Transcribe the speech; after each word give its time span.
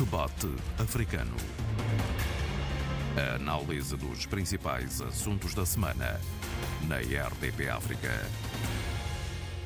Debate 0.00 0.48
Africano. 0.78 1.36
A 3.18 3.34
análise 3.34 3.94
dos 3.98 4.24
principais 4.24 5.02
assuntos 5.02 5.52
da 5.52 5.66
semana 5.66 6.18
na 6.88 6.96
RDP 6.96 7.68
África. 7.68 8.08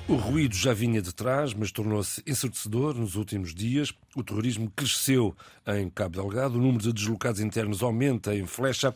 O 0.08 0.16
ruído 0.16 0.56
já 0.56 0.74
vinha 0.74 1.00
de 1.00 1.14
trás, 1.14 1.54
mas 1.54 1.70
tornou-se 1.70 2.20
ensurdecedor 2.26 2.96
nos 2.96 3.14
últimos 3.14 3.54
dias. 3.54 3.94
O 4.16 4.24
terrorismo 4.24 4.72
cresceu 4.74 5.36
em 5.68 5.88
Cabo 5.88 6.20
Delgado, 6.20 6.58
o 6.58 6.60
número 6.60 6.82
de 6.82 6.92
deslocados 6.92 7.40
internos 7.40 7.80
aumenta 7.80 8.34
em 8.34 8.44
Flecha 8.44 8.92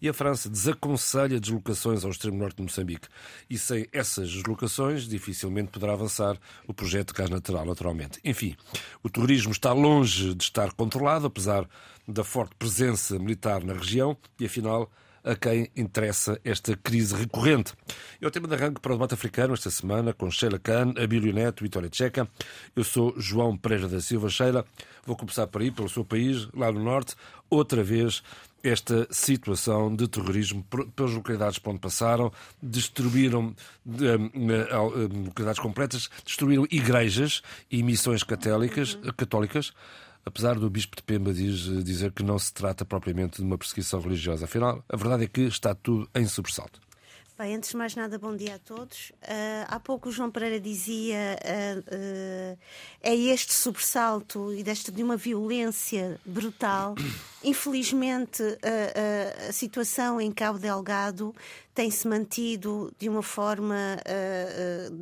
e 0.00 0.08
a 0.08 0.12
França 0.12 0.48
desaconselha 0.48 1.40
deslocações 1.40 2.04
ao 2.04 2.10
extremo 2.10 2.38
norte 2.38 2.56
de 2.56 2.62
Moçambique. 2.62 3.08
E 3.48 3.58
sem 3.58 3.86
essas 3.92 4.30
deslocações, 4.30 5.08
dificilmente 5.08 5.70
poderá 5.70 5.92
avançar 5.92 6.38
o 6.66 6.74
projeto 6.74 7.12
de 7.12 7.18
gás 7.18 7.30
natural, 7.30 7.64
naturalmente. 7.64 8.20
Enfim, 8.24 8.56
o 9.02 9.10
terrorismo 9.10 9.52
está 9.52 9.72
longe 9.72 10.34
de 10.34 10.44
estar 10.44 10.72
controlado, 10.72 11.26
apesar 11.26 11.68
da 12.06 12.24
forte 12.24 12.54
presença 12.56 13.18
militar 13.18 13.64
na 13.64 13.74
região, 13.74 14.16
e 14.38 14.46
afinal 14.46 14.90
a 15.24 15.34
quem 15.34 15.70
interessa 15.74 16.38
esta 16.44 16.76
crise 16.76 17.14
recorrente. 17.16 17.72
É 18.20 18.26
o 18.26 18.30
tema 18.30 18.46
de 18.46 18.54
arranque 18.54 18.80
para 18.80 18.92
o 18.92 18.96
debate 18.96 19.14
africano 19.14 19.54
esta 19.54 19.70
semana 19.70 20.12
com 20.12 20.30
Sheila 20.30 20.58
Khan, 20.58 20.92
Abílio 21.02 21.32
Neto, 21.32 21.64
Vitória 21.64 21.88
Tcheca. 21.88 22.28
Eu 22.76 22.84
sou 22.84 23.14
João 23.18 23.56
Pereira 23.56 23.88
da 23.88 24.00
Silva. 24.00 24.28
Sheila, 24.28 24.66
vou 25.06 25.16
começar 25.16 25.46
por 25.46 25.62
aí, 25.62 25.70
pelo 25.70 25.88
seu 25.88 26.04
país, 26.04 26.46
lá 26.54 26.70
no 26.70 26.84
Norte. 26.84 27.14
Outra 27.48 27.82
vez 27.82 28.22
esta 28.64 29.06
situação 29.10 29.94
de 29.94 30.08
terrorismo 30.08 30.64
pelas 30.96 31.12
localidades 31.12 31.58
por 31.58 31.70
onde 31.70 31.80
passaram, 31.80 32.32
destruíram 32.62 33.54
localidades 33.84 35.60
completas, 35.60 36.08
destruíram 36.24 36.66
igrejas 36.70 37.42
e 37.70 37.82
missões 37.82 38.22
católicas, 38.22 38.98
católicas 39.16 39.72
apesar 40.24 40.58
do 40.58 40.70
Bispo 40.70 40.96
de 40.96 41.02
Pemba 41.02 41.32
diz, 41.32 41.60
dizer 41.84 42.12
que 42.12 42.22
não 42.22 42.38
se 42.38 42.52
trata 42.52 42.84
propriamente 42.84 43.36
de 43.36 43.42
uma 43.42 43.58
perseguição 43.58 44.00
religiosa. 44.00 44.46
Afinal, 44.46 44.82
a 44.88 44.96
verdade 44.96 45.24
é 45.24 45.26
que 45.28 45.42
está 45.42 45.74
tudo 45.74 46.08
em 46.14 46.26
sobressalto. 46.26 46.80
Bem, 47.36 47.56
antes 47.56 47.70
de 47.70 47.76
mais 47.76 47.96
nada, 47.96 48.16
bom 48.16 48.36
dia 48.36 48.54
a 48.54 48.58
todos. 48.60 49.10
Uh, 49.22 49.66
há 49.66 49.80
pouco 49.80 50.08
o 50.08 50.12
João 50.12 50.30
Pereira 50.30 50.60
dizia 50.60 51.36
uh, 51.42 51.80
uh, 51.80 52.58
é 53.02 53.14
este 53.14 53.52
sobressalto 53.52 54.54
e 54.54 54.62
desta 54.62 54.92
de 54.92 55.02
uma 55.02 55.16
violência 55.16 56.20
brutal. 56.24 56.94
Infelizmente, 57.44 58.42
a 59.48 59.52
situação 59.52 60.18
em 60.18 60.32
Cabo 60.32 60.58
Delgado 60.58 61.34
tem-se 61.74 62.06
mantido 62.06 62.94
de 62.98 63.08
uma 63.08 63.22
forma 63.22 63.98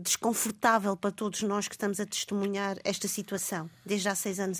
desconfortável 0.03 0.97
para 0.97 1.13
todos 1.13 1.43
nós 1.43 1.69
que 1.69 1.75
estamos 1.75 2.01
a 2.01 2.07
testemunhar 2.07 2.79
esta 2.83 3.07
situação, 3.07 3.71
desde 3.87 4.09
há 4.09 4.15
seis 4.15 4.41
anos 4.41 4.59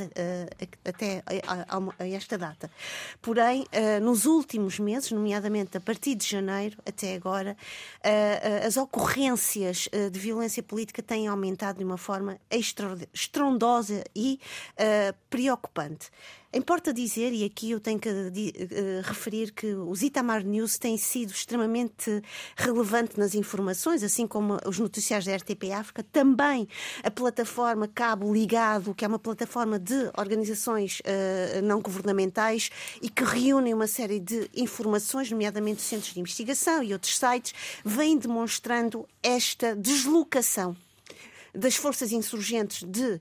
até 0.85 1.25
a, 1.27 1.77
a, 1.77 1.83
a, 1.99 2.09
esta 2.09 2.39
data. 2.39 2.71
Porém, 3.21 3.67
nos 4.01 4.27
últimos 4.27 4.79
meses, 4.79 5.11
nomeadamente 5.11 5.77
a 5.77 5.81
partir 5.81 6.15
de 6.15 6.29
janeiro 6.29 6.79
até 6.87 7.15
agora, 7.15 7.57
as 8.65 8.77
ocorrências 8.77 9.89
de 10.13 10.19
violência 10.21 10.63
política 10.63 11.03
têm 11.03 11.27
aumentado 11.27 11.79
de 11.79 11.85
uma 11.85 11.99
forma 11.99 12.39
estrondosa 13.13 14.05
e 14.15 14.39
preocupante. 15.29 16.11
Importa 16.55 16.93
dizer, 16.93 17.33
e 17.33 17.45
aqui 17.45 17.71
eu 17.71 17.81
tenho 17.81 17.99
que 17.99 18.11
uh, 18.11 18.13
referir 19.05 19.53
que 19.53 19.75
os 19.75 20.03
Itamar 20.03 20.45
News 20.45 20.77
têm 20.77 20.99
sido 20.99 21.31
extremamente 21.31 22.23
relevante 22.55 23.19
nas 23.19 23.35
informações, 23.35 24.03
assim 24.03 24.27
como 24.27 24.59
os 24.67 24.79
noticiários 24.79 25.25
da 25.25 25.35
RTP 25.35 25.73
África, 25.73 26.03
também 26.13 26.69
a 27.03 27.11
plataforma 27.11 27.89
Cabo 27.89 28.31
Ligado, 28.31 28.95
que 28.95 29.03
é 29.03 29.09
uma 29.09 29.19
plataforma 29.19 29.79
de 29.79 30.11
organizações 30.15 31.01
uh, 31.01 31.63
não 31.63 31.81
governamentais 31.81 32.71
e 33.01 33.09
que 33.09 33.25
reúnem 33.25 33.73
uma 33.73 33.87
série 33.87 34.21
de 34.21 34.51
informações, 34.55 35.31
nomeadamente 35.31 35.81
centros 35.81 36.13
de 36.13 36.21
investigação 36.21 36.83
e 36.83 36.93
outros 36.93 37.17
sites, 37.17 37.55
vem 37.83 38.19
demonstrando 38.19 39.09
esta 39.23 39.75
deslocação 39.75 40.77
das 41.55 41.77
forças 41.77 42.13
insurgentes 42.13 42.83
de, 42.83 43.15
uh, 43.15 43.21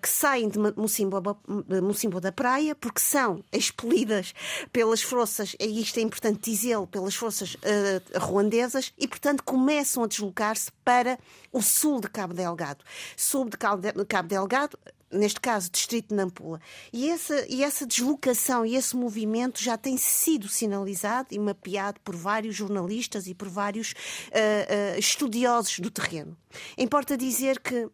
que 0.00 0.08
saem 0.08 0.48
de 0.48 0.58
Mocimbo, 0.58 2.20
da 2.20 2.32
Praia, 2.32 2.74
porque 2.74 3.00
são 3.00 3.42
expelidas 3.52 4.32
pelas 4.72 5.02
forças, 5.02 5.56
e 5.58 5.80
isto 5.80 5.98
é 5.98 6.02
importante 6.02 6.50
dizê-lo, 6.50 6.86
pelas 6.86 7.14
forças 7.14 7.54
uh, 7.54 8.18
ruandesas, 8.18 8.92
e 8.96 9.08
portanto 9.08 9.42
começam 9.42 10.04
a 10.04 10.06
deslocar-se 10.06 10.70
para 10.84 11.18
o 11.52 11.60
sul 11.60 12.00
de 12.00 12.08
Cabo 12.08 12.34
Delgado. 12.34 12.84
Sul 13.16 13.48
de 13.48 13.56
Cabo 13.56 14.28
Delgado, 14.28 14.78
neste 15.10 15.40
caso, 15.40 15.70
distrito 15.70 16.08
de 16.08 16.14
Nampula. 16.14 16.60
E 16.92 17.08
essa, 17.08 17.46
e 17.48 17.62
essa 17.62 17.86
deslocação 17.86 18.64
e 18.64 18.76
esse 18.76 18.96
movimento 18.96 19.62
já 19.62 19.76
tem 19.76 19.96
sido 19.96 20.48
sinalizado 20.48 21.28
e 21.32 21.38
mapeado 21.38 22.00
por 22.00 22.14
vários 22.14 22.54
jornalistas 22.54 23.26
e 23.26 23.34
por 23.34 23.48
vários 23.48 23.92
uh, 23.92 23.94
uh, 23.94 24.98
estudiosos 24.98 25.78
do 25.78 25.90
terreno. 25.90 26.36
Importa 26.76 27.16
dizer 27.16 27.60
que 27.60 27.88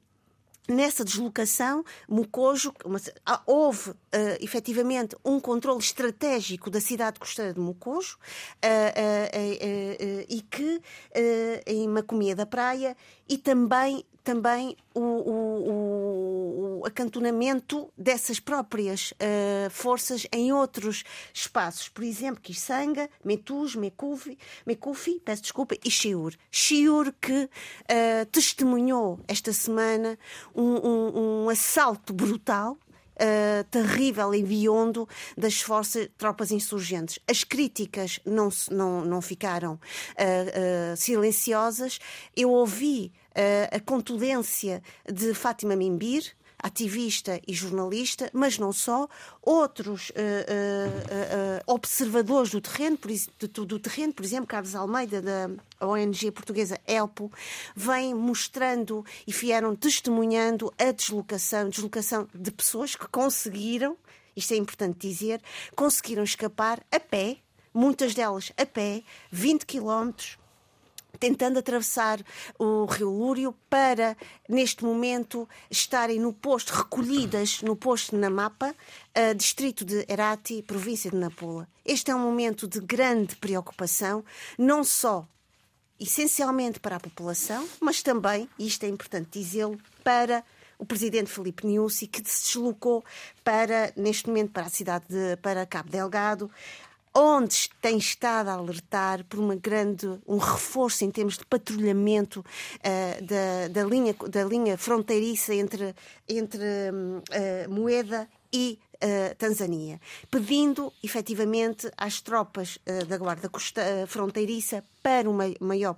Nessa 0.66 1.04
deslocação, 1.04 1.84
Mocojo, 2.08 2.72
uma, 2.86 2.98
houve 3.44 3.90
uh, 3.90 3.96
efetivamente 4.40 5.14
um 5.22 5.38
controle 5.38 5.78
estratégico 5.78 6.70
da 6.70 6.80
cidade 6.80 7.20
costeira 7.20 7.52
de 7.52 7.60
Mocojo 7.60 8.16
uh, 8.16 8.66
uh, 8.66 10.26
e 10.26 10.40
que 10.40 10.80
em 11.66 11.86
Macomia 11.86 12.34
da 12.34 12.46
Praia 12.46 12.96
e 13.28 13.36
também 13.36 14.06
também 14.24 14.74
o, 14.94 15.00
o, 15.00 16.80
o 16.80 16.86
acantonamento 16.86 17.92
dessas 17.96 18.40
próprias 18.40 19.12
uh, 19.12 19.70
forças 19.70 20.26
em 20.32 20.50
outros 20.50 21.04
espaços. 21.32 21.88
Por 21.90 22.02
exemplo, 22.02 22.40
Kisanga, 22.40 23.08
Metus, 23.22 23.76
Mekufi, 23.76 24.38
Mekufi 24.66 25.20
peço 25.22 25.42
desculpa, 25.42 25.76
e 25.84 25.90
Chiur. 25.90 26.32
Chiur 26.50 27.12
que 27.20 27.44
uh, 27.44 28.26
testemunhou 28.32 29.20
esta 29.28 29.52
semana 29.52 30.18
um, 30.54 30.62
um, 30.62 31.44
um 31.44 31.48
assalto 31.50 32.14
brutal 32.14 32.78
Uh, 33.14 33.62
terrível 33.70 34.34
e 34.34 34.42
biondo 34.42 35.08
das 35.36 35.60
forças 35.60 36.08
tropas 36.18 36.50
insurgentes. 36.50 37.18
As 37.28 37.44
críticas 37.44 38.18
não, 38.24 38.48
não, 38.70 39.04
não 39.04 39.22
ficaram 39.22 39.74
uh, 39.74 40.92
uh, 40.92 40.96
silenciosas. 40.96 42.00
Eu 42.36 42.50
ouvi 42.50 43.12
a 43.72 43.80
contundência 43.80 44.80
de 45.12 45.34
Fátima 45.34 45.74
Mimbir, 45.74 46.36
ativista 46.64 47.38
e 47.46 47.52
jornalista, 47.52 48.30
mas 48.32 48.58
não 48.58 48.72
só, 48.72 49.06
outros 49.42 50.08
uh, 50.08 50.12
uh, 50.14 50.16
uh, 50.16 51.74
observadores 51.74 52.52
do 52.52 52.60
terreno, 52.62 52.96
por, 52.96 53.10
do, 53.48 53.66
do, 53.66 53.78
terreno, 53.78 54.14
por 54.14 54.24
exemplo, 54.24 54.46
Carlos 54.46 54.74
Almeida, 54.74 55.20
da 55.20 55.50
ONG 55.86 56.30
portuguesa 56.30 56.80
ELPO, 56.86 57.30
vêm 57.76 58.14
mostrando 58.14 59.04
e 59.26 59.32
vieram 59.32 59.76
testemunhando 59.76 60.72
a 60.78 60.90
deslocação, 60.90 61.68
deslocação 61.68 62.26
de 62.34 62.50
pessoas 62.50 62.96
que 62.96 63.06
conseguiram, 63.08 63.94
isto 64.34 64.54
é 64.54 64.56
importante 64.56 65.06
dizer, 65.06 65.42
conseguiram 65.76 66.24
escapar 66.24 66.82
a 66.90 66.98
pé, 66.98 67.36
muitas 67.74 68.14
delas 68.14 68.50
a 68.56 68.64
pé, 68.64 69.02
20 69.30 69.66
quilómetros, 69.66 70.38
tentando 71.18 71.58
atravessar 71.58 72.20
o 72.58 72.84
Rio 72.86 73.10
Lúrio 73.10 73.54
para, 73.68 74.16
neste 74.48 74.84
momento, 74.84 75.48
estarem 75.70 76.18
no 76.18 76.32
posto, 76.32 76.72
recolhidas 76.72 77.62
no 77.62 77.76
posto 77.76 78.16
na 78.16 78.30
Mapa, 78.30 78.74
uh, 79.16 79.34
distrito 79.34 79.84
de 79.84 80.04
Herati, 80.08 80.62
província 80.62 81.10
de 81.10 81.16
Nampula. 81.16 81.68
Este 81.84 82.10
é 82.10 82.14
um 82.14 82.20
momento 82.20 82.66
de 82.66 82.80
grande 82.80 83.36
preocupação, 83.36 84.24
não 84.58 84.82
só 84.84 85.26
essencialmente 85.98 86.80
para 86.80 86.96
a 86.96 87.00
população, 87.00 87.66
mas 87.80 88.02
também, 88.02 88.48
e 88.58 88.66
isto 88.66 88.84
é 88.84 88.88
importante 88.88 89.38
dizê-lo, 89.38 89.78
para 90.02 90.44
o 90.78 90.84
presidente 90.84 91.30
Felipe 91.30 91.66
Niusi, 91.66 92.06
que 92.06 92.18
se 92.28 92.48
deslocou 92.48 93.04
para, 93.42 93.92
neste 93.96 94.28
momento, 94.28 94.52
para 94.52 94.66
a 94.66 94.70
cidade 94.70 95.04
de 95.08 95.36
para 95.36 95.64
Cabo 95.66 95.90
Delgado, 95.90 96.50
onde 97.14 97.70
tem 97.80 97.96
estado 97.96 98.48
a 98.48 98.54
alertar 98.54 99.24
por 99.24 99.38
uma 99.38 99.54
grande, 99.54 100.06
um 100.26 100.38
reforço 100.38 101.04
em 101.04 101.10
termos 101.10 101.38
de 101.38 101.46
patrulhamento 101.46 102.40
uh, 102.40 103.24
da, 103.24 103.68
da, 103.68 103.84
linha, 103.88 104.14
da 104.28 104.44
linha 104.44 104.76
fronteiriça 104.76 105.54
entre, 105.54 105.94
entre 106.28 106.58
uh, 106.58 107.70
Moeda 107.70 108.28
e 108.52 108.78
uh, 108.96 109.34
Tanzânia, 109.36 110.00
pedindo 110.28 110.92
efetivamente 111.02 111.88
às 111.96 112.20
tropas 112.20 112.78
da 113.08 113.16
Guarda 113.16 113.48
Costa, 113.48 113.82
Fronteiriça 114.08 114.84
para 115.04 115.28
um 115.28 115.36
maior 115.60 115.96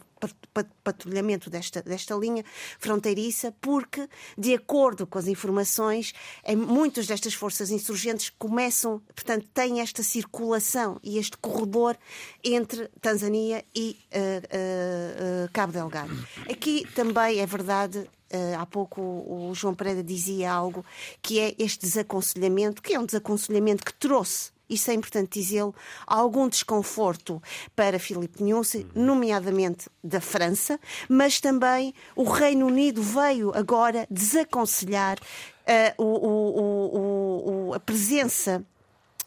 patrulhamento 0.82 1.48
desta, 1.48 1.80
desta 1.80 2.12
linha 2.16 2.44
fronteiriça, 2.76 3.54
porque, 3.60 4.08
de 4.36 4.52
acordo 4.52 5.06
com 5.06 5.16
as 5.16 5.28
informações, 5.28 6.12
muitas 6.56 7.06
destas 7.06 7.32
forças 7.32 7.70
insurgentes 7.70 8.30
começam, 8.36 9.00
portanto, 9.14 9.46
têm 9.54 9.80
esta 9.80 10.02
circulação 10.02 10.98
e 11.04 11.18
este 11.18 11.36
corredor 11.36 11.96
entre 12.42 12.88
Tanzânia 13.00 13.64
e 13.72 13.96
uh, 14.12 15.46
uh, 15.46 15.52
Cabo 15.52 15.72
Delgado. 15.72 16.26
Aqui 16.50 16.84
também 16.96 17.38
é 17.38 17.46
verdade 17.46 18.10
Uh, 18.28 18.58
há 18.58 18.66
pouco 18.66 19.00
o, 19.00 19.50
o 19.50 19.54
João 19.54 19.72
Pereira 19.72 20.02
dizia 20.02 20.50
algo 20.50 20.84
que 21.22 21.38
é 21.38 21.54
este 21.60 21.86
desaconselhamento, 21.86 22.82
que 22.82 22.92
é 22.92 22.98
um 22.98 23.06
desaconselhamento 23.06 23.84
que 23.84 23.94
trouxe 23.94 24.50
isso 24.68 24.90
é 24.90 24.94
importante 24.94 25.38
dizê-lo, 25.38 25.74
algum 26.06 26.48
desconforto 26.48 27.42
para 27.74 27.98
Filipe 27.98 28.42
Nunzi, 28.42 28.86
nomeadamente 28.94 29.88
da 30.02 30.20
França, 30.20 30.78
mas 31.08 31.40
também 31.40 31.94
o 32.14 32.24
Reino 32.24 32.66
Unido 32.66 33.02
veio 33.02 33.52
agora 33.54 34.06
desaconselhar 34.10 35.18
uh, 35.18 36.02
o, 36.02 36.26
o, 36.26 37.68
o, 37.68 37.74
a 37.74 37.80
presença 37.80 38.64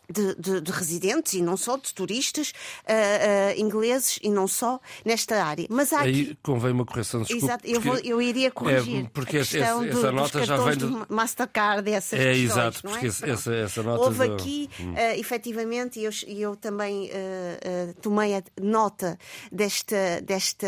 de, 0.09 0.35
de, 0.35 0.61
de, 0.61 0.71
residentes 0.71 1.33
e 1.33 1.41
não 1.41 1.55
só, 1.55 1.77
de 1.77 1.93
turistas 1.93 2.49
uh, 2.49 3.53
uh, 3.55 3.59
ingleses 3.59 4.19
e 4.21 4.29
não 4.29 4.47
só 4.47 4.79
nesta 5.05 5.43
área. 5.43 5.67
Mas 5.69 5.93
há 5.93 6.01
Aí 6.01 6.21
aqui... 6.21 6.37
convém 6.41 6.71
uma 6.71 6.85
correção, 6.85 7.21
desculpe. 7.21 7.45
Exato, 7.45 7.67
eu, 7.67 7.79
vou, 7.79 7.95
eu 7.97 8.21
iria 8.21 8.49
corrigir. 8.51 9.05
É, 9.05 9.09
porque 9.13 9.37
essa, 9.37 9.57
essa 9.57 10.11
nota 10.11 10.43
já 10.43 10.57
vem 10.57 10.77
do 10.77 11.05
Mastercard, 11.09 11.89
essas 11.91 12.19
É, 12.19 12.33
questões, 12.33 12.51
exato, 12.51 12.81
porque 12.81 13.05
é? 13.05 13.09
essa, 13.09 13.53
essa 13.53 13.83
nota. 13.83 14.03
Houve 14.03 14.27
do... 14.27 14.33
aqui, 14.33 14.69
hum. 14.79 14.93
uh, 14.93 15.19
efetivamente, 15.19 15.99
e 15.99 16.05
eu, 16.05 16.11
eu 16.27 16.55
também 16.55 17.09
uh, 17.09 17.93
tomei 18.01 18.35
a 18.35 18.43
nota 18.59 19.17
desta, 19.51 20.21
desta, 20.21 20.67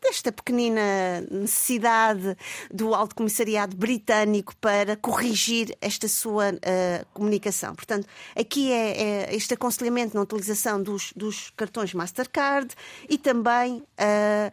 desta 0.00 0.32
pequenina 0.32 1.20
necessidade 1.30 2.36
do 2.72 2.94
Alto 2.94 3.14
Comissariado 3.14 3.76
Britânico 3.76 4.54
para 4.56 4.96
corrigir 4.96 5.76
esta 5.80 6.08
sua 6.08 6.52
comunicação. 7.12 7.74
Portanto, 7.74 8.06
Aqui 8.38 8.72
é, 8.72 9.02
é 9.30 9.34
este 9.36 9.54
aconselhamento 9.54 10.16
na 10.16 10.22
utilização 10.22 10.82
dos, 10.82 11.12
dos 11.14 11.50
cartões 11.56 11.94
Mastercard 11.94 12.74
e 13.08 13.18
também 13.18 13.76
uh, 13.76 14.52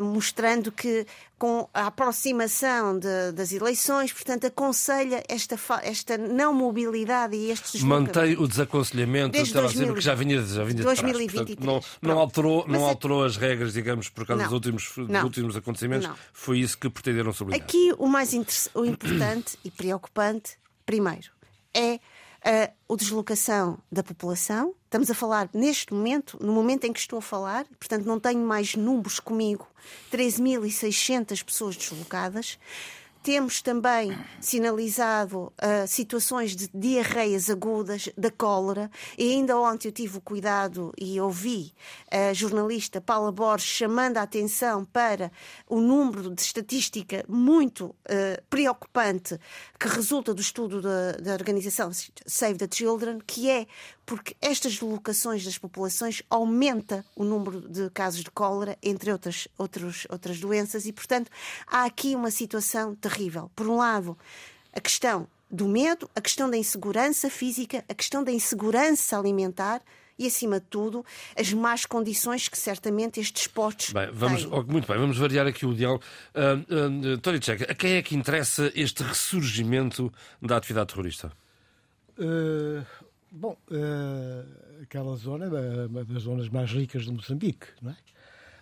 mostrando 0.00 0.72
que 0.72 1.06
com 1.38 1.68
a 1.72 1.86
aproximação 1.86 2.98
de, 2.98 3.32
das 3.32 3.52
eleições, 3.52 4.12
portanto, 4.12 4.46
aconselha 4.46 5.22
esta, 5.28 5.56
esta 5.82 6.18
não 6.18 6.52
mobilidade 6.52 7.36
e 7.36 7.50
estes 7.50 7.80
Mantém 7.82 8.36
o 8.36 8.48
desaconselhamento, 8.48 9.32
Desde 9.32 9.50
estava 9.50 9.66
2000, 9.66 9.82
a 9.82 9.86
dizer, 9.86 9.98
que 9.98 10.04
já 10.04 10.14
vinha, 10.14 10.42
já 10.42 10.64
vinha 10.64 10.82
2023. 10.82 11.56
Portanto, 11.56 11.64
não, 12.02 12.14
não, 12.14 12.18
alterou, 12.18 12.66
não 12.66 12.86
é... 12.86 12.88
alterou 12.90 13.24
as 13.24 13.36
regras, 13.36 13.72
digamos, 13.72 14.08
por 14.08 14.26
causa 14.26 14.42
não, 14.42 14.48
dos, 14.48 14.54
últimos, 14.54 14.92
dos 14.96 15.22
últimos 15.22 15.56
acontecimentos. 15.56 16.08
Não. 16.08 16.16
Foi 16.32 16.58
isso 16.58 16.76
que 16.76 16.90
pretenderam 16.90 17.32
sublinhar. 17.32 17.64
Aqui 17.64 17.94
o 17.98 18.08
mais 18.08 18.32
o 18.74 18.84
importante 18.84 19.58
e 19.64 19.70
preocupante, 19.70 20.58
primeiro, 20.84 21.30
é 21.72 22.00
a 22.42 22.96
deslocação 22.96 23.78
da 23.90 24.02
população. 24.02 24.74
Estamos 24.84 25.10
a 25.10 25.14
falar 25.14 25.48
neste 25.52 25.92
momento, 25.92 26.38
no 26.40 26.52
momento 26.52 26.84
em 26.84 26.92
que 26.92 27.00
estou 27.00 27.18
a 27.18 27.22
falar, 27.22 27.66
portanto 27.78 28.04
não 28.04 28.18
tenho 28.18 28.40
mais 28.40 28.74
números 28.74 29.20
comigo, 29.20 29.66
13.600 30.12 31.44
pessoas 31.44 31.76
deslocadas. 31.76 32.58
Temos 33.28 33.60
também 33.60 34.16
sinalizado 34.40 35.52
uh, 35.52 35.86
situações 35.86 36.56
de 36.56 36.66
diarreias 36.72 37.50
agudas, 37.50 38.08
da 38.16 38.30
cólera, 38.30 38.90
e 39.18 39.32
ainda 39.32 39.58
ontem 39.58 39.88
eu 39.88 39.92
tive 39.92 40.16
o 40.16 40.20
cuidado 40.22 40.94
e 40.96 41.20
ouvi 41.20 41.74
a 42.10 42.32
jornalista 42.32 43.02
Paula 43.02 43.30
Borges 43.30 43.68
chamando 43.68 44.16
a 44.16 44.22
atenção 44.22 44.82
para 44.82 45.30
o 45.68 45.78
número 45.78 46.34
de 46.34 46.40
estatística 46.40 47.22
muito 47.28 47.88
uh, 47.88 48.42
preocupante 48.48 49.38
que 49.78 49.88
resulta 49.88 50.32
do 50.32 50.40
estudo 50.40 50.80
da, 50.80 51.12
da 51.12 51.32
organização 51.34 51.90
Save 52.24 52.56
the 52.56 52.68
Children, 52.72 53.18
que 53.26 53.50
é 53.50 53.66
porque 54.06 54.34
estas 54.40 54.72
deslocações 54.72 55.44
das 55.44 55.58
populações 55.58 56.22
aumenta 56.30 57.04
o 57.14 57.24
número 57.24 57.68
de 57.68 57.90
casos 57.90 58.24
de 58.24 58.30
cólera, 58.30 58.78
entre 58.82 59.12
outras, 59.12 59.46
outros, 59.58 60.06
outras 60.08 60.40
doenças, 60.40 60.86
e, 60.86 60.92
portanto, 60.94 61.30
há 61.66 61.84
aqui 61.84 62.14
uma 62.14 62.30
situação 62.30 62.94
terrível. 62.94 63.17
Por 63.54 63.66
um 63.66 63.76
lado, 63.76 64.16
a 64.72 64.80
questão 64.80 65.26
do 65.50 65.66
medo, 65.66 66.08
a 66.14 66.20
questão 66.20 66.50
da 66.50 66.56
insegurança 66.56 67.30
física, 67.30 67.84
a 67.88 67.94
questão 67.94 68.22
da 68.22 68.30
insegurança 68.30 69.18
alimentar 69.18 69.80
e, 70.18 70.26
acima 70.26 70.58
de 70.58 70.66
tudo, 70.66 71.04
as 71.36 71.52
más 71.52 71.86
condições 71.86 72.48
que 72.48 72.58
certamente 72.58 73.20
estes 73.20 73.46
postos 73.46 73.92
bem, 73.92 74.10
vamos, 74.12 74.44
têm. 74.44 74.64
Muito 74.66 74.88
bem, 74.88 74.98
vamos 74.98 75.16
variar 75.16 75.46
aqui 75.46 75.64
o 75.64 75.74
diálogo. 75.74 76.02
Uh, 76.34 77.14
uh, 77.14 77.18
Tony 77.18 77.40
Checa, 77.40 77.70
a 77.70 77.74
quem 77.74 77.92
é 77.92 78.02
que 78.02 78.16
interessa 78.16 78.70
este 78.74 79.02
ressurgimento 79.02 80.12
da 80.42 80.56
atividade 80.56 80.88
terrorista? 80.88 81.32
Uh, 82.18 82.84
Bom, 83.30 83.56
uh, 83.70 84.82
aquela 84.82 85.14
zona 85.16 85.44
é 85.44 85.86
uma 85.86 86.04
das 86.04 86.22
zonas 86.22 86.48
mais 86.48 86.70
ricas 86.70 87.04
de 87.04 87.12
Moçambique, 87.12 87.66
não 87.82 87.90
é? 87.90 87.96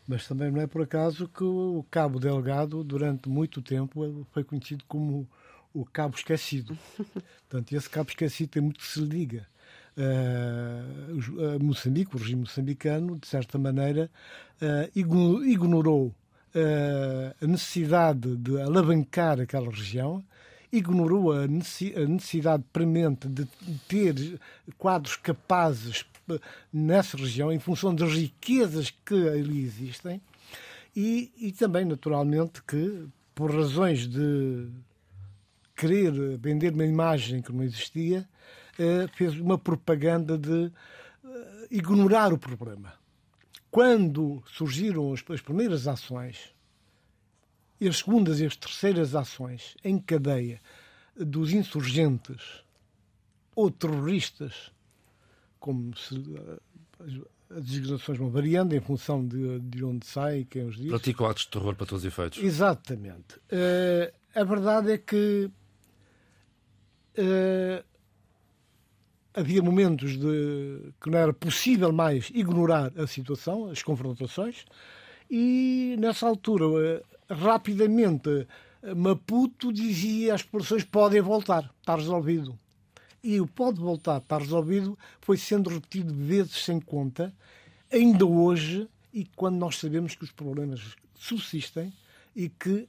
Mas 0.07 0.27
também 0.27 0.51
não 0.51 0.61
é 0.61 0.67
por 0.67 0.83
acaso 0.83 1.29
que 1.29 1.43
o 1.43 1.85
Cabo 1.91 2.21
Delgado, 2.21 2.85
durante 2.85 3.29
muito 3.29 3.61
tempo, 3.61 4.27
foi 4.33 4.45
conhecido 4.45 4.85
como 4.87 5.29
o 5.75 5.85
Cabo 5.85 6.17
Esquecido. 6.17 6.79
Portanto, 7.49 7.73
esse 7.73 7.91
Cabo 7.91 8.11
Esquecido 8.11 8.51
tem 8.51 8.63
muito 8.63 8.81
que 8.81 8.87
se 8.87 9.01
liga. 9.01 9.47
Uh, 9.97 11.65
Moçambique, 11.65 12.15
o 12.15 12.19
regime 12.19 12.43
moçambicano, 12.43 13.19
de 13.19 13.27
certa 13.27 13.59
maneira, 13.59 14.11
uh, 14.61 14.91
ignorou 14.95 16.15
a 17.43 17.47
necessidade 17.47 18.35
de 18.37 18.59
alavancar 18.59 19.39
aquela 19.41 19.71
região 19.71 20.25
ignorou 20.73 21.33
a 21.33 21.47
necessidade 21.47 22.65
premente 22.73 23.29
de 23.29 23.47
ter 23.89 24.41
quadros 24.79 25.17
capazes 25.17 26.05
nessa 26.73 27.17
região, 27.17 27.53
em 27.53 27.59
função 27.59 27.95
das 27.95 28.13
riquezas 28.13 28.91
que 28.91 29.29
ali 29.29 29.63
existem, 29.63 30.21
e, 30.95 31.31
e 31.37 31.53
também, 31.53 31.85
naturalmente, 31.85 32.63
que 32.63 33.07
por 33.35 33.55
razões 33.55 34.09
de 34.09 34.69
querer 35.77 36.39
vender 36.39 36.73
uma 36.73 36.87
imagem 36.87 37.43
que 37.43 37.53
não 37.53 37.63
existia, 37.63 38.27
eh, 38.79 39.07
fez 39.15 39.39
uma 39.39 39.59
propaganda 39.59 40.39
de 40.39 40.73
eh, 41.25 41.67
ignorar 41.71 42.33
o 42.33 42.39
problema. 42.39 42.95
Quando 43.71 44.43
surgiram 44.47 45.13
as 45.13 45.41
primeiras 45.43 45.87
ações 45.87 46.55
e 47.79 47.87
as 47.87 47.99
segundas 47.99 48.41
e 48.41 48.47
as 48.47 48.57
terceiras 48.57 49.15
ações 49.15 49.77
em 49.85 49.99
cadeia 49.99 50.63
dos 51.15 51.53
insurgentes 51.53 52.65
ou 53.55 53.71
terroristas, 53.71 54.73
como 55.67 55.97
se 55.97 56.15
as 57.51 57.65
designações 57.65 58.17
vão 58.17 58.31
variando 58.31 58.73
em 58.73 58.81
função 58.81 59.27
de, 59.27 59.59
de 59.59 59.85
onde 59.85 60.07
sai 60.07 60.41
e 60.41 60.45
quem 60.45 60.65
os 60.65 60.77
diz. 60.77 60.91
Praticam 60.91 61.27
atos 61.27 61.43
de 61.43 61.49
terror 61.49 61.75
para 61.75 61.87
todos 61.87 62.05
os 62.05 62.07
efeitos. 62.07 62.41
Exatamente. 62.41 63.35
Uh, 63.51 64.13
a 64.33 64.45
verdade 64.45 64.93
é 64.93 64.99
que 64.99 65.51
uh, 67.19 67.85
havia 69.35 69.61
momentos 69.61 70.17
de 70.17 70.93
que 71.01 71.11
não 71.11 71.19
era 71.19 71.33
possível 71.33 71.93
mais 71.93 72.31
ignorar 72.33 72.93
a 72.97 73.09
situação, 73.09 73.69
as 73.69 73.83
confrontações, 73.83 74.65
e 75.29 75.97
nessa 75.99 76.29
altura 76.29 76.69
uh, 76.69 77.03
rapidamente 77.29 78.47
Maputo 78.97 79.73
dizia 79.73 80.35
as 80.35 80.45
populações 80.45 80.85
podem 80.85 81.21
voltar, 81.21 81.75
está 81.81 81.97
resolvido. 81.97 82.57
E 83.27 83.41
o 83.41 83.47
pode 83.49 83.81
voltar, 83.81 84.19
está 84.19 84.39
resolvido, 84.39 84.97
foi 85.21 85.37
sendo 85.37 85.69
repetido 85.69 86.15
vezes 86.15 86.63
sem 86.63 86.79
conta, 86.79 87.35
ainda 87.93 88.25
hoje, 88.25 88.89
e 89.13 89.25
quando 89.35 89.57
nós 89.57 89.79
sabemos 89.79 90.15
que 90.15 90.23
os 90.23 90.31
problemas 90.31 90.95
subsistem 91.17 91.93
e 92.37 92.49
que, 92.49 92.89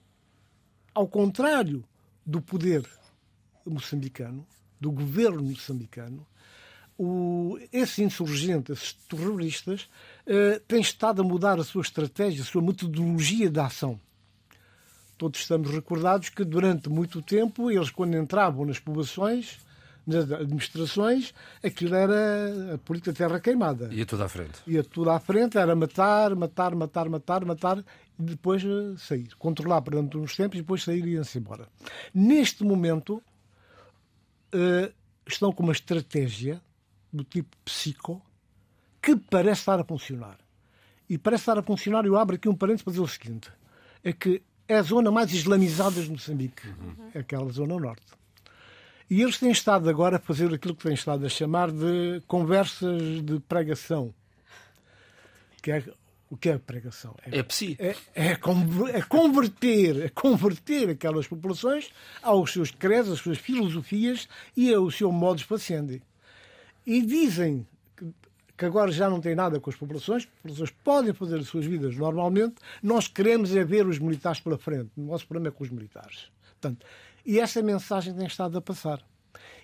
ao 0.94 1.08
contrário 1.08 1.84
do 2.24 2.40
poder 2.40 2.88
moçambicano, 3.66 4.46
do 4.80 4.92
governo 4.92 5.42
moçambicano, 5.42 6.24
o, 7.00 7.58
esse 7.74 8.04
insurgente, 8.04 8.72
esses 8.72 8.94
terroristas, 8.94 9.90
eh, 10.28 10.62
têm 10.68 10.82
estado 10.82 11.24
a 11.24 11.26
mudar 11.26 11.60
a 11.60 11.64
sua 11.64 11.82
estratégia, 11.82 12.44
a 12.44 12.46
sua 12.46 12.62
metodologia 12.62 13.50
de 13.50 13.60
ação. 13.60 14.00
Todos 15.18 15.40
estamos 15.40 15.72
recordados 15.72 16.30
que 16.30 16.44
durante 16.44 16.90
muito 16.90 17.24
tempo 17.24 17.72
eles, 17.72 17.90
quando 17.90 18.16
entravam 18.16 18.66
nas 18.68 18.78
populações, 18.78 19.66
nas 20.08 20.32
administrações, 20.32 21.34
aquilo 21.62 21.94
era 21.94 22.76
a 22.76 22.78
política 22.78 23.12
terra 23.12 23.42
queimada. 23.42 23.94
Ia 23.94 24.06
tudo 24.06 24.24
à 24.24 24.30
frente. 24.30 24.62
Ia 24.66 24.84
tudo 24.84 25.10
à 25.10 25.20
frente, 25.20 25.58
era 25.58 25.76
matar, 25.76 26.34
matar, 26.34 26.74
matar, 26.74 27.10
matar, 27.10 27.46
matar 27.46 27.78
e 28.18 28.24
depois 28.24 28.64
eh, 28.64 28.96
sair. 28.98 29.36
Controlar 29.38 29.82
durante 29.82 30.18
uns 30.18 30.36
tempos 30.36 30.58
e 30.58 30.62
depois 30.62 30.82
sair 30.82 31.06
e 31.06 31.18
ir-se 31.18 31.38
embora. 31.38 31.68
Neste 32.14 32.64
momento, 32.64 33.22
uh, 34.56 34.94
estão 35.28 35.52
com 35.52 35.64
uma 35.64 35.74
estratégia 35.74 36.62
do 37.12 37.26
tipo 37.26 37.58
psico 37.66 38.22
que 39.02 39.16
parece 39.16 39.62
estar 39.62 39.80
a 39.80 39.84
funcionar. 39.84 40.38
e 41.10 41.18
parece 41.18 41.44
estar 41.44 41.58
a 41.58 41.64
funcionar, 41.64 42.06
eu 42.06 42.18
abro 42.18 42.36
aqui 42.36 42.50
um 42.50 42.56
parênteses 42.56 42.84
para 42.84 42.92
dizer 42.92 43.04
o 43.04 43.08
seguinte: 43.08 43.52
é 44.04 44.14
que 44.14 44.42
é 44.68 44.76
a 44.76 44.82
zona 44.82 45.12
mais 45.12 45.34
islamizada 45.34 46.02
de 46.02 46.10
Moçambique, 46.10 46.68
uhum. 46.68 47.10
é 47.14 47.20
aquela 47.20 47.52
zona 47.52 47.78
norte. 47.78 48.06
E 49.10 49.22
eles 49.22 49.38
têm 49.38 49.52
estado 49.52 49.90
agora 49.90 50.18
a 50.18 50.20
fazer 50.20 50.54
aquilo 50.54 50.76
que 50.76 50.84
têm 50.84 50.94
estado 50.94 51.26
a 51.26 51.30
chamar 51.30 51.72
de 51.72 52.22
conversas 52.28 53.22
de 53.24 53.40
pregação. 53.40 54.14
Que 55.62 55.72
é, 55.72 55.84
o 56.30 56.36
que 56.36 56.50
é 56.50 56.58
pregação? 56.58 57.16
É, 57.26 57.40
é 57.40 57.44
psi. 57.44 57.78
É, 57.80 57.96
é, 58.14 58.32
é, 58.32 59.02
converter, 59.02 60.06
é 60.06 60.10
converter 60.10 60.90
aquelas 60.90 61.26
populações 61.26 61.90
aos 62.22 62.52
seus 62.52 62.70
credos, 62.70 63.14
às 63.14 63.20
suas 63.20 63.38
filosofias 63.38 64.28
e 64.56 64.74
ao 64.74 64.92
seu 64.92 65.12
modo 65.12 65.38
de 65.38 65.46
facendi. 65.46 66.02
E 66.86 67.02
dizem 67.02 67.66
que 68.58 68.66
agora 68.66 68.92
já 68.92 69.10
não 69.10 69.22
tem 69.22 69.36
nada 69.36 69.60
com 69.60 69.70
as 69.70 69.76
populações, 69.76 70.24
as 70.24 70.30
populações 70.42 70.72
podem 70.84 71.14
fazer 71.14 71.38
as 71.38 71.48
suas 71.48 71.66
vidas 71.66 71.96
normalmente, 71.96 72.56
nós 72.82 73.08
queremos 73.08 73.56
é 73.56 73.64
ver 73.64 73.86
os 73.86 74.00
militares 74.00 74.40
pela 74.42 74.58
frente. 74.58 74.90
O 74.98 75.02
nosso 75.02 75.28
problema 75.28 75.50
é 75.50 75.52
com 75.56 75.64
os 75.64 75.70
militares. 75.70 76.32
Portanto, 76.60 76.86
e 77.24 77.40
essa 77.40 77.62
mensagem 77.62 78.16
tem 78.16 78.26
estado 78.26 78.58
a 78.58 78.62
passar. 78.62 79.00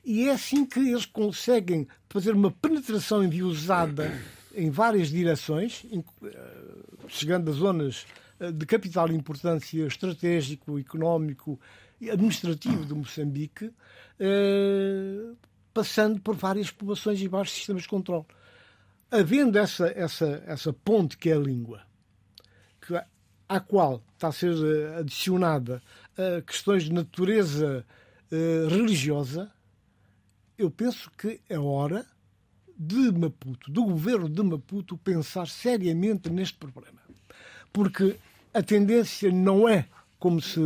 E 0.06 0.28
é 0.30 0.34
assim 0.34 0.64
que 0.66 0.80
eles 0.80 1.06
conseguem 1.06 1.88
fazer 2.08 2.36
uma 2.36 2.52
penetração 2.52 3.24
enviosada 3.24 4.14
em 4.54 4.70
várias 4.70 5.08
direções, 5.08 5.84
eh, 5.92 6.38
chegando 7.08 7.50
a 7.50 7.54
zonas 7.54 8.06
eh, 8.40 8.52
de 8.52 8.66
capital 8.68 9.10
importância 9.10 9.88
estratégico, 9.88 10.78
económico 10.78 11.60
e 12.00 12.12
administrativo 12.12 12.86
de 12.86 12.94
Moçambique, 12.94 13.72
eh, 14.20 15.32
passando 15.74 16.22
por 16.22 16.36
várias 16.36 16.70
populações 16.70 17.20
e 17.20 17.28
vários 17.28 17.54
sistemas 17.54 17.84
de 17.84 17.88
controle 17.88 18.26
havendo 19.14 19.60
essa, 19.60 19.88
essa, 19.96 20.44
essa 20.48 20.74
ponte 20.74 21.18
que 21.18 21.30
é 21.30 21.34
a 21.34 21.40
língua, 21.40 21.82
que, 22.82 23.00
à 23.48 23.60
qual 23.60 24.04
está 24.14 24.30
a 24.30 24.32
ser 24.32 24.56
eh, 24.56 24.98
adicionada 24.98 25.82
uh, 26.18 26.42
questões 26.42 26.86
de 26.86 26.92
natureza 26.92 27.86
uh, 28.32 28.68
religiosa, 28.68 29.52
eu 30.58 30.72
penso 30.72 31.12
que 31.16 31.40
é 31.48 31.60
hora 31.60 32.06
de 32.76 33.12
Maputo, 33.12 33.72
do 33.72 33.84
governo 33.84 34.28
de 34.28 34.42
Maputo, 34.42 34.98
pensar 34.98 35.48
seriamente 35.48 36.32
neste 36.32 36.58
problema. 36.58 37.00
Porque 37.72 38.18
a 38.52 38.64
tendência 38.64 39.32
não 39.32 39.70
é, 39.70 39.88
como, 40.18 40.42
se, 40.42 40.60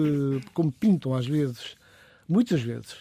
como 0.53 0.71
pintam 0.71 1.13
às 1.13 1.27
vezes, 1.27 1.75
muitas 2.27 2.61
vezes, 2.61 2.95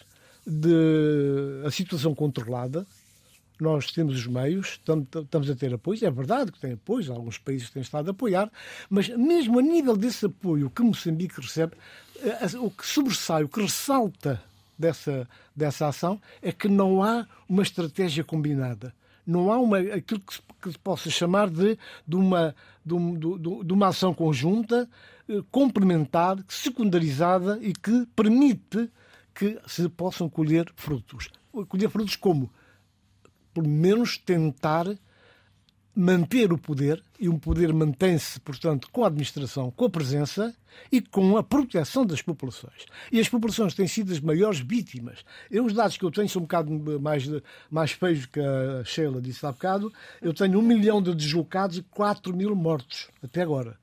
de 0.45 1.63
a 1.65 1.71
situação 1.71 2.13
controlada, 2.13 2.85
nós 3.63 3.91
temos 3.91 4.15
os 4.15 4.27
meios, 4.27 4.79
estamos 4.79 5.49
a 5.49 5.55
ter 5.55 5.73
apoio, 5.73 6.05
é 6.05 6.11
verdade 6.11 6.51
que 6.51 6.59
tem 6.59 6.73
apoio, 6.73 7.11
alguns 7.11 7.37
países 7.37 7.69
têm 7.69 7.81
estado 7.81 8.07
a 8.09 8.11
apoiar, 8.11 8.51
mas 8.89 9.09
mesmo 9.09 9.59
a 9.59 9.61
nível 9.61 9.95
desse 9.95 10.25
apoio 10.25 10.69
que 10.69 10.81
Moçambique 10.81 11.41
recebe, 11.41 11.73
eh, 12.21 12.57
o 12.59 12.69
que 12.69 12.85
sobressai, 12.85 13.43
o 13.43 13.49
que 13.49 13.61
ressalta 13.61 14.41
dessa, 14.77 15.27
dessa 15.55 15.87
ação 15.87 16.21
é 16.41 16.51
que 16.51 16.67
não 16.67 17.01
há 17.03 17.25
uma 17.47 17.63
estratégia 17.63 18.23
combinada. 18.23 18.93
Não 19.25 19.51
há 19.51 19.59
uma, 19.59 19.79
aquilo 19.79 20.21
que 20.21 20.35
se, 20.35 20.41
que 20.61 20.71
se 20.71 20.79
possa 20.79 21.09
chamar 21.09 21.49
de, 21.49 21.77
de, 22.07 22.15
uma, 22.15 22.55
de, 22.85 22.95
de, 22.95 23.63
de 23.65 23.73
uma 23.73 23.87
ação 23.87 24.13
conjunta, 24.13 24.89
eh, 25.27 25.41
complementar, 25.51 26.37
secundarizada 26.47 27.59
e 27.61 27.73
que 27.73 28.07
permite 28.15 28.89
que 29.35 29.59
se 29.67 29.87
possam 29.89 30.29
colher 30.29 30.71
frutos. 30.75 31.29
Colher 31.67 31.89
frutos 31.89 32.15
como? 32.15 32.49
Pelo 33.57 33.67
menos 33.67 34.19
tentar 34.19 34.85
manter 35.95 36.53
o 36.53 36.59
poder, 36.59 37.03
e 37.19 37.27
o 37.27 37.39
poder 37.39 37.73
mantém-se, 37.73 38.39
portanto, 38.39 38.87
com 38.91 39.03
a 39.03 39.07
administração, 39.07 39.71
com 39.71 39.85
a 39.85 39.89
presença 39.89 40.55
e 40.91 41.01
com 41.01 41.35
a 41.35 41.41
proteção 41.41 42.05
das 42.05 42.21
populações. 42.21 42.85
E 43.11 43.19
as 43.19 43.27
populações 43.27 43.73
têm 43.73 43.87
sido 43.87 44.13
as 44.13 44.19
maiores 44.19 44.59
vítimas. 44.59 45.25
Eu, 45.49 45.65
os 45.65 45.73
dados 45.73 45.97
que 45.97 46.05
eu 46.05 46.11
tenho 46.11 46.29
são 46.29 46.41
um 46.41 46.45
bocado 46.45 47.01
mais, 47.01 47.27
mais 47.71 47.91
feios 47.93 48.27
que 48.27 48.39
a 48.39 48.83
Sheila 48.85 49.19
disse 49.19 49.43
há 49.43 49.51
bocado. 49.51 49.91
Eu 50.21 50.35
tenho 50.35 50.59
um 50.59 50.61
milhão 50.61 51.01
de 51.01 51.15
deslocados 51.15 51.79
e 51.79 51.81
4 51.81 52.31
mil 52.37 52.55
mortos 52.55 53.07
até 53.23 53.41
agora 53.41 53.75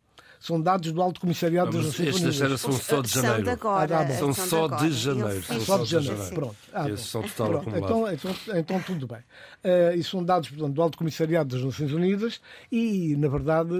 são 0.44 0.60
dados 0.60 0.92
do 0.92 1.00
Alto 1.00 1.20
Comissariado 1.20 1.70
das 1.70 1.86
Nações 1.86 2.16
Unidas. 2.16 2.40
Estes 2.40 2.60
são 2.60 2.72
só 2.72 3.00
de 3.00 3.08
janeiro. 3.08 3.50
Agora, 3.50 4.00
ah, 4.00 4.10
são 4.10 4.34
só 4.34 4.68
de 4.68 4.92
janeiro. 4.92 5.42
Só 5.64 5.78
de 5.78 5.90
janeiro, 5.90 6.34
pronto. 6.34 6.56
Ah, 6.70 6.90
Esses 6.90 7.06
são 7.06 7.22
total 7.22 7.62
pronto. 7.62 7.78
Então, 7.78 8.12
então, 8.12 8.36
então, 8.54 8.82
tudo 8.82 9.06
bem. 9.06 9.20
Uh, 9.64 9.96
e 9.96 10.04
são 10.04 10.22
dados 10.22 10.50
portanto, 10.50 10.74
do 10.74 10.82
Alto 10.82 10.98
Comissariado 10.98 11.56
das 11.56 11.64
Nações 11.64 11.92
Unidas 11.92 12.42
e, 12.70 13.16
na 13.16 13.28
verdade, 13.28 13.72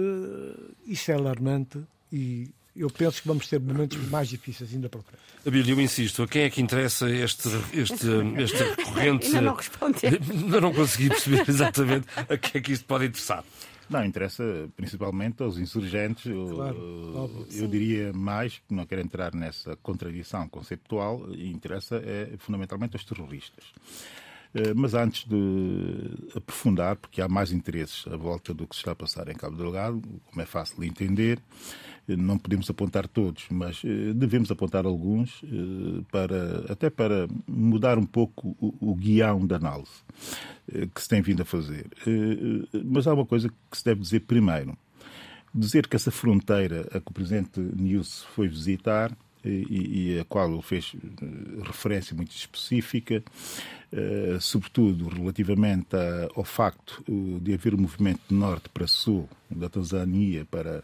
isso 0.87 1.11
é 1.11 1.13
alarmante 1.13 1.79
e 2.11 2.49
eu 2.75 2.89
penso 2.89 3.21
que 3.21 3.27
vamos 3.27 3.47
ter 3.47 3.59
momentos 3.59 3.99
mais 4.09 4.27
difíceis 4.27 4.73
ainda 4.73 4.89
para 4.89 5.01
frente. 5.01 5.21
Abílio, 5.45 5.75
eu 5.75 5.81
insisto, 5.81 6.23
a 6.23 6.27
quem 6.27 6.41
é 6.45 6.49
que 6.49 6.59
interessa 6.59 7.07
este, 7.07 7.47
este, 7.75 8.07
este 8.41 8.63
recorrente... 8.63 9.27
ainda 9.27 9.41
não 9.41 9.53
respondeu. 9.53 10.19
Ainda 10.31 10.61
não 10.61 10.73
consegui 10.73 11.09
perceber 11.09 11.45
exatamente 11.47 12.07
a 12.27 12.35
quem 12.35 12.59
é 12.59 12.63
que 12.63 12.71
isto 12.71 12.85
pode 12.85 13.05
interessar. 13.05 13.43
Não, 13.89 14.03
interessa 14.03 14.43
principalmente 14.75 15.43
aos 15.43 15.57
insurgentes. 15.57 16.31
Claro, 16.31 16.77
eu, 16.77 17.47
eu 17.51 17.67
diria 17.67 18.11
mais, 18.13 18.61
não 18.69 18.85
quero 18.85 19.01
entrar 19.01 19.33
nessa 19.33 19.75
contradição 19.77 20.47
conceptual, 20.47 21.27
interessa 21.33 21.97
é, 21.97 22.35
fundamentalmente 22.37 22.95
aos 22.95 23.05
terroristas. 23.05 23.65
Eh, 24.55 24.73
mas 24.73 24.93
antes 24.93 25.27
de 25.27 26.33
aprofundar, 26.33 26.95
porque 26.95 27.21
há 27.21 27.27
mais 27.27 27.51
interesses 27.51 28.07
à 28.07 28.15
volta 28.15 28.53
do 28.53 28.65
que 28.65 28.73
se 28.73 28.81
está 28.81 28.91
a 28.91 28.95
passar 28.95 29.27
em 29.27 29.35
Cabo 29.35 29.57
Delgado, 29.57 30.01
como 30.29 30.41
é 30.41 30.45
fácil 30.45 30.79
de 30.79 30.87
entender, 30.87 31.39
não 32.07 32.37
podemos 32.37 32.69
apontar 32.69 33.07
todos, 33.07 33.45
mas 33.49 33.81
eh, 33.83 34.13
devemos 34.13 34.51
apontar 34.51 34.85
alguns 34.85 35.43
para 36.11 36.71
até 36.71 36.89
para 36.89 37.27
mudar 37.47 37.97
um 37.97 38.05
pouco 38.05 38.55
o, 38.59 38.91
o 38.91 38.95
guião 38.95 39.45
da 39.45 39.55
análise 39.55 39.91
que 40.93 41.01
se 41.01 41.07
tem 41.07 41.21
vindo 41.21 41.41
a 41.41 41.45
fazer. 41.45 41.87
Mas 42.85 43.05
há 43.05 43.13
uma 43.13 43.25
coisa 43.25 43.49
que 43.49 43.77
se 43.77 43.85
deve 43.85 44.01
dizer 44.01 44.21
primeiro. 44.21 44.75
Dizer 45.53 45.87
que 45.87 45.95
essa 45.95 46.11
fronteira 46.11 46.87
a 46.91 46.99
que 46.99 47.09
o 47.09 47.13
Presidente 47.13 47.59
News 47.59 48.23
foi 48.33 48.47
visitar 48.47 49.15
e, 49.45 50.15
e 50.15 50.19
a 50.19 50.25
qual 50.25 50.51
ele 50.51 50.61
fez 50.61 50.95
referência 51.63 52.15
muito 52.15 52.31
específica, 52.31 53.23
eh, 53.91 54.37
sobretudo 54.39 55.07
relativamente 55.07 55.95
a, 55.95 56.29
ao 56.35 56.43
facto 56.43 57.03
eh, 57.07 57.39
de 57.39 57.53
haver 57.53 57.75
um 57.75 57.77
movimento 57.77 58.21
de 58.27 58.35
norte 58.35 58.69
para 58.69 58.87
sul, 58.87 59.29
da 59.49 59.69
Tanzânia 59.69 60.45
para, 60.45 60.83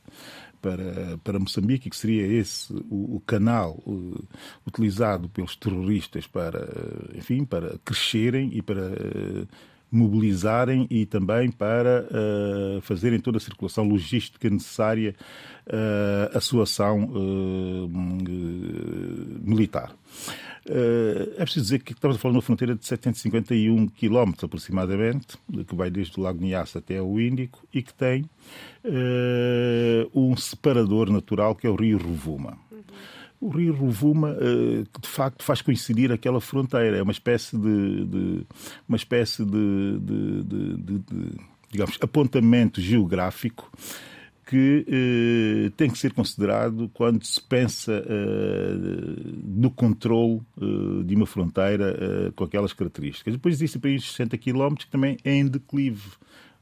para, 0.62 1.18
para 1.24 1.40
Moçambique, 1.40 1.90
que 1.90 1.96
seria 1.96 2.26
esse 2.26 2.72
o, 2.90 3.16
o 3.16 3.24
canal 3.26 3.82
uh, 3.86 4.24
utilizado 4.68 5.28
pelos 5.30 5.56
terroristas 5.56 6.28
para, 6.28 6.68
enfim, 7.16 7.44
para 7.44 7.78
crescerem 7.84 8.50
e 8.54 8.62
para 8.62 8.82
uh, 8.82 9.48
mobilizarem 9.92 10.88
e 10.90 11.06
também 11.06 11.52
para 11.52 12.08
uh, 12.08 12.82
fazerem 12.82 13.20
toda 13.20 13.38
a 13.38 13.42
circulação 13.42 13.84
logística 13.84 14.50
necessária 14.50 15.16
à 16.34 16.42
sua 16.42 16.64
ação 16.64 17.08
militar. 19.44 19.96
Uh, 20.64 21.34
é 21.38 21.44
preciso 21.44 21.64
dizer 21.64 21.80
que 21.80 21.92
estamos 21.92 22.18
a 22.18 22.20
falar 22.20 22.34
de 22.34 22.38
uma 22.38 22.42
fronteira 22.44 22.76
de 22.76 22.86
751 22.86 23.88
quilómetros 23.88 24.44
aproximadamente, 24.44 25.36
que 25.68 25.76
vai 25.76 25.90
desde 25.90 26.20
o 26.20 26.24
Lago 26.24 26.40
Niassa 26.40 26.78
até 26.78 27.02
o 27.02 27.20
Índico 27.20 27.66
e 27.74 27.82
que 27.82 27.94
tem 27.94 28.30
um 30.14 30.36
separador 30.36 31.10
natural 31.10 31.56
que 31.56 31.68
é 31.68 31.70
o 31.70 31.76
rio 31.76 31.98
Rovuma. 31.98 32.58
O 33.40 33.50
rio 33.50 33.74
Rovuma, 33.74 34.38
eh, 34.40 34.84
que 34.94 35.02
de 35.02 35.08
facto 35.08 35.44
faz 35.44 35.64
coincidir 35.64 36.12
aquela 36.12 36.40
fronteira. 36.40 36.98
É 36.98 37.02
uma 37.02 37.12
espécie 37.12 37.58
de, 37.58 38.06
de 38.06 38.46
uma 38.88 38.96
espécie 38.96 39.44
de, 39.44 40.00
de, 40.00 40.44
de, 40.44 41.32
digamos, 41.72 41.98
apontamento 42.00 42.80
geográfico 42.80 43.72
que 44.46 44.86
eh, 44.88 45.72
tem 45.76 45.90
que 45.90 45.98
ser 45.98 46.14
considerado 46.14 46.88
quando 46.94 47.26
se 47.26 47.42
pensa 47.42 48.04
eh, 48.06 48.76
no 49.44 49.72
controle 49.72 50.42
de 51.04 51.16
uma 51.16 51.26
fronteira 51.26 52.32
com 52.36 52.44
aquelas 52.44 52.74
características. 52.74 53.34
Depois 53.34 53.56
existem 53.56 53.82
países 53.82 54.04
de 54.04 54.12
60 54.12 54.38
km 54.38 54.76
que 54.76 54.88
também 54.88 55.18
é 55.24 55.34
em 55.34 55.48
declive, 55.48 56.12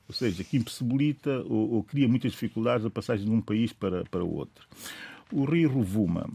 ou 0.09 0.13
seja, 0.13 0.43
que 0.43 0.57
impossibilita 0.57 1.43
ou, 1.47 1.75
ou 1.75 1.83
cria 1.83 2.07
muitas 2.07 2.31
dificuldades 2.31 2.85
a 2.85 2.89
passagem 2.89 3.25
de 3.25 3.31
um 3.31 3.39
país 3.39 3.71
para, 3.71 4.03
para 4.05 4.23
o 4.23 4.35
outro 4.35 4.67
o 5.31 5.45
rio 5.45 5.69
Rovuma. 5.69 6.27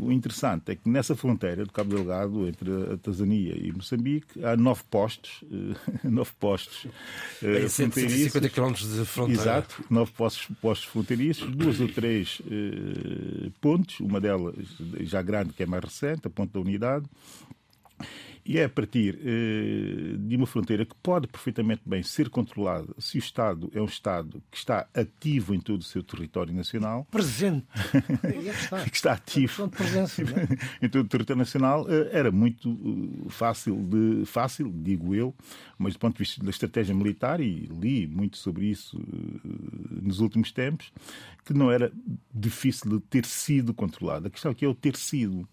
O 0.00 0.10
interessante 0.10 0.72
é 0.72 0.74
que 0.74 0.88
nessa 0.88 1.14
fronteira 1.14 1.64
do 1.64 1.72
Cabo 1.72 1.94
Delgado, 1.94 2.48
entre 2.48 2.94
a 2.94 2.96
Tanzânia 2.96 3.54
e 3.54 3.70
Moçambique, 3.72 4.42
há 4.42 4.56
nove 4.56 4.82
postos, 4.90 5.44
nove 6.02 6.30
postos 6.40 6.86
uh, 7.42 7.68
150 7.68 8.48
km 8.48 8.72
de 8.72 9.04
fronteira. 9.04 9.42
Exato, 9.42 9.84
nove 9.90 10.12
postos, 10.12 10.56
postos 10.60 10.88
fronteiriços, 10.88 11.50
duas 11.54 11.78
ou 11.80 11.88
três 11.88 12.40
uh, 12.40 13.50
pontes, 13.60 14.00
uma 14.00 14.20
delas 14.20 14.54
já 15.00 15.20
grande, 15.20 15.52
que 15.52 15.62
é 15.62 15.66
mais 15.66 15.84
recente, 15.84 16.26
a 16.26 16.30
Ponte 16.30 16.52
da 16.52 16.60
Unidade, 16.60 17.04
E 18.48 18.56
é 18.56 18.64
a 18.64 18.68
partir 18.70 19.18
eh, 19.22 20.16
de 20.16 20.34
uma 20.34 20.46
fronteira 20.46 20.86
que 20.86 20.94
pode 21.02 21.26
perfeitamente 21.26 21.82
bem 21.84 22.02
ser 22.02 22.30
controlada 22.30 22.94
se 22.98 23.18
o 23.18 23.20
Estado 23.20 23.70
é 23.74 23.82
um 23.82 23.84
Estado 23.84 24.42
que 24.50 24.56
está 24.56 24.88
ativo 24.94 25.54
em 25.54 25.60
todo 25.60 25.82
o 25.82 25.84
seu 25.84 26.02
território 26.02 26.54
nacional. 26.54 27.06
Presente. 27.10 27.66
que 28.88 28.96
está 28.96 29.12
ativo 29.12 29.68
presença, 29.68 30.22
é? 30.22 30.26
em 30.86 30.88
todo 30.88 31.04
o 31.04 31.08
território 31.08 31.38
nacional. 31.38 31.84
Eh, 31.90 32.08
era 32.10 32.32
muito 32.32 32.70
eh, 32.70 33.28
fácil, 33.28 33.76
de, 33.82 34.24
fácil, 34.24 34.72
digo 34.74 35.14
eu, 35.14 35.34
mas 35.76 35.92
do 35.92 35.98
ponto 35.98 36.14
de 36.14 36.20
vista 36.20 36.42
da 36.42 36.48
estratégia 36.48 36.94
militar, 36.94 37.42
e 37.42 37.66
li 37.66 38.06
muito 38.06 38.38
sobre 38.38 38.64
isso 38.64 38.98
nos 39.90 40.20
últimos 40.20 40.52
tempos, 40.52 40.90
que 41.44 41.52
não 41.52 41.70
era 41.70 41.92
difícil 42.34 42.92
de 42.92 43.00
ter 43.00 43.26
sido 43.26 43.74
controlado. 43.74 44.28
A 44.28 44.30
questão 44.30 44.50
aqui 44.50 44.64
é 44.64 44.68
o 44.68 44.74
ter 44.74 44.96
sido. 44.96 45.46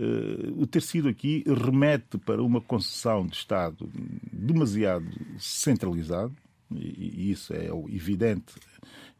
Uh, 0.00 0.62
o 0.62 0.66
ter 0.66 0.80
sido 0.80 1.10
aqui 1.10 1.44
remete 1.46 2.16
para 2.16 2.42
uma 2.42 2.58
concessão 2.58 3.26
de 3.26 3.36
Estado 3.36 3.86
demasiado 4.32 5.06
centralizado, 5.38 6.34
e, 6.74 7.30
isso 7.30 7.52
é 7.52 7.66
evidente 7.90 8.54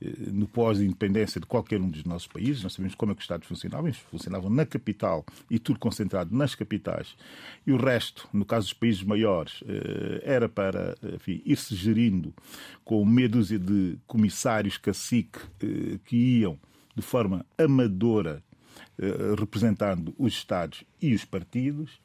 uh, 0.01 0.33
no 0.33 0.49
pós-independência 0.49 1.39
de 1.39 1.47
qualquer 1.47 1.83
um 1.83 1.91
dos 1.91 2.05
nossos 2.05 2.27
países. 2.27 2.63
Nós 2.63 2.73
sabemos 2.73 2.95
como 2.95 3.13
é 3.13 3.15
que 3.15 3.19
os 3.19 3.25
Estados 3.25 3.47
funcionavam. 3.47 3.93
Funcionavam 3.93 4.49
na 4.49 4.65
capital 4.65 5.23
e 5.51 5.59
tudo 5.59 5.79
concentrado 5.79 6.35
nas 6.35 6.55
capitais. 6.55 7.15
E 7.67 7.73
o 7.73 7.77
resto, 7.77 8.27
no 8.33 8.47
caso 8.47 8.69
dos 8.69 8.73
países 8.73 9.03
maiores, 9.03 9.61
uh, 9.61 9.67
era 10.23 10.49
para 10.49 10.97
ir-se 11.27 11.75
gerindo 11.75 12.33
com 12.87 13.05
meia 13.05 13.29
dúzia 13.29 13.59
de 13.59 13.99
comissários 14.07 14.79
cacique 14.79 15.41
que 16.07 16.17
iam 16.17 16.59
de 16.97 17.03
forma 17.03 17.45
amadora 17.59 18.43
eh, 18.43 18.50
representando 19.39 20.15
os 20.19 20.35
Estados 20.35 20.85
e 21.01 21.15
os 21.15 21.25
partidos, 21.25 22.01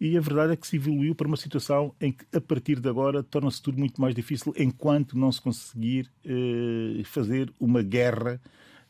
e 0.00 0.16
a 0.16 0.20
verdade 0.20 0.52
é 0.52 0.56
que 0.56 0.66
se 0.66 0.76
evoluiu 0.76 1.14
para 1.14 1.26
uma 1.26 1.36
situação 1.36 1.92
em 2.00 2.12
que, 2.12 2.24
a 2.34 2.40
partir 2.40 2.78
de 2.78 2.88
agora, 2.88 3.22
torna-se 3.22 3.60
tudo 3.60 3.78
muito 3.78 4.00
mais 4.00 4.14
difícil 4.14 4.54
enquanto 4.56 5.18
não 5.18 5.32
se 5.32 5.40
conseguir 5.40 6.10
eh, 6.24 7.02
fazer 7.04 7.52
uma 7.58 7.82
guerra 7.82 8.40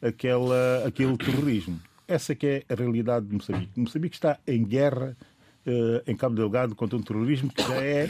àquela, 0.00 0.87
àquele 0.87 1.16
terrorismo. 1.16 1.81
Essa 2.07 2.35
que 2.35 2.47
é 2.47 2.64
a 2.69 2.75
realidade 2.75 3.26
de 3.26 3.35
Moçambique. 3.35 3.78
Moçambique 3.78 4.16
está 4.16 4.38
em 4.47 4.64
guerra 4.64 5.16
Uh, 5.69 5.99
em 6.07 6.14
Cabo 6.14 6.37
Delgado 6.37 6.76
contra 6.76 6.97
um 6.97 7.02
terrorismo 7.02 7.52
que 7.52 7.61
já 7.61 7.75
é, 7.75 8.09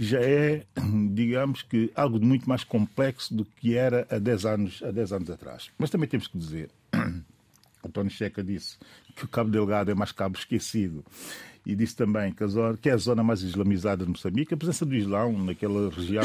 já 0.00 0.18
é, 0.18 0.64
digamos 1.12 1.60
que, 1.60 1.92
algo 1.94 2.18
de 2.18 2.24
muito 2.24 2.48
mais 2.48 2.64
complexo 2.64 3.34
do 3.34 3.44
que 3.44 3.76
era 3.76 4.06
há 4.10 4.18
10 4.18 4.46
anos, 4.46 4.82
há 4.82 4.90
10 4.90 5.12
anos 5.12 5.30
atrás. 5.30 5.70
Mas 5.76 5.90
também 5.90 6.08
temos 6.08 6.26
que 6.26 6.38
dizer 6.38 6.70
António 7.86 8.10
Checa 8.10 8.42
disse 8.42 8.76
que 9.14 9.24
o 9.24 9.28
Cabo 9.28 9.50
Delgado 9.50 9.90
é 9.90 9.94
mais 9.94 10.12
cabo 10.12 10.36
esquecido. 10.36 11.04
E 11.66 11.74
disse 11.74 11.96
também 11.96 12.30
que, 12.30 12.44
a 12.44 12.46
zona, 12.46 12.76
que 12.76 12.90
é 12.90 12.92
a 12.92 12.96
zona 12.98 13.22
mais 13.22 13.42
islamizada 13.42 14.04
de 14.04 14.10
Moçambique. 14.10 14.52
A 14.52 14.56
presença 14.56 14.84
do 14.84 14.94
Islão 14.94 15.32
naquela 15.32 15.88
região 15.88 16.24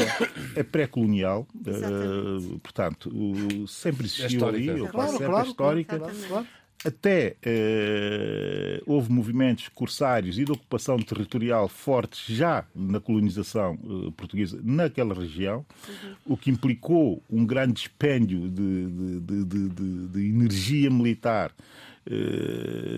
é 0.54 0.62
pré-colonial, 0.62 1.46
uh, 1.54 2.58
portanto, 2.58 3.08
uh, 3.08 3.66
sempre 3.66 4.04
existiu 4.04 4.44
é 4.44 4.48
ali, 4.48 4.66
claro, 4.88 5.12
sempre 5.12 5.26
claro, 5.26 5.48
histórica. 5.48 5.98
Claro, 5.98 6.46
até 6.84 7.36
eh, 7.42 8.82
houve 8.86 9.12
movimentos 9.12 9.68
corsários 9.68 10.38
e 10.38 10.44
de 10.44 10.52
ocupação 10.52 10.98
territorial 10.98 11.68
fortes 11.68 12.34
já 12.34 12.64
na 12.74 12.98
colonização 12.98 13.78
eh, 13.84 14.10
portuguesa 14.16 14.58
naquela 14.62 15.14
região, 15.14 15.64
uhum. 15.86 16.14
o 16.26 16.36
que 16.36 16.50
implicou 16.50 17.22
um 17.28 17.44
grande 17.44 17.74
dispêndio 17.74 18.48
de, 18.48 18.86
de, 19.20 19.44
de, 19.44 20.08
de 20.08 20.28
energia 20.28 20.90
militar 20.90 21.52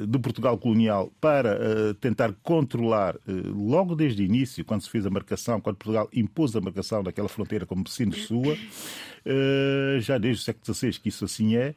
do 0.06 0.18
Portugal 0.18 0.56
colonial 0.56 1.12
para 1.20 1.58
uh, 1.58 1.94
tentar 1.94 2.32
controlar, 2.42 3.16
uh, 3.16 3.52
logo 3.54 3.94
desde 3.94 4.22
o 4.22 4.24
início, 4.24 4.64
quando 4.64 4.80
se 4.80 4.88
fez 4.88 5.04
a 5.04 5.10
marcação, 5.10 5.60
quando 5.60 5.76
Portugal 5.76 6.08
impôs 6.14 6.56
a 6.56 6.60
marcação 6.60 7.02
daquela 7.02 7.28
fronteira 7.28 7.66
como 7.66 7.84
vecino 7.84 8.14
sua, 8.14 8.56
já 10.00 10.18
desde 10.18 10.42
o 10.42 10.44
século 10.44 10.74
XVI 10.74 10.92
que 10.92 11.08
isso 11.08 11.24
assim 11.24 11.56
é. 11.56 11.74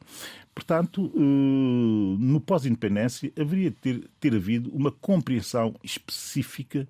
Portanto, 0.54 1.12
no 1.13 2.39
pós-independência, 2.39 3.32
haveria 3.39 3.70
de 3.70 3.75
ter, 3.75 4.10
ter 4.20 4.34
havido 4.34 4.72
uma 4.74 4.92
compreensão 4.92 5.75
específica 5.84 6.88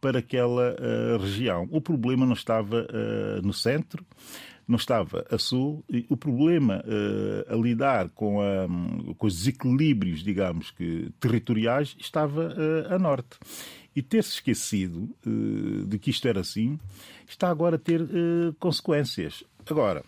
para 0.00 0.18
aquela 0.18 0.74
região. 1.20 1.68
O 1.70 1.80
problema 1.80 2.26
não 2.26 2.32
estava 2.32 2.86
no 3.42 3.52
centro, 3.52 4.04
não 4.72 4.78
estava 4.78 5.24
a 5.30 5.38
sul. 5.38 5.84
E 5.88 6.06
o 6.08 6.16
problema 6.16 6.82
uh, 6.82 7.52
a 7.52 7.56
lidar 7.56 8.08
com, 8.10 8.40
a, 8.40 8.66
com, 9.16 9.26
os 9.26 9.36
desequilíbrios, 9.36 10.24
digamos 10.24 10.70
que 10.70 11.10
territoriais, 11.20 11.94
estava 11.98 12.48
uh, 12.48 12.94
a 12.94 12.98
norte. 12.98 13.38
E 13.94 14.00
ter-se 14.00 14.30
esquecido 14.30 15.10
uh, 15.26 15.86
de 15.86 15.98
que 15.98 16.10
isto 16.10 16.26
era 16.26 16.40
assim, 16.40 16.78
está 17.28 17.50
agora 17.50 17.76
a 17.76 17.78
ter 17.78 18.00
consequências. 18.58 19.44
Agora, 19.68 20.02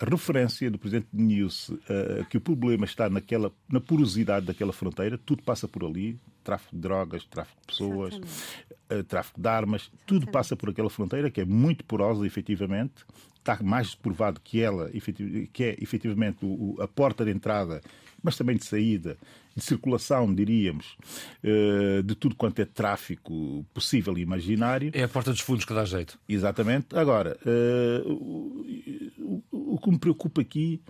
a 0.00 0.04
referência 0.06 0.70
do 0.70 0.78
presidente 0.78 1.08
News 1.12 1.68
uh, 1.68 2.24
que 2.30 2.38
o 2.38 2.40
problema 2.40 2.86
está 2.86 3.10
naquela, 3.10 3.52
na 3.68 3.80
porosidade 3.80 4.46
daquela 4.46 4.72
fronteira, 4.72 5.18
tudo 5.18 5.42
passa 5.42 5.68
por 5.68 5.84
ali, 5.84 6.18
tráfico 6.42 6.74
de 6.74 6.80
drogas, 6.80 7.24
tráfico 7.26 7.60
de 7.60 7.66
pessoas, 7.66 8.14
uh, 8.16 9.04
tráfico 9.04 9.38
de 9.38 9.46
armas, 9.46 9.82
Exatamente. 9.82 10.06
tudo 10.06 10.30
passa 10.30 10.56
por 10.56 10.70
aquela 10.70 10.88
fronteira 10.88 11.30
que 11.30 11.42
é 11.42 11.44
muito 11.44 11.84
porosa, 11.84 12.26
efetivamente. 12.26 13.04
Está 13.40 13.58
mais 13.62 13.94
provado 13.94 14.40
que 14.40 14.60
ela 14.60 14.90
que 15.52 15.64
é 15.64 15.76
efetivamente 15.80 16.38
a 16.78 16.86
porta 16.86 17.24
de 17.24 17.30
entrada, 17.30 17.80
mas 18.22 18.36
também 18.36 18.56
de 18.56 18.64
saída, 18.64 19.16
de 19.56 19.64
circulação, 19.64 20.32
diríamos, 20.32 20.96
uh, 21.42 22.02
de 22.02 22.14
tudo 22.14 22.36
quanto 22.36 22.60
é 22.60 22.66
tráfico 22.66 23.64
possível 23.72 24.16
e 24.18 24.20
imaginário. 24.20 24.90
É 24.94 25.02
a 25.02 25.08
porta 25.08 25.30
dos 25.30 25.40
fundos 25.40 25.64
que 25.64 25.72
dá 25.72 25.84
jeito. 25.84 26.18
Exatamente. 26.28 26.94
Agora, 26.94 27.38
o, 28.04 29.42
o 29.50 29.78
que 29.82 29.90
me 29.90 29.98
preocupa 29.98 30.42
aqui 30.42 30.82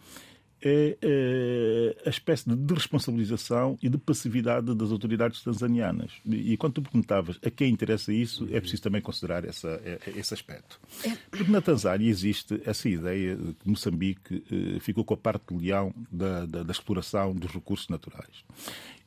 é, 0.62 0.96
é 1.00 1.96
a 2.06 2.10
espécie 2.10 2.48
de 2.48 2.56
desresponsabilização 2.56 3.78
e 3.82 3.88
de 3.88 3.98
passividade 3.98 4.74
das 4.74 4.90
autoridades 4.90 5.42
tanzanianas. 5.42 6.12
E, 6.24 6.52
e 6.52 6.56
quando 6.56 6.74
tu 6.74 6.82
perguntavas 6.82 7.38
a 7.44 7.50
quem 7.50 7.70
interessa 7.70 8.12
isso, 8.12 8.48
é 8.50 8.60
preciso 8.60 8.82
também 8.82 9.00
considerar 9.00 9.44
essa, 9.44 9.68
é, 9.84 9.98
esse 10.16 10.34
aspecto. 10.34 10.80
Porque 11.30 11.50
na 11.50 11.60
Tanzânia 11.60 12.08
existe 12.08 12.60
essa 12.64 12.88
ideia 12.88 13.36
de 13.36 13.54
que 13.54 13.68
Moçambique 13.68 14.42
eh, 14.50 14.80
ficou 14.80 15.04
com 15.04 15.14
a 15.14 15.16
parte 15.16 15.54
de 15.54 15.64
leão 15.64 15.94
da, 16.10 16.46
da, 16.46 16.62
da 16.62 16.72
exploração 16.72 17.34
dos 17.34 17.50
recursos 17.50 17.88
naturais 17.88 18.44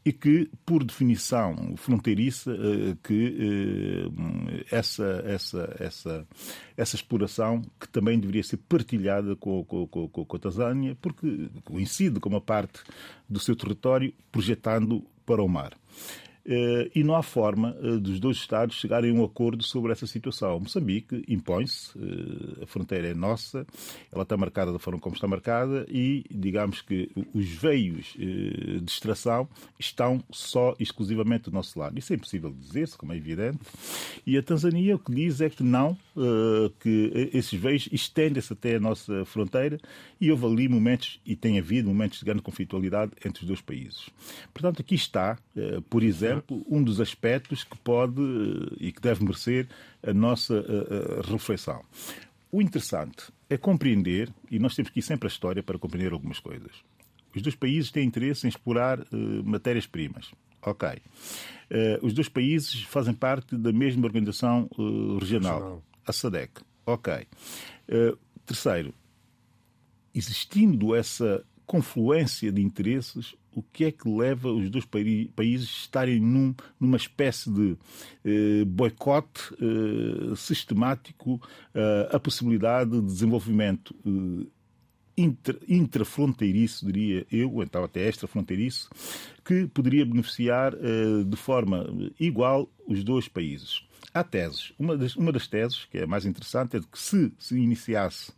e 0.06 0.12
que, 0.12 0.50
por 0.66 0.84
definição 0.84 1.76
fronteiriça, 1.78 2.52
eh, 2.52 2.98
que 3.02 4.10
eh, 4.10 4.66
essa, 4.70 5.24
essa, 5.26 5.76
essa, 5.80 6.28
essa 6.76 6.96
exploração 6.96 7.62
que 7.80 7.88
também 7.88 8.20
deveria 8.20 8.44
ser 8.44 8.58
partilhada 8.58 9.36
com, 9.36 9.63
com, 9.63 9.88
com, 9.88 10.08
com 10.10 10.36
a 10.36 10.39
Tanzânia, 10.39 10.98
porque 11.02 11.50
coincide 11.63 12.20
com 12.20 12.30
uma 12.30 12.42
parte 12.42 12.82
do 13.30 13.39
seu 13.39 13.56
território 13.56 14.13
projetando 14.32 15.06
para 15.26 15.42
o 15.42 15.48
mar. 15.48 15.74
Eh, 16.46 16.92
e 16.96 17.04
não 17.04 17.16
há 17.16 17.24
forma 17.24 17.76
eh, 17.82 17.98
dos 17.98 18.20
dois 18.20 18.36
Estados 18.38 18.76
chegarem 18.76 19.12
a 19.12 19.14
um 19.14 19.24
acordo 19.24 19.64
sobre 19.64 19.94
essa 19.94 20.06
situação. 20.06 20.60
Moçambique 20.60 21.24
impõe-se, 21.28 21.92
eh, 21.98 22.64
a 22.64 22.68
fronteira 22.68 23.08
é 23.08 23.14
nossa, 23.14 23.66
ela 24.12 24.24
está 24.24 24.36
marcada 24.36 24.74
da 24.74 24.80
forma 24.80 25.00
como 25.00 25.16
está 25.16 25.26
marcada 25.26 25.86
e, 25.90 26.26
digamos 26.30 26.82
que 26.82 27.10
os 27.34 27.48
veios 27.48 28.14
de 28.18 28.84
extração 28.92 29.48
estão 29.80 30.24
só 30.32 30.76
exclusivamente 30.80 31.46
do 31.46 31.52
nosso 31.52 31.80
lado. 31.80 31.98
Isso 31.98 32.12
é 32.12 32.16
impossível 32.16 32.52
dizer-se, 32.52 32.98
como 32.98 33.14
é 33.14 33.18
evidente. 33.18 33.60
E 34.26 34.38
a 34.38 34.44
Tanzânia 34.44 34.96
o 34.96 35.00
que 35.00 35.14
diz 35.14 35.42
é 35.42 35.50
que 35.50 35.64
não, 35.64 35.98
que 36.80 37.30
esses 37.34 37.60
veios 37.60 37.88
estendem-se 37.92 38.54
até 38.54 38.76
a 38.76 38.80
nossa 38.80 39.26
fronteira 39.26 39.80
e 40.20 40.32
houve 40.32 40.46
ali 40.46 40.68
momentos, 40.68 41.20
e 41.26 41.36
tem 41.36 41.60
havido 41.60 41.88
momentos 41.88 42.20
de 42.20 42.26
grande 42.26 42.42
conflitualidade 42.42 43.12
entre 43.26 43.44
os 43.44 43.48
dois 43.48 43.62
países. 43.62 44.10
Portanto, 44.54 44.82
aqui 44.82 44.96
está, 44.96 45.38
por 45.90 46.04
exemplo, 46.04 46.33
exemplo, 46.34 46.65
um 46.69 46.84
dos 46.84 47.00
aspectos 47.00 47.63
que 47.63 47.78
pode 47.78 48.22
eh, 48.22 48.88
e 48.88 48.91
que 48.91 49.02
deve 49.02 49.24
merecer 49.24 49.67
a 50.06 50.13
nossa 50.13 50.54
a, 50.56 51.19
a 51.19 51.32
reflexão. 51.32 51.82
O 52.52 52.62
interessante 52.62 53.32
é 53.50 53.58
compreender, 53.58 54.32
e 54.52 54.60
nós 54.60 54.76
temos 54.76 54.91
que 54.91 55.00
ir 55.00 55.02
sempre 55.02 55.28
à 55.28 55.30
história 55.30 55.63
para 55.63 55.80
compreender 55.80 56.13
algumas 56.13 56.39
coisas. 56.39 56.72
Os 57.36 57.41
dois 57.41 57.56
países 57.56 57.91
têm 57.91 58.06
interesse 58.06 58.46
em 58.46 58.50
explorar 58.50 59.00
uh, 59.00 59.43
matérias-primas. 59.43 60.32
Ok. 60.62 60.88
Uh, 60.88 62.06
os 62.06 62.13
dois 62.13 62.30
países 62.30 62.84
fazem 62.84 63.13
parte 63.13 63.58
da 63.58 63.72
mesma 63.72 64.06
organização 64.06 64.69
uh, 64.78 65.17
regional, 65.17 65.60
regional, 65.60 65.84
a 66.06 66.13
SADEC. 66.13 66.62
Ok. 66.86 67.28
terceiro, 68.46 68.93
existindo 70.13 70.93
essa 70.93 71.43
confluência 71.65 72.52
de 72.52 72.62
interesses, 72.62 73.36
o 73.56 73.62
que 73.62 73.86
é 73.86 73.92
que 73.92 74.10
leva 74.10 74.52
os 74.52 74.70
dois 74.70 74.86
países 74.86 75.70
a 75.70 75.80
estarem 75.82 76.20
num, 76.20 76.54
numa 76.80 76.98
espécie 76.98 77.52
de 77.52 77.78
eh, 78.24 78.66
boicote 78.66 79.54
eh, 79.54 80.36
sistemático 80.36 81.42
eh, 81.74 82.10
a 82.12 82.20
possibilidade 82.20 82.92
de 82.92 83.02
desenvolvimento 83.02 83.96
eh, 84.06 84.48
intra, 85.18 85.58
intrafronteiriço, 85.68 86.86
diria 86.86 87.26
eu, 87.32 87.54
ou 87.54 87.63
então 87.63 87.84
até 87.84 88.08
extrafronteiriço, 88.08 88.89
que 89.46 89.68
poderia 89.68 90.06
beneficiar 90.06 90.74
uh, 90.74 91.24
de 91.24 91.38
forma 91.38 91.86
igual 92.20 92.70
os 92.88 93.04
dois 93.04 93.28
países 93.28 93.84
há 94.13 94.23
teses. 94.23 94.71
Uma 94.78 94.95
das, 94.95 95.15
uma 95.15 95.32
das 95.32 95.47
teses, 95.47 95.86
que 95.86 95.97
é 95.97 96.06
mais 96.06 96.26
interessante, 96.26 96.78
é 96.78 96.80
de 96.80 96.88
que 96.88 96.99
se 96.99 97.32
se 97.38 97.58
iniciasse 97.58 98.32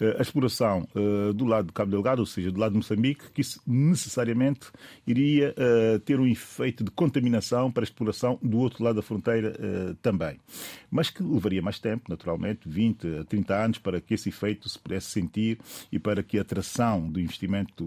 uh, 0.00 0.18
a 0.18 0.22
exploração 0.22 0.86
uh, 0.94 1.32
do 1.32 1.44
lado 1.44 1.66
de 1.66 1.72
Cabo 1.72 1.90
Delgado, 1.90 2.20
ou 2.20 2.26
seja, 2.26 2.50
do 2.50 2.60
lado 2.60 2.72
de 2.72 2.78
Moçambique, 2.78 3.30
que 3.32 3.40
isso 3.40 3.60
necessariamente 3.66 4.68
iria 5.06 5.54
uh, 5.56 5.98
ter 6.00 6.20
um 6.20 6.26
efeito 6.26 6.84
de 6.84 6.90
contaminação 6.90 7.70
para 7.70 7.82
a 7.82 7.84
exploração 7.84 8.38
do 8.42 8.58
outro 8.58 8.84
lado 8.84 8.96
da 8.96 9.02
fronteira 9.02 9.56
também. 10.02 10.38
Mas 10.90 11.10
que 11.10 11.22
levaria 11.22 11.60
mais 11.60 11.78
tempo, 11.78 12.04
naturalmente, 12.08 12.68
20 12.68 13.18
a 13.20 13.24
30 13.24 13.54
anos, 13.54 13.78
para 13.78 14.00
que 14.00 14.14
esse 14.14 14.28
efeito 14.28 14.68
se 14.68 14.78
pudesse 14.78 15.08
sentir 15.08 15.58
e 15.90 15.98
para 15.98 16.22
que 16.22 16.38
a 16.38 16.42
atração 16.42 17.10
do 17.10 17.20
investimento 17.20 17.84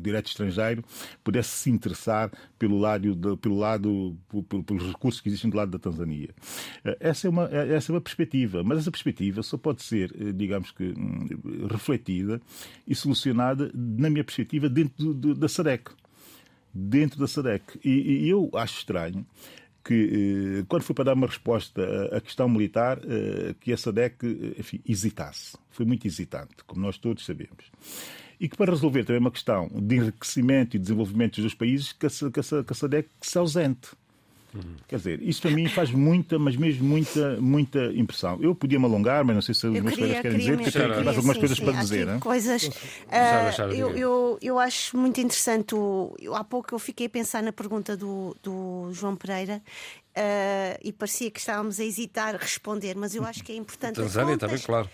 direto 0.00 0.28
estrangeiro 0.28 0.84
pudesse 1.22 1.50
se 1.50 1.70
interessar 1.70 2.30
pelo 2.58 2.78
lado, 2.78 3.14
de, 3.14 3.36
pelo 3.36 3.58
lado 3.58 4.16
pelos 4.66 4.86
recursos 4.86 5.20
que 5.20 5.28
existem 5.28 5.50
do 5.50 5.56
lado 5.56 5.70
da 5.70 5.78
Tanzânia. 5.78 6.15
Eh, 6.84 6.96
essa 7.00 7.26
é, 7.26 7.30
uma, 7.30 7.48
eh, 7.50 7.74
essa 7.74 7.92
é 7.92 7.94
uma 7.94 8.00
perspectiva, 8.00 8.62
mas 8.62 8.78
essa 8.78 8.90
perspectiva 8.90 9.42
só 9.42 9.56
pode 9.56 9.82
ser, 9.82 10.14
eh, 10.18 10.32
digamos 10.32 10.70
que, 10.70 10.84
hum, 10.84 11.66
refletida 11.70 12.40
e 12.86 12.94
solucionada, 12.94 13.70
na 13.74 14.10
minha 14.10 14.24
perspectiva, 14.24 14.68
dentro 14.68 15.14
do, 15.14 15.34
da 15.34 15.48
SADEC. 15.48 15.90
Dentro 16.72 17.18
da 17.18 17.26
SADEC. 17.26 17.80
E, 17.84 18.24
e 18.24 18.28
eu 18.28 18.50
acho 18.54 18.78
estranho 18.78 19.26
que, 19.84 20.64
quando 20.68 20.82
foi 20.82 20.94
para 20.94 21.04
dar 21.04 21.14
uma 21.14 21.28
resposta 21.28 21.80
à 22.12 22.20
questão 22.20 22.48
militar, 22.48 22.98
que 23.60 23.72
a 23.72 23.76
SADEC 23.76 24.56
enfim, 24.58 24.80
hesitasse. 24.84 25.56
Foi 25.70 25.86
muito 25.86 26.06
hesitante, 26.08 26.56
como 26.66 26.82
nós 26.82 26.98
todos 26.98 27.24
sabemos. 27.24 27.70
E 28.38 28.48
que 28.48 28.56
para 28.56 28.72
resolver 28.72 29.04
também 29.04 29.20
uma 29.20 29.30
questão 29.30 29.68
de 29.72 29.96
enriquecimento 29.96 30.76
e 30.76 30.80
desenvolvimento 30.80 31.40
dos 31.40 31.54
países, 31.54 31.92
que 31.92 32.06
a, 32.06 32.10
que 32.10 32.40
a, 32.40 32.64
que 32.64 32.72
a 32.72 32.74
SADEC 32.74 33.08
se 33.20 33.38
ausente. 33.38 33.90
Quer 34.88 34.96
dizer, 34.96 35.22
isso 35.22 35.42
para 35.42 35.50
mim 35.50 35.68
faz 35.68 35.90
muita, 35.92 36.38
mas 36.38 36.56
mesmo 36.56 36.84
muita, 36.84 37.40
muita 37.40 37.84
impressão. 37.94 38.38
Eu 38.40 38.54
podia 38.54 38.78
me 38.78 38.84
alongar, 38.84 39.24
mas 39.24 39.34
não 39.34 39.42
sei 39.42 39.54
se 39.54 39.66
os 39.66 39.72
meus 39.72 39.94
colegas 39.94 40.20
querem 40.20 40.38
dizer, 40.38 40.56
porque 40.56 40.70
tenho 40.70 41.04
mais 41.04 41.16
algumas 41.16 41.36
sim, 41.36 41.40
coisas 41.40 41.58
sim, 41.58 41.64
para 41.64 41.80
dizer. 41.80 42.06
Né? 42.06 42.18
Coisas. 42.20 42.66
Uh, 42.66 43.72
eu, 43.72 43.96
eu, 43.96 44.38
eu 44.40 44.58
acho 44.58 44.96
muito 44.96 45.20
interessante. 45.20 45.74
O, 45.74 46.14
eu, 46.20 46.34
há 46.34 46.44
pouco 46.44 46.74
eu 46.74 46.78
fiquei 46.78 47.06
a 47.06 47.10
pensar 47.10 47.42
na 47.42 47.52
pergunta 47.52 47.96
do, 47.96 48.36
do 48.42 48.90
João 48.92 49.16
Pereira 49.16 49.62
Uh, 50.16 50.80
e 50.82 50.94
parecia 50.94 51.30
que 51.30 51.38
estávamos 51.38 51.78
a 51.78 51.84
hesitar 51.84 52.34
a 52.34 52.38
responder, 52.38 52.96
mas 52.96 53.14
eu 53.14 53.22
acho 53.22 53.44
que 53.44 53.52
é 53.52 53.54
importante. 53.54 53.96
Tanzânia 53.96 54.38
também, 54.38 54.58
claro. 54.58 54.88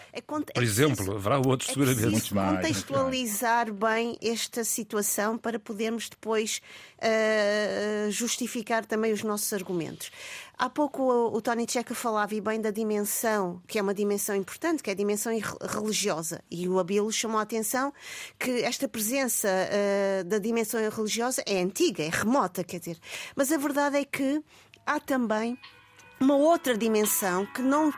Por 0.52 0.62
exemplo, 0.64 1.14
haverá 1.14 1.38
outros 1.38 1.70
é 1.70 1.74
seguramente. 1.74 2.34
contextualizar 2.34 3.72
bem 3.72 4.18
esta 4.20 4.64
situação 4.64 5.38
para 5.38 5.60
podermos 5.60 6.08
depois 6.08 6.60
uh, 6.98 8.10
justificar 8.10 8.84
também 8.84 9.12
os 9.12 9.22
nossos 9.22 9.52
argumentos. 9.52 10.10
Há 10.58 10.68
pouco 10.68 11.02
o, 11.02 11.36
o 11.36 11.40
Tony 11.40 11.66
Checa 11.68 11.94
falava 11.94 12.34
e 12.34 12.40
bem 12.40 12.60
da 12.60 12.72
dimensão, 12.72 13.62
que 13.68 13.78
é 13.78 13.82
uma 13.82 13.94
dimensão 13.94 14.34
importante, 14.34 14.82
que 14.82 14.90
é 14.90 14.92
a 14.92 14.96
dimensão 14.96 15.32
religiosa. 15.60 16.42
E 16.50 16.68
o 16.68 16.80
Abilo 16.80 17.12
chamou 17.12 17.38
a 17.38 17.42
atenção 17.42 17.92
que 18.40 18.62
esta 18.64 18.88
presença 18.88 19.48
uh, 19.48 20.24
da 20.24 20.38
dimensão 20.38 20.80
religiosa 20.90 21.44
é 21.46 21.62
antiga, 21.62 22.02
é 22.02 22.08
remota, 22.08 22.64
quer 22.64 22.80
dizer. 22.80 22.98
Mas 23.36 23.52
a 23.52 23.56
verdade 23.56 23.98
é 23.98 24.04
que 24.04 24.42
há 24.86 25.00
também 25.00 25.58
uma 26.20 26.36
outra 26.36 26.76
dimensão 26.76 27.46
que 27.46 27.62
não 27.62 27.92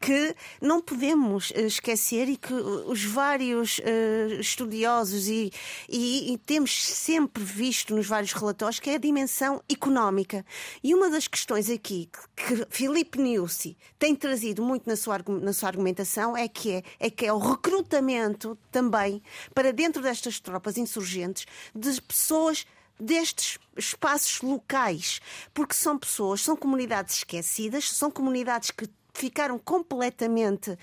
que 0.00 0.34
não 0.62 0.80
podemos 0.80 1.52
eh, 1.54 1.66
esquecer 1.66 2.26
e 2.28 2.36
que 2.36 2.54
os 2.54 3.04
vários 3.04 3.78
uh, 3.80 4.40
estudiosos 4.40 5.28
e, 5.28 5.52
e, 5.88 6.32
e, 6.32 6.38
temos 6.38 6.82
sempre 6.82 7.44
visto 7.44 7.94
nos 7.94 8.06
vários 8.06 8.32
relatórios 8.32 8.80
que 8.80 8.88
é 8.88 8.94
a 8.94 8.98
dimensão 8.98 9.62
económica. 9.70 10.44
E 10.82 10.94
uma 10.94 11.10
das 11.10 11.28
questões 11.28 11.68
aqui 11.68 12.08
que, 12.34 12.56
que 12.56 12.66
Filipe 12.70 13.20
Niusi 13.20 13.76
tem 13.98 14.16
trazido 14.16 14.62
muito 14.62 14.88
na 14.88 14.96
sua, 14.96 15.18
na 15.42 15.52
sua 15.52 15.68
argumentação 15.68 16.34
é 16.34 16.48
que 16.48 16.72
é, 16.72 16.82
é 16.98 17.10
que 17.10 17.26
é 17.26 17.32
o 17.32 17.38
recrutamento 17.38 18.56
também 18.72 19.22
para 19.54 19.70
dentro 19.70 20.00
destas 20.00 20.40
tropas 20.40 20.78
insurgentes 20.78 21.44
de 21.74 22.00
pessoas 22.00 22.64
destes 23.00 23.58
espaços 23.76 24.40
locais, 24.42 25.20
porque 25.54 25.74
são 25.74 25.98
pessoas, 25.98 26.42
são 26.42 26.56
comunidades 26.56 27.16
esquecidas, 27.16 27.90
são 27.90 28.10
comunidades 28.10 28.70
que 28.70 28.88
ficaram 29.12 29.58
completamente 29.58 30.70
uh, 30.70 30.78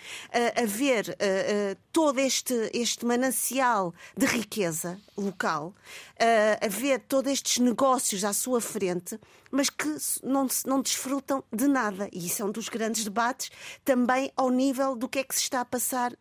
a 0.61 0.65
ver 0.65 1.09
uh, 1.09 1.11
uh, 1.11 1.77
todo 1.91 2.19
este, 2.19 2.69
este 2.73 3.05
manancial 3.05 3.93
de 4.15 4.25
riqueza 4.25 4.99
local, 5.17 5.73
a 6.61 6.67
ver 6.67 6.99
todos 6.99 7.31
estes 7.31 7.59
negócios 7.59 8.23
à 8.23 8.33
sua 8.33 8.59
frente, 8.59 9.19
mas 9.51 9.69
que 9.69 9.87
não, 10.23 10.47
não 10.65 10.81
desfrutam 10.81 11.43
de 11.53 11.67
nada. 11.67 12.09
E 12.11 12.25
isso 12.25 12.41
é 12.41 12.45
um 12.45 12.51
dos 12.51 12.69
grandes 12.69 13.03
debates 13.03 13.51
também 13.85 14.31
ao 14.35 14.49
nível 14.49 14.95
do 14.95 15.07
que 15.07 15.19
é 15.19 15.23
que 15.23 15.35
se 15.35 15.41
está 15.41 15.61
a 15.61 15.65
passar 15.65 16.13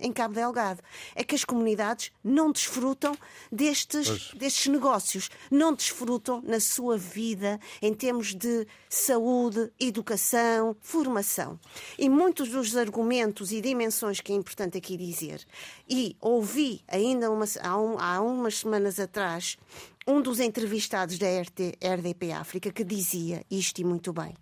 em 0.00 0.12
Cabo 0.12 0.34
Delgado. 0.34 0.82
É 1.14 1.24
que 1.24 1.34
as 1.34 1.44
comunidades 1.44 2.12
não 2.22 2.52
desfrutam 2.52 3.16
destes, 3.50 4.32
destes 4.34 4.66
negócios, 4.66 5.30
não 5.50 5.74
desfrutam 5.74 6.42
na 6.42 6.60
sua 6.60 6.98
vida 6.98 7.58
em 7.80 7.94
termos 7.94 8.34
de 8.34 8.66
saúde, 8.88 9.72
educação, 9.80 10.76
formação. 10.80 11.58
E 11.98 12.08
muitos 12.08 12.50
dos 12.50 12.76
argumentos 12.76 13.50
e 13.50 13.60
dimensões 13.60 14.20
que 14.20 14.32
é 14.32 14.36
importante 14.36 14.76
aqui 14.78 14.96
dizer, 14.96 15.44
e 15.88 16.16
ouvi 16.20 16.82
ainda 16.86 17.30
uma, 17.30 17.46
há, 17.62 17.76
um, 17.78 17.98
há 17.98 18.20
umas 18.20 18.58
semanas 18.58 19.00
atrás 19.00 19.21
um 20.06 20.20
dos 20.20 20.40
entrevistados 20.40 21.18
da 21.18 21.26
RT, 21.26 21.78
RDP 21.80 22.32
África 22.32 22.72
que 22.72 22.84
dizia 22.84 23.44
isto 23.50 23.80
e 23.80 23.84
muito 23.84 24.12
bem. 24.12 24.34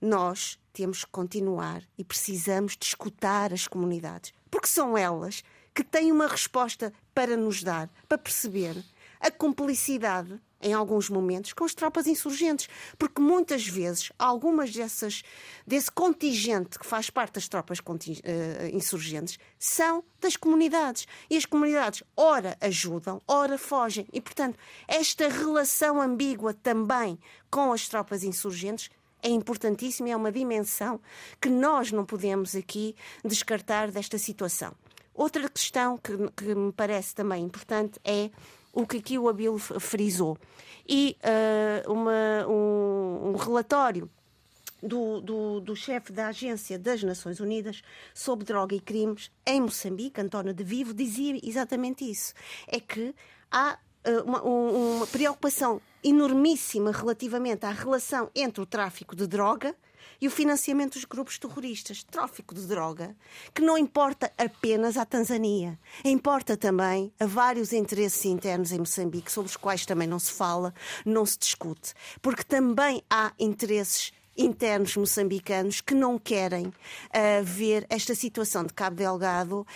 Nós 0.00 0.58
temos 0.72 1.04
que 1.04 1.10
continuar 1.10 1.82
e 1.98 2.04
precisamos 2.04 2.76
de 2.76 2.86
escutar 2.86 3.52
as 3.52 3.66
comunidades, 3.66 4.32
porque 4.50 4.68
são 4.68 4.96
elas 4.96 5.42
que 5.74 5.82
têm 5.82 6.12
uma 6.12 6.26
resposta 6.26 6.92
para 7.14 7.36
nos 7.36 7.62
dar, 7.62 7.90
para 8.08 8.18
perceber 8.18 8.82
a 9.20 9.30
cumplicidade 9.30 10.40
em 10.66 10.72
alguns 10.72 11.08
momentos, 11.08 11.52
com 11.52 11.64
as 11.64 11.74
tropas 11.74 12.08
insurgentes, 12.08 12.68
porque 12.98 13.20
muitas 13.20 13.64
vezes 13.64 14.10
algumas 14.18 14.72
dessas 14.72 15.22
desse 15.64 15.92
contingente 15.92 16.76
que 16.76 16.84
faz 16.84 17.08
parte 17.08 17.34
das 17.34 17.46
tropas 17.46 17.78
uh, 17.78 18.76
insurgentes 18.76 19.38
são 19.60 20.02
das 20.20 20.36
comunidades 20.36 21.06
e 21.30 21.36
as 21.36 21.44
comunidades 21.44 22.02
ora 22.16 22.56
ajudam, 22.60 23.22
ora 23.28 23.56
fogem 23.56 24.08
e 24.12 24.20
portanto 24.20 24.58
esta 24.88 25.28
relação 25.28 26.02
ambígua 26.02 26.52
também 26.52 27.16
com 27.48 27.72
as 27.72 27.88
tropas 27.88 28.24
insurgentes 28.24 28.90
é 29.22 29.28
importantíssima 29.28 30.10
é 30.10 30.16
uma 30.16 30.32
dimensão 30.32 31.00
que 31.40 31.48
nós 31.48 31.92
não 31.92 32.04
podemos 32.04 32.56
aqui 32.56 32.96
descartar 33.24 33.92
desta 33.92 34.18
situação. 34.18 34.74
Outra 35.14 35.48
questão 35.48 35.96
que, 35.96 36.12
que 36.36 36.54
me 36.54 36.72
parece 36.72 37.14
também 37.14 37.42
importante 37.42 37.98
é 38.04 38.30
o 38.76 38.86
que 38.86 38.98
aqui 38.98 39.18
o 39.18 39.26
Abilo 39.26 39.58
frisou. 39.58 40.36
E 40.86 41.16
uh, 41.24 41.90
uma, 41.90 42.46
um, 42.46 43.30
um 43.30 43.36
relatório 43.36 44.08
do, 44.82 45.22
do, 45.22 45.60
do 45.60 45.74
chefe 45.74 46.12
da 46.12 46.28
Agência 46.28 46.78
das 46.78 47.02
Nações 47.02 47.40
Unidas 47.40 47.82
sobre 48.12 48.44
Droga 48.44 48.76
e 48.76 48.80
Crimes 48.80 49.30
em 49.46 49.62
Moçambique, 49.62 50.20
António 50.20 50.52
de 50.52 50.62
Vivo, 50.62 50.92
dizia 50.92 51.40
exatamente 51.42 52.08
isso. 52.08 52.34
É 52.68 52.78
que 52.78 53.14
há 53.50 53.78
uh, 54.06 54.22
uma, 54.24 54.42
uma 54.42 55.06
preocupação 55.06 55.80
enormíssima 56.04 56.92
relativamente 56.92 57.64
à 57.64 57.70
relação 57.70 58.30
entre 58.34 58.60
o 58.60 58.66
tráfico 58.66 59.16
de 59.16 59.26
droga 59.26 59.74
e 60.20 60.26
o 60.26 60.30
financiamento 60.30 60.94
dos 60.94 61.04
grupos 61.04 61.38
terroristas, 61.38 62.02
tráfico 62.02 62.54
de 62.54 62.66
droga, 62.66 63.16
que 63.54 63.62
não 63.62 63.76
importa 63.76 64.32
apenas 64.38 64.96
à 64.96 65.04
Tanzânia, 65.04 65.78
importa 66.04 66.56
também 66.56 67.12
a 67.18 67.26
vários 67.26 67.72
interesses 67.72 68.24
internos 68.24 68.72
em 68.72 68.78
Moçambique, 68.78 69.30
sobre 69.30 69.50
os 69.50 69.56
quais 69.56 69.86
também 69.86 70.08
não 70.08 70.18
se 70.18 70.32
fala, 70.32 70.74
não 71.04 71.24
se 71.24 71.38
discute, 71.38 71.94
porque 72.20 72.42
também 72.42 73.02
há 73.10 73.32
interesses 73.38 74.12
internos 74.36 74.96
moçambicanos 74.96 75.80
que 75.80 75.94
não 75.94 76.18
querem 76.18 76.66
uh, 76.66 76.72
ver 77.42 77.86
esta 77.88 78.14
situação 78.14 78.64
de 78.64 78.72
Cabo 78.72 78.96
Delgado 78.96 79.60
uh, 79.60 79.66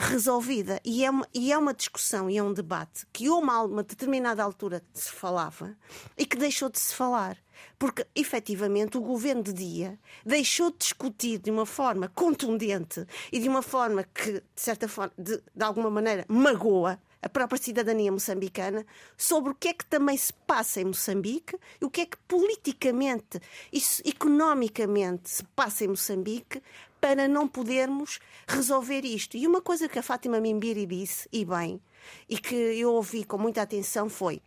resolvida. 0.00 0.80
E 0.84 1.04
é, 1.04 1.10
uma, 1.10 1.28
e 1.34 1.52
é 1.52 1.58
uma 1.58 1.74
discussão 1.74 2.30
e 2.30 2.38
é 2.38 2.42
um 2.42 2.52
debate 2.52 3.06
que, 3.12 3.28
uma, 3.28 3.62
uma 3.62 3.82
determinada 3.82 4.42
altura, 4.42 4.82
se 4.94 5.10
falava 5.10 5.76
e 6.16 6.24
que 6.24 6.36
deixou 6.36 6.68
de 6.70 6.78
se 6.78 6.94
falar 6.94 7.36
porque 7.78 8.06
efetivamente 8.14 8.96
o 8.96 9.00
governo 9.00 9.42
de 9.42 9.52
dia 9.52 9.98
deixou 10.24 10.70
de 10.70 10.78
discutir 10.78 11.38
de 11.38 11.50
uma 11.50 11.66
forma 11.66 12.08
contundente 12.08 13.06
e 13.32 13.38
de 13.38 13.48
uma 13.48 13.62
forma 13.62 14.04
que, 14.04 14.32
de 14.32 14.42
certa 14.56 14.88
forma, 14.88 15.12
de, 15.16 15.36
de 15.54 15.64
alguma 15.64 15.90
maneira, 15.90 16.24
magoa 16.28 17.00
a 17.20 17.28
própria 17.28 17.60
cidadania 17.60 18.12
moçambicana 18.12 18.86
sobre 19.16 19.50
o 19.52 19.54
que 19.54 19.68
é 19.68 19.74
que 19.74 19.84
também 19.84 20.16
se 20.16 20.32
passa 20.32 20.80
em 20.80 20.84
Moçambique 20.84 21.56
e 21.80 21.84
o 21.84 21.90
que 21.90 22.02
é 22.02 22.06
que 22.06 22.16
politicamente 22.28 23.40
e 23.72 23.80
economicamente 24.04 25.28
se 25.28 25.44
passa 25.44 25.84
em 25.84 25.88
Moçambique 25.88 26.62
para 27.00 27.28
não 27.28 27.46
podermos 27.46 28.18
resolver 28.46 29.04
isto. 29.04 29.36
E 29.36 29.46
uma 29.46 29.60
coisa 29.60 29.88
que 29.88 29.98
a 29.98 30.02
Fátima 30.02 30.40
Mimbiri 30.40 30.86
disse, 30.86 31.28
e 31.32 31.44
bem, 31.44 31.80
e 32.28 32.38
que 32.38 32.54
eu 32.54 32.92
ouvi 32.92 33.24
com 33.24 33.38
muita 33.38 33.62
atenção 33.62 34.08
foi 34.08 34.40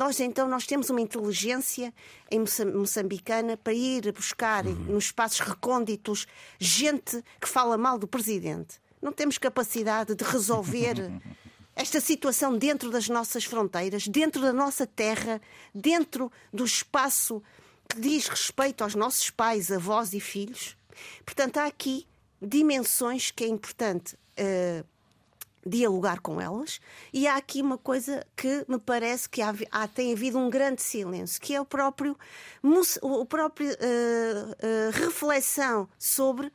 nós 0.00 0.18
então 0.18 0.48
nós 0.48 0.66
temos 0.66 0.88
uma 0.88 1.02
inteligência 1.02 1.92
em 2.30 2.42
moçambicana 2.72 3.54
para 3.58 3.74
ir 3.74 4.10
buscar 4.14 4.64
uhum. 4.66 4.72
nos 4.94 5.04
espaços 5.04 5.40
recônditos 5.40 6.26
gente 6.58 7.22
que 7.38 7.46
fala 7.46 7.76
mal 7.76 7.98
do 7.98 8.08
presidente. 8.08 8.80
Não 9.02 9.12
temos 9.12 9.36
capacidade 9.36 10.14
de 10.14 10.24
resolver 10.24 10.94
esta 11.76 12.00
situação 12.00 12.56
dentro 12.56 12.90
das 12.90 13.10
nossas 13.10 13.44
fronteiras, 13.44 14.08
dentro 14.08 14.40
da 14.40 14.54
nossa 14.54 14.86
terra, 14.86 15.38
dentro 15.74 16.32
do 16.50 16.64
espaço 16.64 17.42
que 17.86 18.00
diz 18.00 18.26
respeito 18.26 18.82
aos 18.82 18.94
nossos 18.94 19.28
pais, 19.28 19.70
avós 19.70 20.14
e 20.14 20.20
filhos. 20.20 20.78
Portanto, 21.26 21.58
há 21.58 21.66
aqui 21.66 22.06
dimensões 22.40 23.30
que 23.30 23.44
é 23.44 23.48
importante 23.48 24.14
uh, 24.14 24.82
dialogar 25.64 26.20
com 26.20 26.40
elas. 26.40 26.80
E 27.12 27.26
há 27.26 27.36
aqui 27.36 27.60
uma 27.60 27.78
coisa 27.78 28.26
que 28.36 28.64
me 28.68 28.78
parece 28.78 29.28
que 29.28 29.42
há, 29.42 29.54
há 29.70 29.88
tem 29.88 30.12
havido 30.12 30.38
um 30.38 30.48
grande 30.48 30.82
silêncio, 30.82 31.40
que 31.40 31.54
é 31.54 31.60
o 31.60 31.64
próprio, 31.64 32.16
o 33.02 33.24
próprio 33.26 33.70
uh, 33.70 33.72
uh, 33.72 34.90
reflexão 34.92 35.88
sobre 35.98 36.50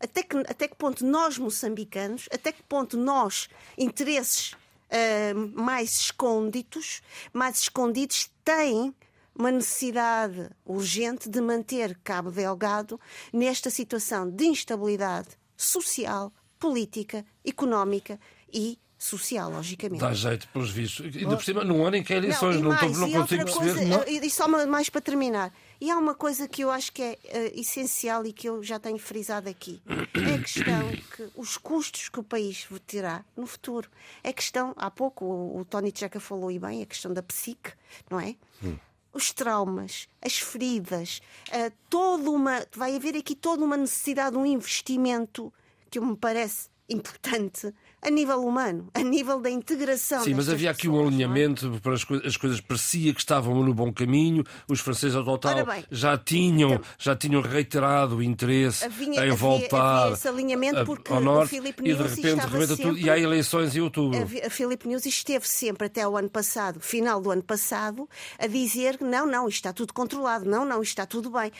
até 0.00 0.22
que, 0.22 0.36
até 0.38 0.66
que 0.66 0.74
ponto 0.76 1.04
nós, 1.04 1.36
moçambicanos, 1.36 2.26
até 2.32 2.50
que 2.50 2.62
ponto 2.62 2.96
nós, 2.96 3.48
interesses 3.76 4.52
uh, 4.52 5.52
mais 5.54 5.90
escondidos, 5.96 7.02
mais 7.32 7.60
escondidos, 7.60 8.30
têm 8.42 8.94
uma 9.34 9.50
necessidade 9.50 10.50
urgente 10.64 11.28
de 11.28 11.40
manter 11.40 11.98
Cabo 12.02 12.30
Delgado 12.30 12.98
nesta 13.32 13.70
situação 13.70 14.28
de 14.28 14.46
instabilidade 14.46 15.28
social, 15.56 16.32
política, 16.58 17.24
económica 17.44 18.18
e 18.52 18.78
social, 19.00 19.50
logicamente. 19.50 20.00
Dá 20.00 20.12
jeito 20.12 20.46
pelos 20.48 20.70
vistos. 20.70 21.06
E 21.06 21.10
de 21.10 21.24
por 21.24 21.42
cima, 21.42 21.64
num 21.64 21.84
ano 21.84 21.96
em 21.96 22.02
que 22.02 22.12
há 22.12 22.16
eleições, 22.18 22.60
não, 22.60 22.70
mais, 22.70 22.98
não, 22.98 23.08
não 23.08 23.20
consigo 23.22 23.44
perceber. 23.44 23.74
Coisa, 23.74 23.84
não? 23.86 24.04
E 24.06 24.30
só 24.30 24.46
mais 24.46 24.90
para 24.90 25.00
terminar. 25.00 25.52
E 25.80 25.90
há 25.90 25.96
uma 25.96 26.14
coisa 26.14 26.46
que 26.46 26.62
eu 26.62 26.70
acho 26.70 26.92
que 26.92 27.02
é 27.02 27.18
uh, 27.24 27.58
essencial 27.58 28.26
e 28.26 28.32
que 28.32 28.46
eu 28.46 28.62
já 28.62 28.78
tenho 28.78 28.98
frisado 28.98 29.48
aqui. 29.48 29.80
É 29.88 30.34
a 30.34 30.38
questão 30.38 30.90
que 31.16 31.30
os 31.34 31.56
custos 31.56 32.10
que 32.10 32.20
o 32.20 32.22
país 32.22 32.68
terá 32.86 33.24
no 33.34 33.46
futuro. 33.46 33.88
É 34.22 34.28
a 34.28 34.32
questão, 34.34 34.74
há 34.76 34.90
pouco 34.90 35.24
o, 35.24 35.60
o 35.60 35.64
Tony 35.64 35.90
Tcheca 35.90 36.20
falou 36.20 36.50
e 36.50 36.58
bem, 36.58 36.82
a 36.82 36.86
questão 36.86 37.14
da 37.14 37.22
psique, 37.22 37.72
não 38.10 38.20
é? 38.20 38.36
Hum. 38.62 38.76
Os 39.14 39.32
traumas, 39.32 40.08
as 40.22 40.38
feridas, 40.38 41.22
uh, 41.48 41.72
toda 41.88 42.30
uma. 42.30 42.66
Vai 42.76 42.94
haver 42.94 43.16
aqui 43.16 43.34
toda 43.34 43.64
uma 43.64 43.78
necessidade 43.78 44.32
de 44.32 44.36
um 44.36 44.44
investimento 44.44 45.50
que 45.90 45.98
me 45.98 46.16
parece 46.16 46.68
importante 46.90 47.72
a 48.02 48.10
nível 48.10 48.40
humano, 48.44 48.88
a 48.94 49.02
nível 49.02 49.40
da 49.40 49.50
integração. 49.50 50.24
Sim, 50.24 50.34
mas 50.34 50.48
havia 50.48 50.70
aqui 50.70 50.88
um 50.88 51.02
é? 51.02 51.06
alinhamento 51.06 51.78
para 51.82 51.94
as, 51.94 52.04
coisas, 52.04 52.26
as 52.26 52.36
coisas 52.36 52.60
parecia 52.60 53.12
que 53.12 53.20
estavam 53.20 53.62
no 53.62 53.74
bom 53.74 53.92
caminho. 53.92 54.42
Os 54.68 54.80
franceses 54.80 55.14
ao 55.16 55.24
total 55.24 55.66
bem, 55.66 55.84
já 55.90 56.16
tinham 56.16 56.74
então, 56.74 56.84
já 56.98 57.14
tinham 57.14 57.42
reiterado 57.42 58.16
o 58.16 58.22
interesse 58.22 58.84
havia, 58.84 59.26
em 59.26 59.30
voltar 59.32 60.04
havia 60.04 60.14
esse 60.14 60.28
alinhamento 60.28 60.84
porque 60.84 61.12
ao 61.12 61.20
norte, 61.20 61.58
o 61.58 61.62
Filipe 61.62 61.82
News 61.82 62.00
e 62.00 62.02
de 62.02 62.28
repente 62.28 62.46
rebenta 62.46 62.76
tudo 62.76 62.98
e 62.98 63.10
há 63.10 63.18
eleições 63.18 63.76
em 63.76 63.80
outubro. 63.80 64.18
A, 64.18 64.46
a 64.46 64.50
Filipe 64.50 64.88
News 64.88 65.04
esteve 65.04 65.46
sempre 65.46 65.86
até 65.86 66.06
o 66.06 66.16
ano 66.16 66.30
passado, 66.30 66.80
final 66.80 67.20
do 67.20 67.30
ano 67.30 67.42
passado, 67.42 68.08
a 68.38 68.46
dizer 68.46 68.96
que 68.98 69.04
não, 69.04 69.26
não, 69.26 69.48
isto 69.48 69.56
está 69.56 69.72
tudo 69.72 69.92
controlado, 69.92 70.44
não, 70.44 70.64
não, 70.64 70.82
isto 70.82 70.92
está 70.92 71.06
tudo 71.06 71.30
bem 71.30 71.52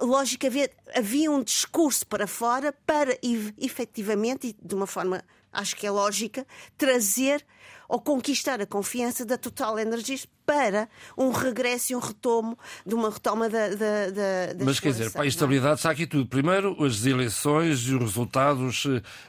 lógico, 0.00 0.46
havia, 0.46 0.70
havia 0.94 1.30
um 1.30 1.42
discurso 1.42 2.06
para 2.06 2.26
fora 2.26 2.74
para 2.84 3.16
efetivamente, 3.58 4.48
e 4.48 4.66
de 4.66 4.74
uma 4.74 4.86
forma 4.86 5.22
acho 5.56 5.74
que 5.76 5.86
é 5.86 5.90
lógica, 5.90 6.46
trazer 6.76 7.44
ou 7.88 8.00
conquistar 8.00 8.60
a 8.60 8.66
confiança 8.66 9.24
da 9.24 9.38
Total 9.38 9.78
Energies 9.78 10.26
para 10.44 10.88
um 11.18 11.30
regresso 11.30 11.92
e 11.92 11.96
um 11.96 11.98
retomo 11.98 12.56
de 12.86 12.94
uma 12.94 13.10
retoma 13.10 13.48
da, 13.48 13.68
da, 13.70 14.52
da 14.54 14.64
Mas 14.64 14.78
quer 14.78 14.92
dizer, 14.92 15.10
para 15.10 15.22
a 15.22 15.24
é? 15.24 15.28
estabilidade 15.28 15.76
está 15.76 15.90
aqui 15.90 16.06
tudo. 16.06 16.26
Primeiro, 16.26 16.84
as 16.84 17.04
eleições 17.04 17.80
e 17.88 17.94
os 17.94 18.00
resultados 18.00 18.84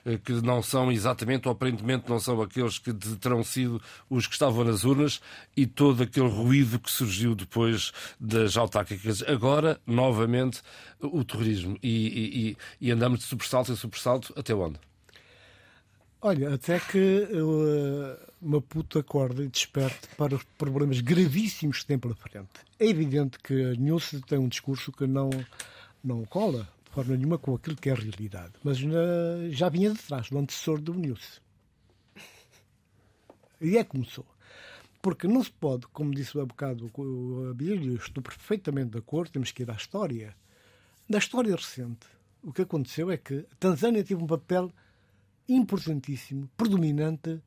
eh, 0.05 0.19
que 0.23 0.33
não 0.33 0.61
são 0.61 0.91
exatamente, 0.91 1.47
ou 1.47 1.51
aparentemente 1.51 2.07
não 2.07 2.19
são 2.19 2.39
aqueles 2.41 2.77
que 2.77 2.93
terão 2.93 3.43
sido 3.43 3.81
os 4.09 4.27
que 4.27 4.33
estavam 4.33 4.63
nas 4.63 4.83
urnas 4.83 5.19
e 5.55 5.65
todo 5.65 6.03
aquele 6.03 6.29
ruído 6.29 6.79
que 6.79 6.91
surgiu 6.91 7.33
depois 7.33 7.91
das 8.19 8.55
autárquicas. 8.55 9.23
Agora, 9.23 9.81
novamente, 9.87 10.61
o 11.01 11.23
terrorismo. 11.23 11.77
E, 11.81 12.55
e, 12.79 12.87
e 12.87 12.91
andamos 12.91 13.19
de 13.19 13.25
sobressalto 13.25 13.71
em 13.71 13.75
sobressalto 13.75 14.33
até 14.37 14.53
onde? 14.53 14.79
Olha, 16.21 16.55
até 16.55 16.79
que 16.79 17.27
uh, 17.31 18.17
Maputo 18.41 18.97
acorde 18.97 19.43
e 19.43 19.47
desperte 19.47 20.07
para 20.17 20.35
os 20.35 20.43
problemas 20.57 20.99
gravíssimos 20.99 21.81
que 21.81 21.85
tem 21.85 21.99
pela 21.99 22.15
frente. 22.15 22.49
É 22.79 22.87
evidente 22.87 23.37
que 23.39 23.53
Nilce 23.77 24.21
tem 24.21 24.39
um 24.39 24.47
discurso 24.47 24.91
que 24.91 25.05
não, 25.05 25.29
não 26.03 26.25
cola 26.25 26.67
de 26.85 26.91
forma 26.91 27.15
nenhuma 27.15 27.37
com 27.37 27.53
aquilo 27.53 27.75
que 27.75 27.89
é 27.89 27.93
a 27.93 27.95
realidade, 27.95 28.53
mas 28.63 28.79
já 29.51 29.69
vinha 29.69 29.91
de 29.91 29.99
trás, 29.99 30.29
do 30.29 30.39
antecessor 30.39 30.81
do 30.81 30.95
Nilce. 30.95 31.39
E 33.61 33.77
é 33.77 33.83
que 33.83 33.91
começou. 33.91 34.25
Porque 35.01 35.27
não 35.27 35.43
se 35.43 35.51
pode, 35.51 35.85
como 35.87 36.13
disse 36.13 36.39
há 36.39 36.45
bocado 36.45 36.91
o 36.97 37.49
Abílio, 37.51 37.95
estou 37.95 38.23
perfeitamente 38.23 38.91
de 38.91 38.97
acordo, 38.97 39.31
temos 39.31 39.51
que 39.51 39.61
ir 39.61 39.69
à 39.69 39.75
história. 39.75 40.35
Na 41.07 41.19
história 41.19 41.55
recente, 41.55 42.07
o 42.41 42.51
que 42.51 42.63
aconteceu 42.63 43.11
é 43.11 43.17
que 43.17 43.45
a 43.51 43.55
Tanzânia 43.59 44.03
teve 44.03 44.21
um 44.21 44.27
papel 44.27 44.71
importantíssimo, 45.47 46.49
predominante 46.57 47.41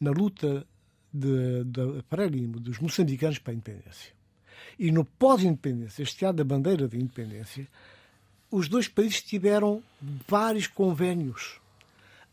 na 0.00 0.10
luta 0.10 0.66
de, 1.12 1.64
de, 1.64 2.46
dos 2.60 2.78
moçambicanos 2.78 3.38
para 3.38 3.52
a 3.52 3.54
independência. 3.54 4.12
E 4.78 4.90
no 4.90 5.04
pós-independência, 5.04 6.02
este 6.02 6.24
ano 6.24 6.38
da 6.38 6.44
bandeira 6.44 6.88
da 6.88 6.96
independência, 6.96 7.68
os 8.50 8.68
dois 8.68 8.88
países 8.88 9.22
tiveram 9.22 9.82
vários 10.26 10.66
convênios, 10.66 11.60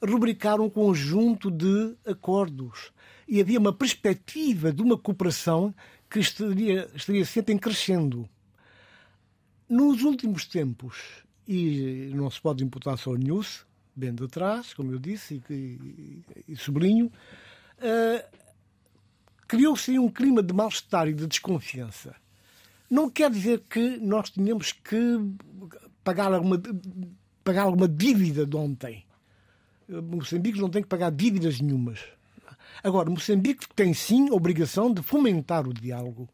rubricaram 0.01 0.65
um 0.65 0.69
conjunto 0.69 1.51
de 1.51 1.95
acordos 2.05 2.91
e 3.27 3.39
havia 3.39 3.59
uma 3.59 3.73
perspectiva 3.73 4.71
de 4.71 4.81
uma 4.81 4.97
cooperação 4.97 5.73
que 6.09 6.19
estaria, 6.19 6.89
estaria 6.95 7.25
sempre 7.25 7.53
em 7.53 7.57
crescendo. 7.57 8.27
Nos 9.69 10.01
últimos 10.01 10.45
tempos, 10.45 11.23
e 11.47 12.11
não 12.15 12.29
se 12.29 12.41
pode 12.41 12.63
imputar 12.63 12.97
só 12.97 13.11
o 13.11 13.15
News, 13.15 13.65
bem 13.99 14.15
de 14.15 14.27
trás, 14.27 14.73
como 14.73 14.91
eu 14.91 14.99
disse, 14.99 15.41
e, 15.49 15.53
e, 15.53 16.53
e 16.53 17.03
uh, 17.03 17.11
criou-se 19.47 19.99
um 19.99 20.09
clima 20.09 20.41
de 20.41 20.53
mal-estar 20.53 21.07
e 21.07 21.13
de 21.13 21.27
desconfiança. 21.27 22.15
Não 22.89 23.09
quer 23.09 23.29
dizer 23.29 23.63
que 23.69 23.97
nós 23.97 24.29
tenhamos 24.29 24.71
que 24.71 25.19
pagar 26.03 26.33
alguma, 26.33 26.59
pagar 27.43 27.63
alguma 27.63 27.87
dívida 27.87 28.45
de 28.45 28.55
ontem. 28.55 29.05
Moçambique 29.87 30.59
não 30.59 30.69
tem 30.69 30.81
que 30.81 30.87
pagar 30.87 31.11
dívidas 31.11 31.59
nenhumas. 31.59 31.99
Agora, 32.83 33.09
Moçambique 33.09 33.67
tem 33.75 33.93
sim 33.93 34.29
a 34.29 34.33
obrigação 34.33 34.93
de 34.93 35.01
fomentar 35.01 35.67
o 35.67 35.73
diálogo 35.73 36.29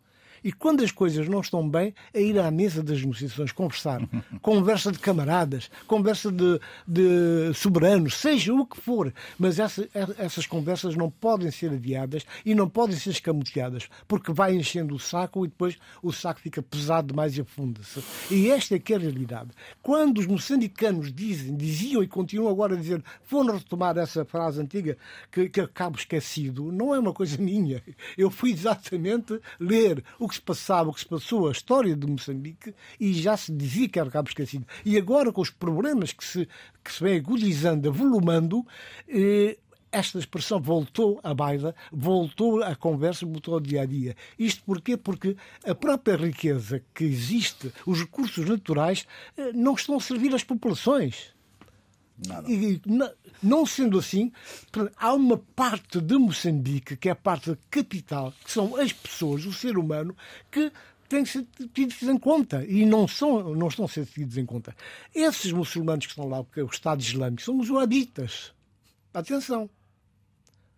e 0.46 0.52
quando 0.52 0.84
as 0.84 0.92
coisas 0.92 1.28
não 1.28 1.42
estão 1.42 1.68
bem, 1.68 1.92
é 2.14 2.22
ir 2.22 2.38
à 2.38 2.52
mesa 2.52 2.84
das 2.84 3.02
negociações, 3.02 3.52
conversar. 3.52 4.08
conversa 4.44 4.92
de 4.92 5.00
camaradas, 5.00 5.72
conversa 5.88 6.32
de, 6.32 6.60
de 6.88 7.52
soberanos, 7.56 8.14
seja 8.18 8.54
o 8.54 8.64
que 8.64 8.80
for. 8.80 9.12
Mas 9.40 9.58
essa, 9.58 9.90
essas 10.20 10.46
conversas 10.46 10.96
não 10.96 11.10
podem 11.10 11.50
ser 11.50 11.72
adiadas 11.72 12.28
e 12.46 12.54
não 12.54 12.70
podem 12.70 12.96
ser 12.96 13.10
escamoteadas, 13.10 13.90
porque 14.08 14.32
vai 14.32 14.54
enchendo 14.54 14.94
o 14.94 15.00
saco 15.00 15.44
e 15.46 15.48
depois 15.48 15.80
o 16.04 16.14
saco 16.14 16.40
fica 16.40 16.62
pesado 16.62 17.08
demais 17.08 17.36
e 17.36 17.42
afunda-se. 17.42 18.04
E 18.30 18.52
esta 18.52 18.76
é 18.76 18.80
que 18.80 18.94
é 18.94 18.98
a 18.98 19.00
realidade. 19.00 19.50
Quando 19.82 20.20
os 20.20 20.28
moçambicanos 20.28 21.12
dizem, 21.12 21.58
diziam 21.58 22.04
e 22.04 22.08
continuam 22.08 22.52
agora 22.52 22.76
a 22.76 22.78
dizer, 22.78 23.04
foram 23.24 23.56
retomar 23.56 23.98
essa 23.98 24.24
frase 24.24 24.62
antiga 24.62 24.96
que, 25.32 25.50
que 25.50 25.62
acabo 25.62 25.98
esquecido, 25.98 26.72
não 26.72 26.94
é 26.94 27.00
uma 27.00 27.14
coisa 27.14 27.36
minha. 27.42 27.82
Eu 28.16 28.30
fui 28.30 28.52
exatamente 28.52 29.40
ler 29.60 30.04
o 30.20 30.28
que 30.28 30.35
que 30.36 30.42
se 30.42 30.42
passava, 30.42 30.90
o 30.90 30.94
que 30.94 31.00
se 31.00 31.08
passou, 31.08 31.48
a 31.48 31.52
história 31.52 31.96
de 31.96 32.08
Moçambique, 32.08 32.74
e 33.00 33.14
já 33.14 33.38
se 33.38 33.52
dizia 33.52 33.88
que 33.88 34.00
era 34.00 34.10
cabo 34.10 34.30
esquecido. 34.30 34.66
E 34.84 34.98
agora, 34.98 35.32
com 35.32 35.42
os 35.42 35.50
problemas 35.50 36.12
que 36.12 36.24
se, 36.24 36.48
que 36.84 36.92
se 36.92 37.04
vem 37.04 37.18
agudizando, 37.18 37.88
avolumando, 37.88 38.66
eh, 39.08 39.58
esta 39.92 40.20
expressão 40.20 40.60
voltou 40.60 41.20
à 41.24 41.34
baila, 41.34 41.74
voltou 41.92 42.62
à 42.62 42.76
conversa, 42.76 43.26
voltou 43.26 43.54
ao 43.54 43.60
dia 43.62 43.84
a 43.84 43.86
dia. 43.86 44.16
Isto 44.38 44.64
porquê? 44.64 44.98
Porque 44.98 45.38
a 45.66 45.74
própria 45.74 46.18
riqueza 46.18 46.84
que 46.94 47.06
existe, 47.06 47.72
os 47.86 48.02
recursos 48.02 48.46
naturais, 48.46 49.08
eh, 49.38 49.54
não 49.54 49.74
estão 49.74 49.96
a 49.96 50.02
servir 50.02 50.36
às 50.36 50.44
populações. 50.44 51.35
Nada. 52.18 52.50
E, 52.50 52.82
não 53.44 53.66
sendo 53.66 54.00
assim, 54.00 54.32
há 54.96 55.14
uma 55.14 55.38
parte 55.56 56.00
de 56.00 56.18
Moçambique, 56.18 56.96
que 56.96 57.10
é 57.10 57.12
a 57.12 57.16
parte 57.16 57.58
capital, 57.70 58.34
que 58.44 58.52
são 58.52 58.76
as 58.78 58.94
pessoas, 58.94 59.46
o 59.46 59.52
ser 59.52 59.78
humano, 59.78 60.16
que 60.50 60.72
têm 61.10 61.24
que 61.24 61.30
ser 61.30 61.46
tidos 61.74 62.02
em 62.04 62.18
conta 62.18 62.66
e 62.66 62.86
não, 62.86 63.08
são, 63.08 63.54
não 63.54 63.68
estão 63.68 63.86
a 63.86 63.90
ser 63.90 64.06
tidos 64.06 64.38
em 64.38 64.46
conta. 64.46 64.76
Esses 65.14 65.52
muçulmanos 65.52 66.06
que 66.06 66.12
estão 66.14 66.28
lá, 66.28 66.44
porque 66.44 66.62
é 66.62 66.64
o 66.64 66.68
Estado 66.68 67.02
Islâmico, 67.02 67.42
são 67.42 67.60
os 67.60 67.70
wahhabitas. 67.70 68.54
Atenção. 69.14 69.70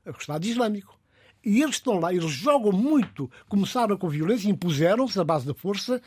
É 0.04 0.10
o 0.10 0.16
Estado 0.18 0.46
Islâmico. 0.46 0.98
E 1.46 1.62
eles 1.62 1.76
estão 1.76 2.00
lá, 2.00 2.14
eles 2.14 2.32
jogam 2.32 2.72
muito, 2.72 3.32
começaram 3.48 3.96
com 3.96 4.10
violência, 4.10 4.50
impuseram-se 4.50 5.20
à 5.20 5.24
base 5.24 5.46
da 5.46 5.54
força, 5.54 6.02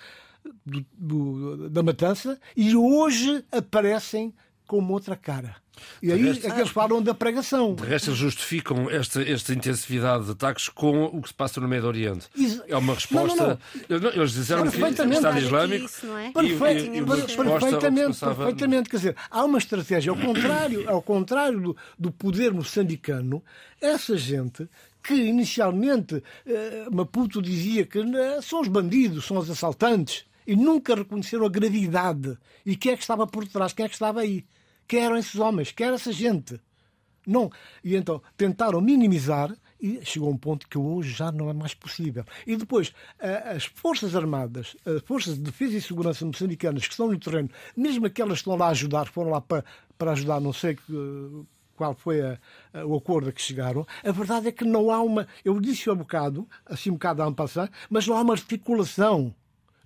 do, 0.66 0.84
do, 0.92 1.68
da 1.68 1.82
matança, 1.82 2.38
e 2.56 2.74
hoje 2.74 3.44
aparecem 3.50 4.34
com 4.70 4.78
uma 4.78 4.92
outra 4.92 5.16
cara. 5.16 5.56
E 6.00 6.12
aí 6.12 6.22
resto, 6.22 6.46
é 6.46 6.50
que 6.50 6.60
eles 6.60 6.70
falam 6.70 7.02
da 7.02 7.12
pregação. 7.12 7.74
De 7.74 7.82
resto, 7.82 8.10
eles 8.10 8.20
justificam 8.20 8.88
esta, 8.88 9.20
esta 9.20 9.52
intensividade 9.52 10.26
de 10.26 10.30
ataques 10.30 10.68
com 10.68 11.06
o 11.06 11.20
que 11.20 11.26
se 11.26 11.34
passa 11.34 11.60
no 11.60 11.66
Médio 11.66 11.88
Oriente. 11.88 12.28
Isso. 12.36 12.62
É 12.68 12.76
uma 12.76 12.94
resposta. 12.94 13.58
Não, 13.88 13.98
não, 13.98 13.98
não. 13.98 14.10
Eles 14.10 14.32
disseram 14.32 14.70
que 14.70 14.80
o 14.80 14.86
Estado 14.86 15.38
Islâmico. 15.38 15.86
Isso, 15.86 16.06
não 16.06 16.16
é? 16.16 16.30
Perfeito, 16.30 16.94
e, 16.94 16.98
e, 16.98 17.04
perfeitamente, 17.04 18.20
perfeitamente. 18.20 18.90
Quer 18.90 18.96
dizer, 18.96 19.16
há 19.28 19.44
uma 19.44 19.58
estratégia, 19.58 20.12
ao 20.12 20.16
contrário, 20.16 20.88
ao 20.88 21.02
contrário 21.02 21.60
do, 21.60 21.76
do 21.98 22.12
poder 22.12 22.54
moçambicano, 22.54 23.42
essa 23.80 24.16
gente 24.16 24.68
que 25.02 25.14
inicialmente 25.14 26.22
eh, 26.46 26.86
Maputo 26.92 27.42
dizia 27.42 27.84
que 27.86 27.98
eh, 27.98 28.40
são 28.40 28.60
os 28.60 28.68
bandidos, 28.68 29.24
são 29.24 29.38
os 29.38 29.50
assaltantes, 29.50 30.26
e 30.46 30.54
nunca 30.54 30.94
reconheceram 30.94 31.46
a 31.46 31.48
gravidade. 31.48 32.38
E 32.64 32.76
quem 32.76 32.92
é 32.92 32.96
que 32.96 33.02
estava 33.02 33.26
por 33.26 33.48
trás? 33.48 33.72
Quem 33.72 33.86
é 33.86 33.88
que 33.88 33.94
estava 33.94 34.20
aí? 34.20 34.44
Quem 34.90 35.04
eram 35.04 35.16
esses 35.16 35.36
homens? 35.36 35.70
Quem 35.70 35.86
era 35.86 35.94
essa 35.94 36.10
gente? 36.10 36.60
Não. 37.24 37.48
E 37.84 37.94
então 37.94 38.20
tentaram 38.36 38.80
minimizar 38.80 39.56
e 39.80 40.04
chegou 40.04 40.28
um 40.28 40.36
ponto 40.36 40.66
que 40.66 40.76
hoje 40.76 41.12
já 41.12 41.30
não 41.30 41.48
é 41.48 41.52
mais 41.52 41.74
possível. 41.74 42.24
E 42.44 42.56
depois, 42.56 42.92
as 43.54 43.66
Forças 43.66 44.16
Armadas, 44.16 44.76
as 44.84 45.00
Forças 45.02 45.36
de 45.36 45.42
Defesa 45.42 45.76
e 45.76 45.80
Segurança 45.80 46.26
moçambicanas 46.26 46.88
que 46.88 46.90
estão 46.90 47.06
no 47.06 47.16
terreno, 47.20 47.48
mesmo 47.76 48.04
aquelas 48.04 48.38
que 48.38 48.40
estão 48.40 48.56
lá 48.56 48.66
a 48.66 48.70
ajudar, 48.70 49.06
foram 49.06 49.30
lá 49.30 49.40
para, 49.40 49.64
para 49.96 50.10
ajudar, 50.10 50.40
não 50.40 50.52
sei 50.52 50.76
qual 51.76 51.94
foi 51.94 52.20
a, 52.20 52.36
a, 52.74 52.84
o 52.84 52.96
acordo 52.96 53.28
a 53.28 53.32
que 53.32 53.40
chegaram, 53.40 53.86
a 54.04 54.10
verdade 54.10 54.48
é 54.48 54.52
que 54.52 54.64
não 54.64 54.90
há 54.90 55.00
uma. 55.00 55.24
Eu 55.44 55.60
disse 55.60 55.88
há 55.88 55.92
um 55.92 55.98
bocado, 55.98 56.48
assim 56.66 56.90
um 56.90 56.94
bocado 56.94 57.22
a 57.22 57.30
passar, 57.30 57.70
mas 57.88 58.08
não 58.08 58.16
há 58.16 58.22
uma 58.22 58.34
articulação 58.34 59.32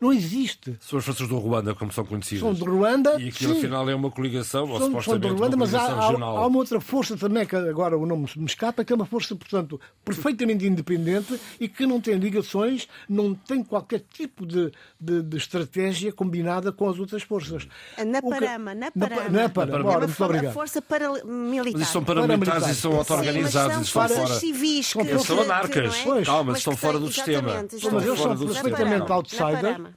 não 0.01 0.13
existe. 0.13 0.77
São 0.81 0.99
as 0.99 1.05
forças 1.05 1.29
do 1.29 1.39
Ruanda, 1.39 1.75
como 1.75 1.93
são 1.93 2.05
conhecidas. 2.05 2.41
São 2.41 2.53
de 2.53 2.63
Ruanda. 2.63 3.21
E 3.21 3.29
aquilo, 3.29 3.53
sim. 3.55 3.59
afinal, 3.61 3.89
é 3.89 3.95
uma 3.95 4.11
coligação, 4.11 4.67
são, 4.67 4.95
ou 4.95 5.03
são 5.03 5.19
de 5.19 5.29
Ruanda, 5.29 5.57
mas 5.57 5.75
há, 5.75 6.01
regional. 6.09 6.37
há, 6.37 6.47
uma 6.47 6.59
outra 6.59 6.81
força 6.81 7.17
também, 7.17 7.47
que 7.47 7.57
agora 7.57 7.97
o 7.97 8.05
nome 8.05 8.29
me 8.37 8.45
escapa, 8.47 8.85
que 8.85 8.93
é 8.93 8.97
uma 8.97 9.07
força, 9.07 9.35
portanto, 9.35 9.81
perfeitamente 10.05 10.67
independente 10.67 11.39
e 11.59 11.69
que 11.69 11.87
não 11.87 12.01
tem 12.01 12.17
ligações, 12.17 12.89
não 13.09 13.35
tem 13.35 13.63
qualquer 13.63 14.01
tipo 14.13 14.47
de, 14.47 14.71
de, 15.01 15.23
de 15.23 15.37
estratégia 15.37 16.13
combinada 16.13 16.73
com 16.73 16.89
as 16.89 16.99
outras 16.99 17.23
forças. 17.23 17.67
Na 18.05 18.21
Parama, 18.21 18.75
na 18.75 18.91
Parama. 18.91 19.29
Na, 19.31 19.49
Parama. 19.49 19.91
Ora, 19.91 20.07
muito 20.07 20.25
obrigado. 20.25 20.53
força 20.53 20.83
paramilitar. 20.83 21.81
Mas 21.81 21.89
são 21.89 22.05
paramilitares 22.05 22.69
e 22.69 22.75
são 22.75 22.97
auto-organizados. 22.97 23.87
Estão 23.87 24.09
fora. 24.09 24.27
civis 24.39 24.93
que, 24.93 25.19
são 25.21 25.41
anarcas. 25.41 25.95
Calma, 26.25 26.53
estão 26.53 26.77
fora 26.77 26.99
do 26.99 27.11
sistema. 27.13 27.65
Mas 27.93 28.07
eles 28.07 28.21
são 28.21 28.37
perfeitamente 28.37 29.13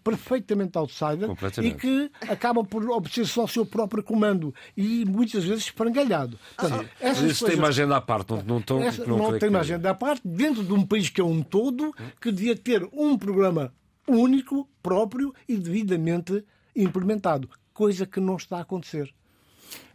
perfeitamente 0.04 0.78
outsider 0.78 1.30
e 1.64 1.72
que 1.74 2.12
acabam 2.30 2.66
por 2.66 2.90
obter 2.90 3.26
só 3.26 3.46
o 3.46 3.48
seu 3.48 3.66
próprio 3.66 4.04
comando 4.04 4.54
e 4.76 5.06
muitas 5.06 5.44
vezes 5.44 5.66
esfrangalhado. 5.66 6.40
Portanto, 6.56 6.90
ah, 7.02 7.10
isso 7.10 7.20
coisas, 7.20 7.40
tem 7.42 7.56
uma 7.58 7.68
agenda 7.68 7.98
à 7.98 8.02
parte, 8.02 8.34
não, 8.34 8.44
não, 8.44 8.62
tão, 8.62 8.82
essa, 8.82 9.06
não, 9.06 9.18
não 9.18 9.40
tem 9.40 9.50
uma 9.50 9.60
agenda 9.60 9.90
à 9.90 9.94
parte 9.94 10.22
dentro 10.26 10.64
de 10.64 10.74
um 10.74 10.86
país 10.86 11.10
que 11.10 11.22
é 11.22 11.24
um 11.24 11.42
todo, 11.42 11.94
que 12.22 12.32
devia 12.32 12.56
ter 12.56 12.88
um 12.94 13.18
programa 13.18 13.74
único, 14.08 14.68
próprio 14.82 15.34
e 15.48 15.58
devidamente 15.58 16.44
implementado, 16.76 17.50
coisa 17.74 18.06
que 18.06 18.20
não 18.20 18.38
está 18.38 18.58
a 18.58 18.62
acontecer. 18.62 19.14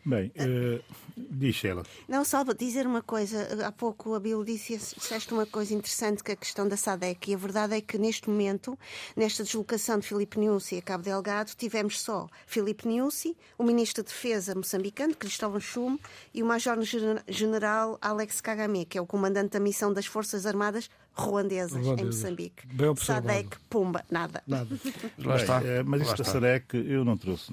Bem, 0.05 0.33
uh, 0.37 0.83
diz 1.16 1.64
ela. 1.64 1.83
Não, 2.09 2.25
só 2.25 2.42
dizer 2.44 2.87
uma 2.87 3.03
coisa. 3.03 3.66
Há 3.66 3.72
pouco 3.72 4.14
a 4.14 4.20
Bill 4.20 4.44
disse, 4.44 4.77
disseste 4.77 5.33
uma 5.33 5.46
coisa 5.46 5.75
interessante 5.75 6.22
que 6.22 6.31
é 6.31 6.35
a 6.35 6.37
questão 6.37 6.68
da 6.68 6.77
SADEC. 6.77 7.31
E 7.31 7.35
a 7.35 7.38
verdade 7.38 7.75
é 7.75 7.81
que 7.81 7.98
neste 7.98 8.29
momento, 8.29 8.79
nesta 9.16 9.44
deslocação 9.44 9.98
de 9.98 10.07
Filipe 10.07 10.38
Niusi 10.38 10.79
a 10.79 10.83
Cabo 10.83 11.05
Delgado, 11.05 11.53
tivemos 11.57 12.01
só 12.01 12.29
Filipe 12.46 12.87
Niusi, 12.87 13.37
o 13.59 13.64
Ministro 13.64 14.03
de 14.03 14.11
Defesa 14.11 14.55
moçambicano, 14.55 15.14
Cristóvão 15.14 15.61
Chume, 15.61 15.98
e 16.33 16.42
o 16.42 16.46
Major-General 16.46 17.98
Alex 18.01 18.40
Kagame, 18.40 18.85
que 18.85 18.98
é 18.98 19.01
o 19.01 19.07
comandante 19.07 19.53
da 19.53 19.61
missão 19.61 19.92
das 19.92 20.07
Forças 20.07 20.46
Armadas 20.46 20.88
ruandesas, 21.14 21.87
em 21.87 22.05
Moçambique. 22.05 22.66
SADEC, 22.96 23.59
pumba, 23.68 24.05
nada. 24.11 24.42
nada. 24.46 24.68
Lá 25.18 25.37
está. 25.37 25.61
Bem, 25.61 25.70
é, 25.70 25.83
mas 25.83 26.03
isto 26.03 26.16
da 26.16 26.25
SADEC 26.25 26.75
eu 26.75 27.05
não 27.05 27.16
trouxe, 27.16 27.53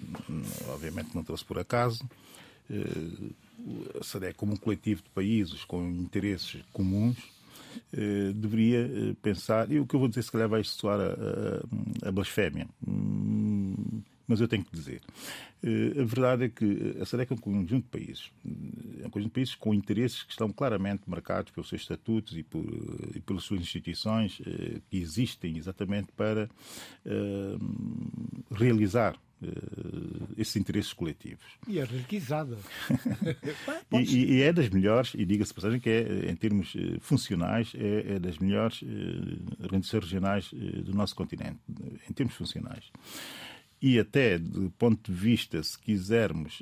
obviamente 0.70 1.14
não 1.14 1.24
trouxe 1.24 1.44
por 1.44 1.60
acaso. 1.60 2.08
Eh, 2.70 3.32
SADEC, 4.02 4.36
como 4.36 4.54
um 4.54 4.58
coletivo 4.58 5.02
de 5.04 5.10
países 5.10 5.64
com 5.66 5.84
interesses 5.90 6.64
comuns, 6.72 7.18
eh, 7.94 8.32
deveria 8.34 8.80
eh, 8.80 9.16
pensar, 9.22 9.72
e 9.72 9.80
o 9.80 9.86
que 9.86 9.96
eu 9.96 10.00
vou 10.00 10.10
dizer 10.10 10.24
se 10.24 10.32
calhar 10.32 10.50
vai 10.50 10.64
soar 10.64 11.00
a, 11.00 12.06
a, 12.06 12.10
a 12.10 12.12
blasfémia, 12.12 12.68
hum, 12.88 14.02
mas 14.30 14.40
eu 14.40 14.48
tenho 14.48 14.64
que 14.64 14.72
dizer. 14.72 15.02
A 15.62 16.06
verdade 16.06 16.46
é 16.46 16.50
que 16.50 16.96
a 17.02 17.06
SADEC 17.06 17.34
é 17.34 17.36
um 17.36 17.38
conjunto 17.38 17.84
de 17.84 17.90
países, 17.90 18.32
é 19.04 19.08
um 19.08 19.10
conjunto 19.10 19.30
de 19.30 19.34
países 19.34 19.56
com 19.56 19.74
interesses 19.74 20.24
que 20.24 20.32
estão 20.32 20.50
claramente 20.50 21.02
marcados 21.08 21.52
pelos 21.52 21.68
seus 21.68 21.82
estatutos 21.82 22.38
e, 22.38 22.44
por, 22.44 22.64
e 23.14 23.20
pelas 23.20 23.44
suas 23.44 23.60
instituições 23.60 24.42
que 24.90 24.98
existem 24.98 25.58
exatamente 25.58 26.14
para 26.14 26.50
uh, 27.06 28.54
realizar 28.56 29.20
uh, 29.42 30.28
esses 30.38 30.56
interesses 30.56 30.94
coletivos. 30.94 31.46
E 31.68 31.80
é 31.80 31.84
requisada. 31.84 32.58
e, 33.92 34.36
e, 34.36 34.42
é 34.42 34.54
das 34.54 34.70
melhores, 34.70 35.14
e 35.16 35.26
diga-se 35.26 35.54
passagem 35.54 35.80
que 35.80 35.90
é, 35.90 36.30
em 36.30 36.36
termos 36.36 36.74
eh, 36.76 36.98
funcionais, 37.00 37.74
é, 37.76 38.16
é 38.16 38.20
das 38.20 38.38
melhores 38.38 38.82
uh, 38.82 38.86
organizações 39.64 40.04
regionais 40.04 40.52
uh, 40.52 40.84
do 40.84 40.94
nosso 40.94 41.16
continente, 41.16 41.60
em 42.10 42.14
termos 42.14 42.36
funcionais. 42.36 42.92
E 43.82 43.98
até 43.98 44.38
do 44.38 44.70
ponto 44.72 45.12
de 45.12 45.18
vista, 45.18 45.64
se 45.64 45.80
quisermos, 45.80 46.62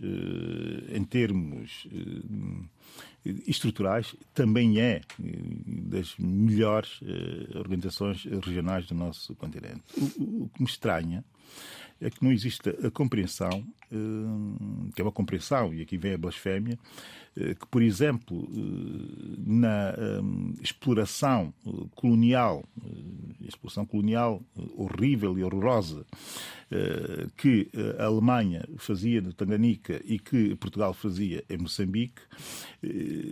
em 0.94 1.04
termos 1.04 1.88
estruturais, 3.46 4.16
também 4.34 4.80
é 4.80 5.02
das 5.66 6.16
melhores 6.18 7.00
organizações 7.56 8.24
regionais 8.24 8.86
do 8.88 8.96
nosso 8.96 9.36
continente. 9.36 9.84
O, 10.18 10.50
que 10.54 10.62
me 10.62 10.70
estranha 10.70 11.24
é 12.00 12.10
que 12.10 12.24
não 12.24 12.32
existe 12.32 12.70
a 12.70 12.92
compreensão, 12.92 13.66
eh, 13.92 14.92
que 14.94 15.02
é 15.02 15.04
uma 15.04 15.12
compreensão, 15.12 15.74
e 15.74 15.82
aqui 15.82 15.98
vem 15.98 16.14
a 16.14 16.18
blasfémia, 16.18 16.78
eh, 17.36 17.56
que, 17.56 17.68
por 17.68 17.82
exemplo, 17.82 18.48
eh, 18.52 19.36
na 19.46 19.94
exploração 20.62 21.54
colonial, 21.96 22.64
exploração 23.42 23.86
colonial 23.86 24.42
horrível 24.76 25.38
e 25.38 25.44
horrorosa, 25.44 26.06
que 27.38 27.70
a 27.98 28.06
Alemanha 28.06 28.68
fazia 28.78 29.22
no 29.22 29.32
Tanganica 29.32 30.02
e 30.04 30.20
que 30.20 30.54
Portugal 30.56 30.94
fazia 30.94 31.42
em 31.50 31.58
Moçambique, 31.58 32.22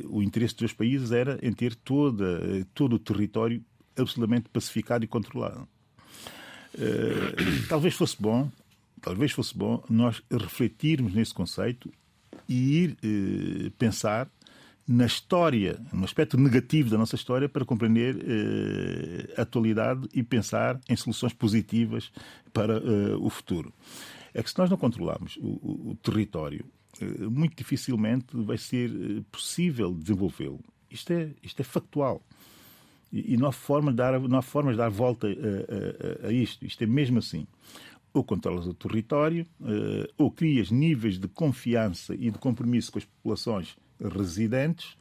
o 0.09 0.21
interesse 0.21 0.55
dos 0.55 0.73
países 0.73 1.11
era 1.11 1.39
em 1.41 1.53
ter 1.53 1.75
toda, 1.75 2.41
todo 2.73 2.93
o 2.93 2.99
território 2.99 3.63
absolutamente 3.97 4.49
pacificado 4.49 5.05
e 5.05 5.07
controlado. 5.07 5.67
Eh, 6.77 7.67
talvez 7.69 7.93
fosse 7.93 8.15
bom, 8.19 8.49
talvez 9.01 9.31
fosse 9.31 9.57
bom 9.57 9.83
nós 9.89 10.21
refletirmos 10.31 11.13
nesse 11.13 11.33
conceito 11.33 11.91
e 12.47 12.83
ir 12.83 13.71
pensar 13.77 14.29
na 14.87 15.05
história, 15.05 15.79
no 15.91 16.03
aspecto 16.03 16.37
negativo 16.37 16.89
da 16.89 16.97
nossa 16.97 17.15
história 17.15 17.49
para 17.49 17.65
compreender 17.65 18.17
a 19.35 19.41
atualidade 19.41 20.07
e 20.13 20.21
pensar 20.21 20.79
em 20.87 20.95
soluções 20.95 21.33
positivas 21.33 22.11
para 22.53 22.79
o 23.17 23.29
futuro. 23.29 23.73
É 24.31 24.43
que 24.43 24.49
se 24.49 24.59
nós 24.59 24.69
não 24.69 24.77
controlarmos 24.77 25.37
o, 25.37 25.47
o, 25.47 25.89
o 25.91 25.95
território, 26.03 26.65
muito 27.29 27.55
dificilmente 27.55 28.27
vai 28.33 28.57
ser 28.57 28.91
possível 29.31 29.93
desenvolvê-lo. 29.93 30.59
Isto 30.89 31.13
é, 31.13 31.31
isto 31.43 31.59
é 31.59 31.63
factual. 31.63 32.21
E, 33.11 33.37
não, 33.37 33.47
há 33.47 33.51
forma 33.51 33.91
de 33.91 33.97
dar, 33.97 34.19
não 34.19 34.37
há 34.37 34.41
forma 34.41 34.71
de 34.71 34.77
dar 34.77 34.89
volta 34.89 35.27
a, 35.27 36.25
a, 36.25 36.27
a 36.29 36.31
isto. 36.31 36.65
Isto 36.65 36.83
é 36.83 36.87
mesmo 36.87 37.19
assim 37.19 37.47
ou 38.15 38.23
controlas 38.23 38.65
o 38.65 38.73
território, 38.73 39.45
ou 40.17 40.31
crias 40.31 40.71
níveis 40.71 41.19
de 41.19 41.27
confiança 41.27 42.15
e 42.15 42.31
de 42.31 42.39
compromisso 42.39 42.91
com 42.91 42.97
as 42.97 43.03
populações 43.03 43.75
residentes, 43.99 44.95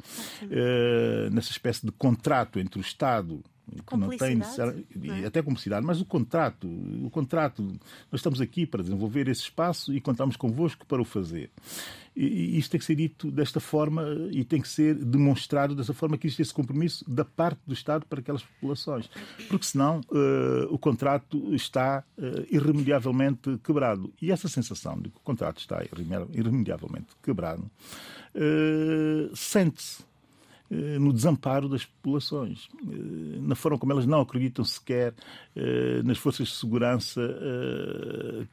nessa 1.30 1.52
espécie 1.52 1.86
de 1.86 1.92
contrato 1.92 2.58
entre 2.58 2.80
o 2.80 2.82
Estado 2.82 3.42
que 3.86 3.96
não 3.96 4.08
tem 4.10 4.40
é? 4.40 5.26
até 5.26 5.42
cumplicidade, 5.42 5.84
mas 5.84 6.00
o 6.00 6.04
contrato, 6.04 6.66
o 6.66 7.10
contrato, 7.10 7.62
nós 8.10 8.20
estamos 8.20 8.40
aqui 8.40 8.66
para 8.66 8.82
desenvolver 8.82 9.28
esse 9.28 9.42
espaço 9.42 9.92
e 9.92 10.00
contamos 10.00 10.36
convosco 10.36 10.86
para 10.86 11.00
o 11.00 11.04
fazer. 11.04 11.50
E 12.16 12.56
isto 12.58 12.70
tem 12.70 12.78
que 12.78 12.86
ser 12.86 12.94
dito 12.94 13.28
desta 13.28 13.58
forma 13.58 14.04
e 14.30 14.44
tem 14.44 14.60
que 14.60 14.68
ser 14.68 14.94
demonstrado 14.94 15.74
dessa 15.74 15.92
forma 15.92 16.16
que 16.16 16.28
existe 16.28 16.42
esse 16.42 16.54
compromisso 16.54 17.04
da 17.10 17.24
parte 17.24 17.60
do 17.66 17.74
Estado 17.74 18.06
para 18.06 18.20
aquelas 18.20 18.42
populações. 18.42 19.10
Porque 19.48 19.66
senão 19.66 20.00
uh, 20.10 20.72
o 20.72 20.78
contrato 20.78 21.52
está 21.52 22.04
uh, 22.16 22.46
irremediavelmente 22.48 23.58
quebrado. 23.64 24.12
E 24.22 24.30
essa 24.30 24.46
sensação 24.46 25.00
de 25.00 25.10
que 25.10 25.16
o 25.16 25.20
contrato 25.20 25.58
está 25.58 25.82
irremediavelmente 26.32 27.08
quebrado 27.20 27.68
uh, 28.34 29.34
sente-se 29.34 30.04
no 30.98 31.12
desamparo 31.12 31.68
das 31.68 31.84
populações, 31.84 32.68
eh, 32.82 33.38
na 33.40 33.54
forma 33.54 33.78
como 33.78 33.92
elas 33.92 34.06
não 34.06 34.20
acreditam 34.20 34.64
sequer 34.64 35.14
eh, 35.54 36.02
nas 36.04 36.18
forças 36.18 36.48
de 36.48 36.54
segurança 36.54 37.20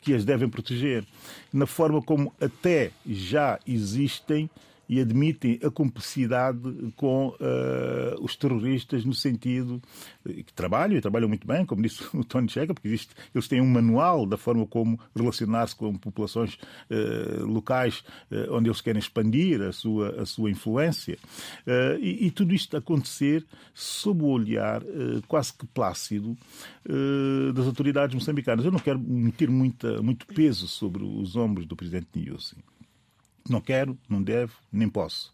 que 0.02 0.14
as 0.14 0.26
devem 0.26 0.50
proteger, 0.50 1.06
na 1.52 1.66
forma 1.66 2.02
como 2.02 2.34
até 2.40 2.92
já 3.06 3.60
existem 3.68 4.50
e 4.92 5.00
admitem 5.00 5.58
a 5.64 5.72
cumplicidade 5.72 6.60
com 6.98 7.30
uh, 7.30 8.22
os 8.22 8.36
terroristas 8.36 9.06
no 9.06 9.14
sentido 9.14 9.82
que 10.26 10.52
trabalham 10.54 10.98
e 10.98 11.02
trabalham 11.02 11.30
muito 11.30 11.48
bem, 11.48 11.66
como 11.66 11.82
disse 11.82 12.04
o 12.14 12.26
Tony 12.26 12.50
Checa, 12.50 12.74
porque 12.74 12.90
existe, 12.90 13.16
eles 13.34 13.48
têm 13.48 13.62
um 13.62 13.70
manual 13.70 14.26
da 14.26 14.36
forma 14.36 14.68
como 14.68 15.00
relacionar-se 15.16 15.78
com 15.78 15.96
populações 15.96 16.56
uh, 16.90 17.46
locais 17.46 18.04
uh, 18.30 18.54
onde 18.54 18.68
eles 18.68 18.82
querem 18.82 19.00
expandir 19.00 19.62
a 19.62 19.72
sua, 19.72 20.22
a 20.22 20.26
sua 20.26 20.52
influência. 20.52 21.18
E, 22.02 22.28
e, 22.28 22.32
tudo 22.32 22.54
isto 22.54 22.76
acontecer 22.76 23.46
sob 23.74 24.24
o 24.24 24.28
olhar 24.28 24.82
quase 25.28 25.54
que 25.54 25.66
plácido 25.66 26.36
das 27.54 27.66
autoridades 27.66 28.14
moçambicanas. 28.14 28.66
Eu 28.66 28.72
não 28.72 28.80
quero 28.80 29.00
meter 29.00 29.50
muita, 29.50 30.02
muito 30.02 30.26
peso 30.26 30.68
sobre 30.68 31.04
os 31.04 31.36
ombros 31.38 31.66
do 31.66 31.76
presidente 31.76 32.08
Nyusi. 32.16 32.58
Não 33.50 33.62
quero, 33.62 33.98
não 34.10 34.22
devo, 34.22 34.54
nem 34.72 34.90
posso. 34.90 35.34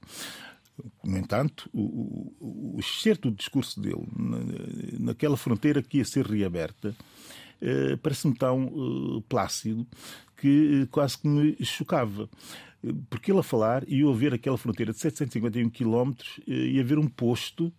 No 1.03 1.17
entanto, 1.17 1.69
o, 1.73 1.81
o, 2.39 2.75
o 2.75 2.79
excerto 2.79 3.31
do 3.31 3.37
discurso 3.37 3.81
dele, 3.81 4.07
na, 4.15 5.07
naquela 5.07 5.35
fronteira 5.35 5.81
que 5.81 5.97
ia 5.97 6.05
ser 6.05 6.25
reaberta, 6.25 6.95
eh, 7.61 7.97
parece-me 7.97 8.35
tão 8.35 8.67
eh, 8.67 9.23
plácido 9.27 9.87
que 10.37 10.83
eh, 10.83 10.87
quase 10.91 11.17
que 11.17 11.27
me 11.27 11.57
chocava. 11.65 12.29
Porque 13.09 13.31
ele 13.31 13.39
a 13.39 13.43
falar 13.43 13.83
e 13.87 14.01
eu 14.01 14.11
a 14.11 14.15
ver 14.15 14.33
aquela 14.33 14.57
fronteira 14.57 14.93
de 14.93 14.99
751 14.99 15.69
quilómetros 15.69 16.39
eh, 16.47 16.51
e 16.51 16.79
a 16.79 16.83
ver 16.83 16.99
um 16.99 17.07
posto 17.07 17.73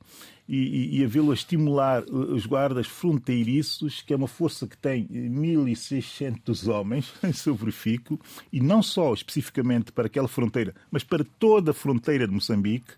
e, 0.49 0.99
e, 0.99 1.05
a 1.05 1.07
vê-lo 1.07 1.30
a 1.30 1.34
estimular 1.34 2.03
eh, 2.03 2.11
os 2.11 2.46
guardas 2.46 2.86
fronteiriços, 2.86 4.01
que 4.01 4.14
é 4.14 4.16
uma 4.16 4.26
força 4.26 4.66
que 4.66 4.78
tem 4.78 5.07
1.600 5.07 6.66
homens, 6.72 7.12
sobrefico, 7.34 8.18
e 8.51 8.59
não 8.59 8.82
só 8.82 9.12
especificamente 9.12 9.92
para 9.92 10.07
aquela 10.07 10.26
fronteira, 10.26 10.74
mas 10.90 11.05
para 11.05 11.22
toda 11.38 11.72
a 11.72 11.74
fronteira 11.74 12.26
de 12.26 12.32
Moçambique, 12.32 12.92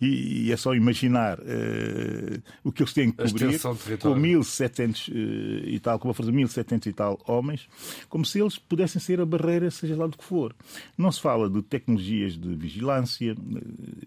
e, 0.00 0.46
e 0.46 0.52
é 0.52 0.56
só 0.56 0.74
imaginar 0.74 1.38
uh, 1.38 2.42
o 2.64 2.72
que 2.72 2.82
eles 2.82 2.92
têm 2.92 3.10
que 3.10 3.16
cobrir, 3.16 3.58
com 4.00 4.14
1.700 4.14 5.08
uh, 5.08 5.68
e 5.68 5.78
tal, 5.80 5.98
com 5.98 6.08
uma 6.08 6.14
força 6.14 6.30
de 6.30 6.38
1.700 6.38 6.86
e 6.86 6.92
tal 6.92 7.20
homens, 7.26 7.68
como 8.08 8.24
se 8.24 8.40
eles 8.40 8.58
pudessem 8.58 9.00
ser 9.00 9.20
a 9.20 9.26
barreira, 9.26 9.70
seja 9.70 9.96
lá 9.96 10.06
do 10.06 10.16
que 10.16 10.24
for. 10.24 10.54
Não 10.96 11.10
se 11.10 11.20
fala 11.20 11.48
de 11.48 11.62
tecnologias 11.62 12.36
de 12.36 12.54
vigilância, 12.54 13.36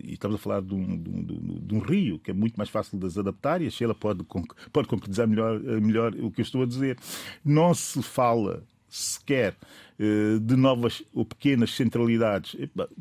e 0.07 0.13
estamos 0.13 0.35
a 0.35 0.39
falar 0.39 0.61
de 0.61 0.73
um, 0.73 0.97
de, 0.97 1.09
um, 1.09 1.59
de 1.65 1.75
um 1.75 1.79
rio, 1.79 2.19
que 2.19 2.31
é 2.31 2.33
muito 2.33 2.55
mais 2.55 2.69
fácil 2.69 2.97
de 2.97 3.19
adaptar 3.19 3.61
e 3.61 3.67
a 3.67 3.69
Sheila 3.69 3.95
pode, 3.95 4.23
pode 4.71 4.87
concretizar 4.87 5.27
melhor, 5.27 5.59
eh, 5.65 5.79
melhor 5.79 6.13
o 6.15 6.31
que 6.31 6.41
eu 6.41 6.43
estou 6.43 6.63
a 6.63 6.65
dizer. 6.65 6.97
Não 7.43 7.73
se 7.73 8.01
fala 8.01 8.63
sequer 8.87 9.57
eh, 9.99 10.39
de 10.39 10.55
novas 10.55 11.03
ou 11.13 11.25
pequenas 11.25 11.71
centralidades 11.73 12.55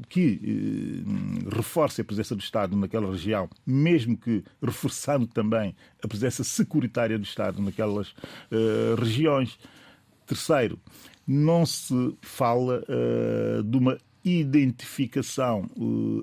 que 0.09 0.41
eh, 0.43 1.55
reforcem 1.55 2.03
a 2.03 2.07
presença 2.07 2.35
do 2.35 2.41
Estado 2.41 2.77
naquela 2.77 3.11
região, 3.11 3.49
mesmo 3.67 4.17
que 4.17 4.43
reforçando 4.63 5.27
também 5.27 5.77
a 6.03 6.09
presença 6.09 6.43
securitária 6.43 7.19
do 7.19 7.25
Estado 7.25 7.61
naquelas 7.61 8.15
regiões. 8.99 9.59
Terceiro, 10.27 10.79
não 11.27 11.67
se 11.67 12.17
fala 12.23 12.83
de 13.63 13.77
uma 13.77 13.99
identificação 14.25 15.69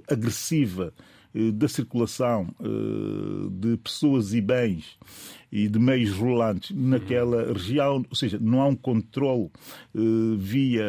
agressiva 0.10 0.94
eh, 1.34 1.52
da 1.52 1.68
circulação 1.68 2.54
eh, 2.60 3.50
de 3.52 3.78
pessoas 3.78 4.34
e 4.34 4.42
bens 4.42 4.98
e 5.52 5.68
de 5.68 5.80
meios 5.80 6.12
rolantes 6.12 6.76
naquela 6.76 7.54
região, 7.54 8.06
ou 8.10 8.16
seja, 8.16 8.40
não 8.40 8.62
há 8.62 8.68
um 8.68 8.76
controle 8.76 9.50
via 10.38 10.82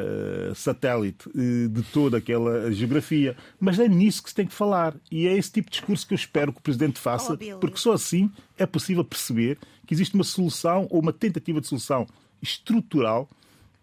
satélite 0.55 1.29
de 1.35 1.83
toda 1.93 2.19
aquela 2.19 2.71
geografia, 2.71 3.37
mas 3.59 3.81
é 3.81 3.89
nisso 3.89 4.23
que 4.23 4.29
se 4.29 4.37
tem 4.37 4.47
que 4.47 4.55
falar. 4.55 4.95
E 5.11 5.27
é 5.27 5.37
esse 5.37 5.51
tipo 5.51 5.69
de 5.69 5.79
discurso 5.79 6.07
que 6.07 6.15
eu 6.15 6.17
espero 6.17 6.53
que 6.53 6.61
o 6.61 6.63
Presidente 6.63 7.01
faça, 7.01 7.37
porque 7.61 7.77
só 7.77 7.93
assim 7.93 8.31
é 8.57 8.65
possível 8.65 9.05
perceber 9.05 9.59
que 9.85 9.95
existe 9.95 10.15
uma 10.15 10.23
solução 10.23 10.87
ou 10.91 11.01
uma 11.01 11.13
tentativa 11.13 11.61
de 11.61 11.67
solução 11.67 12.07
estrutural 12.41 13.29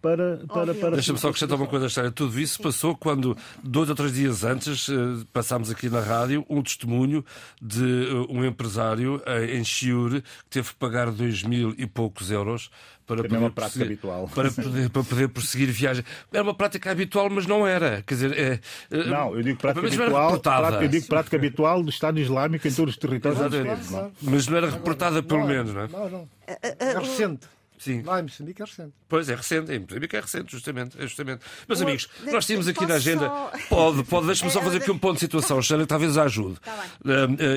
para. 0.02 0.38
para, 0.48 0.74
para... 0.74 0.92
Deixa-me 0.92 1.20
só 1.20 1.30
acrescentar 1.30 1.58
uma 1.58 1.68
coisa, 1.68 1.88
história. 1.88 2.12
Tudo 2.12 2.40
isso 2.40 2.62
passou 2.62 2.96
quando, 2.96 3.36
dois 3.64 3.90
ou 3.90 3.96
três 3.96 4.14
dias 4.14 4.44
antes, 4.44 4.90
eh, 4.90 4.94
passámos 5.32 5.70
aqui 5.70 5.90
na 5.90 6.00
rádio 6.00 6.46
um 6.50 6.62
testemunho 6.62 7.24
de 7.62 8.08
eh, 8.08 8.26
um 8.30 8.46
empresário 8.46 9.22
eh, 9.26 9.58
em 9.58 9.64
Chiure 9.64 10.22
que 10.22 10.50
teve 10.50 10.70
que 10.70 10.76
pagar 10.76 11.12
dois 11.12 11.44
mil 11.44 11.74
e 11.78 11.86
poucos 11.86 12.32
euros 12.32 12.70
para 13.06 13.24
poder, 13.24 13.38
uma 13.38 13.50
prática 13.50 13.84
habitual. 13.84 14.30
Para, 14.34 14.52
poder, 14.52 14.90
para 14.90 15.04
poder 15.04 15.30
prosseguir 15.30 15.70
viagem. 15.70 16.04
Era 16.32 16.44
uma 16.44 16.54
prática 16.54 16.92
habitual, 16.92 17.28
mas 17.30 17.48
não 17.48 17.66
era. 17.66 18.04
Quer 18.04 18.14
dizer, 18.14 18.38
é, 18.38 18.60
não, 18.92 19.36
eu 19.36 19.42
digo 19.42 19.60
prática 19.60 19.88
habitual. 19.88 20.40
Prática, 20.40 20.84
eu 20.84 20.88
digo 20.88 21.08
prática 21.08 21.36
habitual 21.36 21.84
do 21.84 21.90
Estado 21.90 22.20
Islâmico 22.20 22.68
em 22.68 22.72
todos 22.72 22.94
os 22.94 23.00
territórios. 23.00 23.42
Exatamente. 23.42 24.14
Mas 24.22 24.48
não 24.48 24.58
era 24.58 24.70
reportada, 24.70 25.24
pelo 25.24 25.46
menos, 25.48 25.74
não 25.74 25.82
é? 25.82 25.88
Não, 25.88 26.10
não. 26.10 26.30
É 26.46 27.00
recente. 27.00 27.48
Sim. 27.80 28.02
Lá 28.02 28.20
em 28.20 28.24
Moçambique 28.24 28.62
é 28.62 28.66
recente. 28.66 28.94
Pois 29.08 29.30
é, 29.30 29.36
recente. 29.36 29.72
Em 29.72 29.80
Moçambique 29.80 30.16
é 30.16 30.20
recente, 30.20 30.52
justamente. 30.52 30.98
É 31.00 31.04
justamente. 31.04 31.42
Meus 31.66 31.82
amigos, 31.82 32.10
nós 32.30 32.46
tínhamos 32.46 32.68
aqui 32.68 32.86
na 32.86 32.96
agenda. 32.96 33.26
Só... 33.26 33.52
Pode, 33.70 34.04
pode, 34.04 34.28
deixa-me 34.28 34.52
só 34.52 34.62
fazer 34.62 34.78
aqui 34.78 34.92
um 34.92 35.00
ponto 35.00 35.14
de 35.14 35.22
situação, 35.22 35.62
Xana, 35.64 35.88
talvez 35.88 36.18
ajude. 36.18 36.60
Tá 36.60 36.86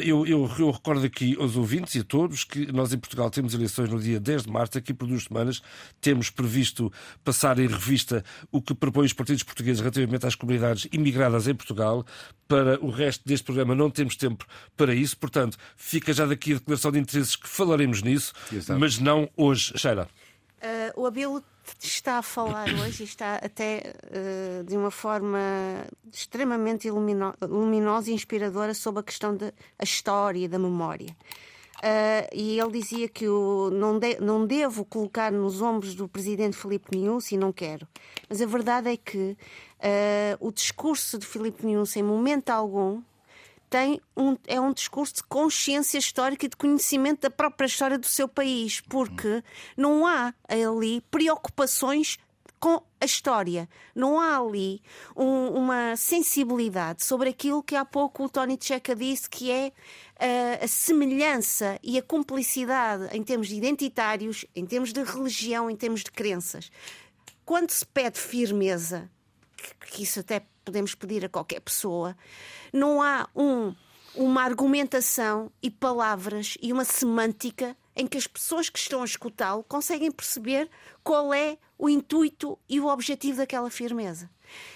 eu, 0.05 0.25
eu, 0.25 0.49
eu, 0.59 0.71
recordo 0.71 1.05
aqui 1.05 1.37
aos 1.41 1.57
ouvintes 1.57 1.97
e 1.97 1.99
a 1.99 2.05
todos 2.05 2.45
que 2.45 2.71
nós 2.71 2.93
em 2.93 2.99
Portugal 2.99 3.29
temos 3.31 3.53
eleições 3.53 3.91
no 3.91 4.01
dia 4.01 4.21
10 4.21 4.45
de 4.45 4.51
março, 4.51 4.79
aqui 4.79 4.95
por 4.95 5.09
duas 5.09 5.25
semanas. 5.25 5.61
Temos 6.01 6.31
previsto 6.31 6.93
passar 7.25 7.59
em 7.59 7.67
revista 7.67 8.25
o 8.53 8.63
que 8.63 8.75
propõem 8.75 9.07
os 9.07 9.13
partidos 9.13 9.43
portugueses 9.43 9.81
relativamente 9.81 10.25
às 10.25 10.37
comunidades 10.37 10.87
imigradas 10.93 11.49
em 11.49 11.55
Portugal. 11.55 12.07
Para 12.47 12.79
o 12.81 12.91
resto 12.91 13.27
deste 13.27 13.45
programa 13.45 13.75
não 13.75 13.91
temos 13.91 14.15
tempo 14.15 14.47
para 14.77 14.95
isso, 14.95 15.17
portanto, 15.17 15.57
fica 15.77 16.13
já 16.13 16.27
daqui 16.27 16.53
a 16.53 16.55
declaração 16.59 16.93
de 16.93 17.01
interesses 17.01 17.35
que 17.35 17.49
falaremos 17.49 18.03
nisso, 18.03 18.33
Exato. 18.53 18.79
mas 18.79 18.99
não 18.99 19.29
hoje. 19.37 19.73
Sheila. 19.77 20.09
Uh, 20.97 21.01
o 21.01 21.07
Abelo 21.07 21.43
está 21.81 22.19
a 22.19 22.23
falar 22.23 22.69
hoje 22.69 23.03
e 23.03 23.07
está 23.07 23.37
até 23.37 23.95
uh, 24.07 24.65
de 24.65 24.77
uma 24.77 24.91
forma 24.91 25.39
extremamente 26.13 26.91
lumino 26.91 27.35
luminosa 27.41 28.11
e 28.11 28.15
inspiradora 28.15 28.75
sobre 28.75 29.01
a 29.01 29.03
questão 29.03 29.37
da 29.37 29.53
história 29.83 30.45
e 30.45 30.49
da 30.49 30.59
memória. 30.59 31.17
Uh, 31.79 32.29
e 32.33 32.61
ele 32.61 32.73
dizia 32.73 33.09
que 33.09 33.27
o, 33.27 33.71
não, 33.71 33.99
de, 33.99 34.21
não 34.21 34.47
devo 34.47 34.85
colocar 34.85 35.33
nos 35.33 35.61
ombros 35.61 35.95
do 35.95 36.09
presidente 36.09 36.57
Filipe 36.57 36.97
Niusi 36.97 37.35
e 37.35 37.39
não 37.39 37.53
quero. 37.53 37.87
Mas 38.29 38.41
a 38.41 38.47
verdade 38.47 38.91
é 38.91 38.97
que 38.97 39.37
o 40.39 40.53
discurso 40.53 41.19
de 41.19 41.27
Filipe 41.27 41.67
Niusi, 41.67 41.99
em 41.99 42.05
momento 42.05 42.51
algum, 42.51 43.03
tem 43.73 44.03
um, 44.15 44.37
é 44.47 44.61
um 44.61 44.71
discurso 44.71 45.15
de 45.15 45.23
consciência 45.23 45.97
histórica 45.97 46.45
e 46.45 46.49
de 46.51 46.57
conhecimento 46.59 47.23
da 47.23 47.31
própria 47.31 47.65
história 47.65 47.97
do 47.97 48.07
seu 48.07 48.29
país, 48.29 48.83
porque 48.83 49.43
não 49.75 50.07
há 50.07 50.35
ali 50.47 51.01
preocupações 51.11 52.19
com 52.61 52.83
a 53.01 53.05
história. 53.07 53.67
Não 53.95 54.21
há 54.21 54.37
ali 54.37 54.83
um, 55.17 55.49
uma 55.55 55.97
sensibilidade 55.97 57.03
sobre 57.03 57.31
aquilo 57.31 57.63
que 57.63 57.75
há 57.75 57.83
pouco 57.83 58.25
o 58.25 58.29
Tony 58.29 58.59
Checa 58.61 58.95
disse, 58.95 59.29
que 59.29 59.51
é 59.51 59.69
uh, 59.69 60.65
a 60.65 60.69
semelhança 60.69 61.79
e 61.83 61.97
a 61.97 62.03
cumplicidade 62.03 63.09
em 63.17 63.23
termos 63.23 63.51
identitários, 63.51 64.45
em 64.55 64.67
termos 64.67 64.93
de 64.93 65.03
religião, 65.03 65.71
em 65.71 65.77
termos 65.77 66.05
de 66.05 66.11
crenças. 66.13 66.71
Quando 67.43 67.71
se 67.71 67.87
pede 67.87 68.21
firmeza, 68.21 69.11
que, 69.63 70.03
isso 70.03 70.21
até 70.21 70.45
podemos 70.65 70.95
pedir 70.95 71.25
a 71.25 71.29
qualquer 71.29 71.61
pessoa, 71.61 72.17
não 72.73 73.03
há 73.03 73.29
um, 73.35 73.75
uma 74.15 74.43
argumentação 74.43 75.51
e 75.63 75.71
palavras 75.71 76.57
e 76.61 76.73
uma 76.73 76.85
semântica 76.85 77.77
em 77.95 78.07
que 78.07 78.17
as 78.17 78.27
pessoas 78.27 78.69
que 78.69 78.79
estão 78.79 79.03
a 79.03 79.05
escutá-lo 79.05 79.65
conseguem 79.65 80.11
perceber 80.11 80.71
qual 81.03 81.33
é 81.33 81.59
o 81.79 81.89
intuito 81.89 82.59
e 82.69 82.81
o 82.81 82.87
objetivo 82.87 83.39
daquela 83.39 83.71
firmeza. 83.71 84.31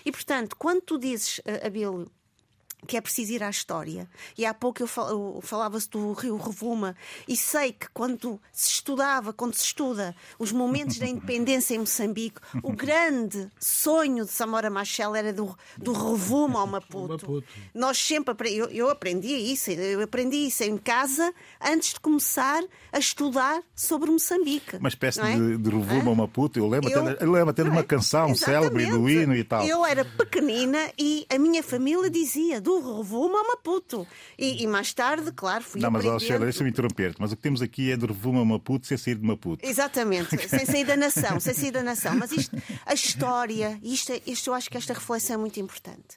E, 0.04 0.12
portanto, 0.12 0.56
quando 0.56 0.82
tu 0.82 0.98
dizes, 0.98 1.40
Abílio, 1.64 2.10
que 2.86 2.96
é 2.96 3.00
preciso 3.00 3.32
ir 3.32 3.42
à 3.42 3.50
história. 3.50 4.08
E 4.38 4.46
há 4.46 4.54
pouco 4.54 4.82
eu 4.82 5.40
falava-se 5.42 5.90
do 5.90 6.12
Rio 6.12 6.36
Revuma 6.36 6.94
e 7.26 7.36
sei 7.36 7.72
que 7.72 7.88
quando 7.92 8.40
se 8.52 8.70
estudava, 8.70 9.32
quando 9.32 9.54
se 9.54 9.64
estuda 9.64 10.14
os 10.38 10.52
momentos 10.52 10.98
da 10.98 11.06
independência 11.06 11.74
em 11.74 11.78
Moçambique, 11.78 12.40
o 12.62 12.72
grande 12.74 13.50
sonho 13.58 14.24
de 14.24 14.30
Samora 14.30 14.70
Machel 14.70 15.14
era 15.14 15.32
do, 15.32 15.56
do 15.76 15.92
Revuma 15.92 16.60
ao 16.60 16.66
Maputo. 16.66 17.12
Maputo. 17.12 17.44
Nós 17.74 17.98
sempre 17.98 18.34
eu, 18.54 18.66
eu 18.66 18.88
aprendi 18.88 19.34
isso, 19.34 19.70
eu 19.70 20.02
aprendi 20.02 20.46
isso 20.46 20.62
em 20.62 20.76
casa 20.76 21.32
antes 21.60 21.94
de 21.94 22.00
começar 22.00 22.62
a 22.92 22.98
estudar 22.98 23.62
sobre 23.74 24.10
Moçambique. 24.10 24.76
Uma 24.76 24.88
espécie 24.88 25.20
é? 25.20 25.34
de, 25.34 25.58
de 25.58 25.70
Revuma 25.70 26.10
ao 26.10 26.16
Maputo. 26.16 26.58
Eu 26.58 26.68
lembro 26.68 26.90
eu, 26.90 27.06
até, 27.06 27.24
eu 27.24 27.32
lembro 27.32 27.50
até 27.50 27.64
de 27.64 27.70
uma 27.70 27.80
é? 27.80 27.84
canção 27.84 28.34
célebre 28.34 28.86
do 28.86 29.08
hino 29.08 29.34
e 29.34 29.42
tal. 29.42 29.64
Eu 29.64 29.84
era 29.84 30.04
pequenina 30.04 30.90
e 30.98 31.26
a 31.28 31.38
minha 31.38 31.62
família 31.62 32.08
dizia 32.08 32.60
do 32.66 32.80
Rovuma 32.80 33.40
a 33.40 33.44
Maputo. 33.44 34.06
E, 34.36 34.64
e, 34.64 34.66
mais 34.66 34.92
tarde, 34.92 35.30
claro, 35.30 35.62
fui 35.62 35.80
Não, 35.80 35.90
mas 35.90 36.04
Alexandre, 36.04 36.44
deixa-me 36.44 36.70
interromper-te. 36.70 37.20
Mas 37.20 37.30
o 37.30 37.36
que 37.36 37.42
temos 37.42 37.62
aqui 37.62 37.92
é 37.92 37.96
de 37.96 38.04
Rovuma 38.04 38.42
a 38.42 38.44
Maputo 38.44 38.86
sem 38.88 38.96
sair 38.96 39.14
de 39.14 39.24
Maputo. 39.24 39.64
Exatamente, 39.64 40.36
sem 40.48 40.66
sair 40.66 40.84
da 40.84 40.96
nação, 40.96 41.38
sem 41.38 41.54
sair 41.54 41.70
da 41.70 41.82
nação. 41.82 42.16
Mas 42.16 42.32
isto, 42.32 42.56
a 42.84 42.92
história, 42.92 43.78
isto, 43.82 44.12
isto 44.26 44.50
eu 44.50 44.54
acho 44.54 44.68
que 44.68 44.76
esta 44.76 44.92
reflexão 44.92 45.34
é 45.34 45.38
muito 45.38 45.60
importante. 45.60 46.16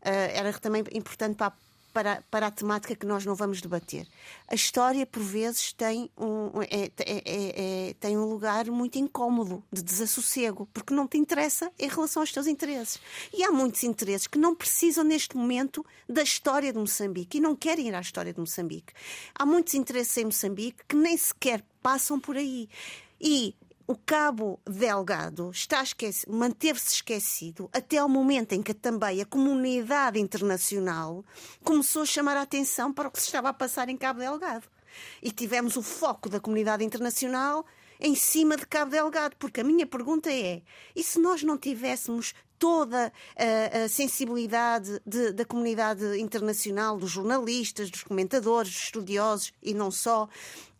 Uh, 0.00 0.32
era 0.32 0.52
também 0.54 0.82
importante 0.92 1.36
para 1.36 1.48
a 1.48 1.52
para, 1.92 2.22
para 2.30 2.46
a 2.46 2.50
temática 2.50 2.94
que 2.94 3.06
nós 3.06 3.24
não 3.24 3.34
vamos 3.34 3.60
debater. 3.60 4.06
A 4.48 4.54
história, 4.54 5.06
por 5.06 5.22
vezes, 5.22 5.72
tem 5.72 6.10
um, 6.16 6.62
é, 6.62 6.84
é, 6.84 6.90
é, 6.98 7.90
é, 7.90 7.94
tem 7.94 8.16
um 8.16 8.24
lugar 8.24 8.66
muito 8.66 8.98
incómodo 8.98 9.62
de 9.72 9.82
desassossego, 9.82 10.68
porque 10.72 10.94
não 10.94 11.06
te 11.06 11.18
interessa 11.18 11.70
em 11.78 11.88
relação 11.88 12.22
aos 12.22 12.32
teus 12.32 12.46
interesses. 12.46 13.00
E 13.32 13.42
há 13.42 13.50
muitos 13.50 13.82
interesses 13.84 14.26
que 14.26 14.38
não 14.38 14.54
precisam, 14.54 15.04
neste 15.04 15.36
momento, 15.36 15.84
da 16.08 16.22
história 16.22 16.72
de 16.72 16.78
Moçambique 16.78 17.38
e 17.38 17.40
não 17.40 17.54
querem 17.54 17.88
ir 17.88 17.94
à 17.94 18.00
história 18.00 18.32
de 18.32 18.40
Moçambique. 18.40 18.92
Há 19.34 19.44
muitos 19.44 19.74
interesses 19.74 20.16
em 20.16 20.24
Moçambique 20.24 20.84
que 20.88 20.96
nem 20.96 21.16
sequer 21.16 21.64
passam 21.82 22.18
por 22.18 22.36
aí. 22.36 22.68
E 23.20 23.54
o 23.90 23.96
Cabo 23.96 24.60
Delgado 24.64 25.50
manteve-se 26.28 26.94
esquecido 26.94 27.68
até 27.72 27.98
ao 27.98 28.08
momento 28.08 28.52
em 28.52 28.62
que 28.62 28.72
também 28.72 29.20
a 29.20 29.26
comunidade 29.26 30.20
internacional 30.20 31.24
começou 31.64 32.02
a 32.02 32.06
chamar 32.06 32.36
a 32.36 32.42
atenção 32.42 32.92
para 32.92 33.08
o 33.08 33.10
que 33.10 33.18
se 33.18 33.26
estava 33.26 33.48
a 33.48 33.52
passar 33.52 33.88
em 33.88 33.96
Cabo 33.96 34.20
Delgado. 34.20 34.68
E 35.20 35.32
tivemos 35.32 35.76
o 35.76 35.82
foco 35.82 36.28
da 36.28 36.38
comunidade 36.38 36.84
internacional 36.84 37.66
em 38.00 38.14
cima 38.14 38.56
de 38.56 38.66
Cabo 38.66 38.90
Delgado, 38.90 39.36
porque 39.36 39.60
a 39.60 39.64
minha 39.64 39.86
pergunta 39.86 40.32
é: 40.32 40.62
e 40.96 41.02
se 41.02 41.18
nós 41.18 41.42
não 41.42 41.58
tivéssemos 41.58 42.34
toda 42.58 43.12
a, 43.36 43.84
a 43.84 43.88
sensibilidade 43.88 45.00
de, 45.06 45.32
da 45.32 45.46
comunidade 45.46 46.20
internacional, 46.20 46.98
dos 46.98 47.10
jornalistas, 47.10 47.90
dos 47.90 48.02
comentadores, 48.02 48.70
dos 48.70 48.82
estudiosos 48.82 49.52
e 49.62 49.72
não 49.72 49.90
só, 49.90 50.28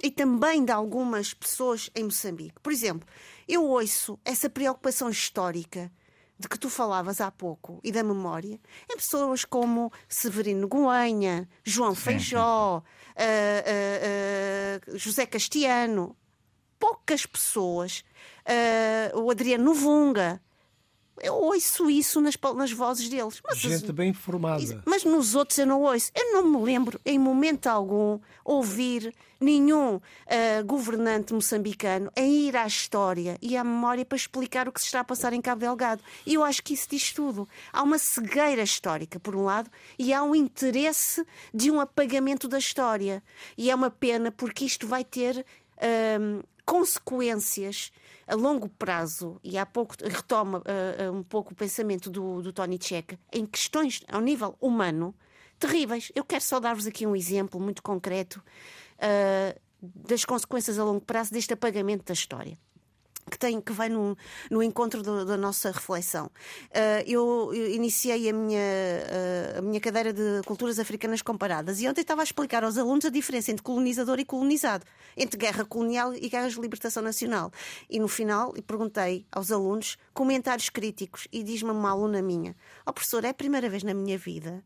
e 0.02 0.10
também 0.10 0.64
de 0.64 0.72
algumas 0.72 1.32
pessoas 1.32 1.90
em 1.94 2.04
Moçambique. 2.04 2.60
Por 2.62 2.72
exemplo, 2.72 3.08
eu 3.48 3.64
ouço 3.64 4.18
essa 4.24 4.50
preocupação 4.50 5.08
histórica 5.08 5.90
de 6.38 6.48
que 6.48 6.58
tu 6.58 6.70
falavas 6.70 7.20
há 7.20 7.30
pouco 7.30 7.78
e 7.84 7.92
da 7.92 8.02
memória 8.02 8.58
em 8.90 8.96
pessoas 8.96 9.44
como 9.44 9.92
Severino 10.08 10.66
Goenha, 10.66 11.46
João 11.62 11.94
Feijó, 11.94 12.78
uh, 12.78 12.80
uh, 12.80 14.94
uh, 14.94 14.98
José 14.98 15.26
Castiano, 15.26 16.16
poucas 16.80 17.24
pessoas, 17.26 18.02
o 19.14 19.30
Adriano 19.30 19.64
Novunga, 19.64 20.40
eu 21.22 21.34
ouço 21.34 21.90
isso 21.90 22.20
nas, 22.20 22.34
nas 22.56 22.72
vozes 22.72 23.08
deles. 23.08 23.40
Mas, 23.44 23.58
Gente 23.58 23.92
bem 23.92 24.10
informada. 24.10 24.82
Mas 24.86 25.04
nos 25.04 25.34
outros 25.34 25.58
eu 25.58 25.66
não 25.66 25.82
ouço. 25.82 26.10
Eu 26.14 26.32
não 26.32 26.46
me 26.46 26.64
lembro, 26.64 26.98
em 27.04 27.18
momento 27.18 27.66
algum, 27.66 28.18
ouvir 28.44 29.14
nenhum 29.38 29.96
uh, 29.96 30.00
governante 30.66 31.32
moçambicano 31.32 32.10
a 32.16 32.20
ir 32.20 32.56
à 32.56 32.66
história 32.66 33.38
e 33.40 33.56
à 33.56 33.64
memória 33.64 34.04
para 34.04 34.16
explicar 34.16 34.68
o 34.68 34.72
que 34.72 34.80
se 34.80 34.86
está 34.86 35.00
a 35.00 35.04
passar 35.04 35.32
em 35.32 35.40
Cabo 35.40 35.60
Delgado. 35.60 36.02
E 36.26 36.34
eu 36.34 36.44
acho 36.44 36.62
que 36.62 36.74
isso 36.74 36.88
diz 36.90 37.12
tudo. 37.12 37.46
Há 37.72 37.82
uma 37.82 37.98
cegueira 37.98 38.62
histórica, 38.62 39.20
por 39.20 39.36
um 39.36 39.44
lado, 39.44 39.70
e 39.98 40.12
há 40.12 40.22
um 40.22 40.34
interesse 40.34 41.24
de 41.52 41.70
um 41.70 41.80
apagamento 41.80 42.48
da 42.48 42.58
história. 42.58 43.22
E 43.56 43.70
é 43.70 43.74
uma 43.74 43.90
pena 43.90 44.32
porque 44.32 44.64
isto 44.64 44.86
vai 44.86 45.04
ter 45.04 45.44
uh, 45.76 46.44
consequências 46.70 47.90
a 48.28 48.36
longo 48.36 48.68
prazo, 48.68 49.40
e 49.42 49.58
há 49.58 49.66
pouco 49.66 49.96
retoma 50.04 50.58
uh, 50.58 51.12
um 51.12 51.20
pouco 51.20 51.52
o 51.52 51.56
pensamento 51.56 52.08
do, 52.08 52.40
do 52.40 52.52
Tony 52.52 52.78
Checa, 52.80 53.18
em 53.32 53.44
questões 53.44 54.04
ao 54.06 54.20
nível 54.20 54.56
humano, 54.60 55.12
terríveis. 55.58 56.12
Eu 56.14 56.24
quero 56.24 56.44
só 56.44 56.60
dar-vos 56.60 56.86
aqui 56.86 57.04
um 57.04 57.16
exemplo 57.16 57.58
muito 57.58 57.82
concreto 57.82 58.40
uh, 58.98 59.60
das 59.82 60.24
consequências 60.24 60.78
a 60.78 60.84
longo 60.84 61.00
prazo 61.00 61.32
deste 61.32 61.52
apagamento 61.52 62.04
da 62.04 62.12
história 62.12 62.56
que, 63.30 63.38
tem, 63.38 63.60
que 63.60 63.72
vai 63.72 63.88
no, 63.88 64.16
no 64.50 64.62
encontro 64.62 65.02
do, 65.02 65.24
da 65.24 65.36
nossa 65.36 65.70
reflexão. 65.70 66.26
Uh, 66.26 67.02
eu, 67.06 67.54
eu, 67.54 67.70
iniciei 67.70 68.28
a 68.28 68.32
minha, 68.32 68.60
uh, 68.60 69.58
a 69.58 69.62
minha 69.62 69.80
cadeira 69.80 70.12
de 70.12 70.42
culturas 70.44 70.78
africanas 70.78 71.22
comparadas 71.22 71.80
e 71.80 71.88
ontem 71.88 72.00
estava 72.00 72.22
a 72.22 72.24
explicar 72.24 72.64
aos 72.64 72.76
alunos 72.76 73.04
a 73.04 73.10
diferença 73.10 73.50
entre 73.50 73.62
colonizador 73.62 74.18
e 74.18 74.24
colonizado, 74.24 74.84
entre 75.16 75.38
guerra 75.38 75.64
colonial 75.64 76.14
e 76.14 76.28
guerras 76.28 76.54
de 76.54 76.60
libertação 76.60 77.02
nacional. 77.02 77.52
E 77.88 77.98
no 77.98 78.08
final 78.08 78.52
perguntei 78.66 79.26
aos 79.30 79.50
alunos 79.50 79.96
comentários 80.12 80.68
críticos 80.68 81.28
e 81.32 81.42
diz-me 81.42 81.70
uma 81.70 81.90
aluna 81.90 82.20
minha: 82.20 82.56
Ó 82.86 82.90
oh, 82.90 82.92
professor, 82.92 83.24
é 83.24 83.28
a 83.28 83.34
primeira 83.34 83.68
vez 83.68 83.82
na 83.82 83.94
minha 83.94 84.18
vida 84.18 84.62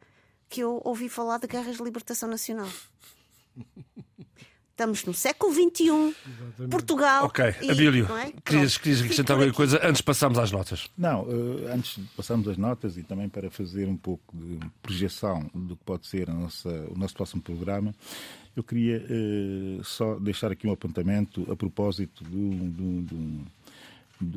que 0.48 0.60
eu 0.60 0.80
ouvi 0.84 1.08
falar 1.08 1.38
de 1.38 1.46
guerras 1.46 1.76
de 1.76 1.82
libertação 1.82 2.28
nacional. 2.28 2.68
Estamos 4.74 5.04
no 5.04 5.14
século 5.14 5.52
XXI, 5.52 5.82
Exatamente. 5.84 6.68
Portugal. 6.68 7.26
Ok, 7.26 7.44
e, 7.62 7.70
Abílio, 7.70 8.08
é? 8.18 8.32
querias, 8.44 8.76
querias 8.76 9.02
acrescentar 9.02 9.36
alguma 9.36 9.54
coisa 9.54 9.78
antes 9.84 9.98
de 9.98 10.02
passarmos 10.02 10.36
às 10.36 10.50
notas? 10.50 10.90
Não, 10.98 11.22
uh, 11.22 11.72
antes 11.72 11.94
de 11.94 12.08
passarmos 12.16 12.48
às 12.48 12.56
notas 12.56 12.96
e 12.96 13.04
também 13.04 13.28
para 13.28 13.48
fazer 13.52 13.86
um 13.86 13.96
pouco 13.96 14.36
de 14.36 14.58
projeção 14.82 15.48
do 15.54 15.76
que 15.76 15.84
pode 15.84 16.08
ser 16.08 16.28
nossa, 16.28 16.68
o 16.90 16.98
nosso 16.98 17.14
próximo 17.14 17.40
programa, 17.40 17.94
eu 18.56 18.64
queria 18.64 18.98
uh, 18.98 19.84
só 19.84 20.16
deixar 20.16 20.50
aqui 20.50 20.66
um 20.66 20.72
apontamento 20.72 21.46
a 21.52 21.54
propósito 21.54 22.24
de 22.24 22.36
um 22.36 23.04
de 23.04 23.14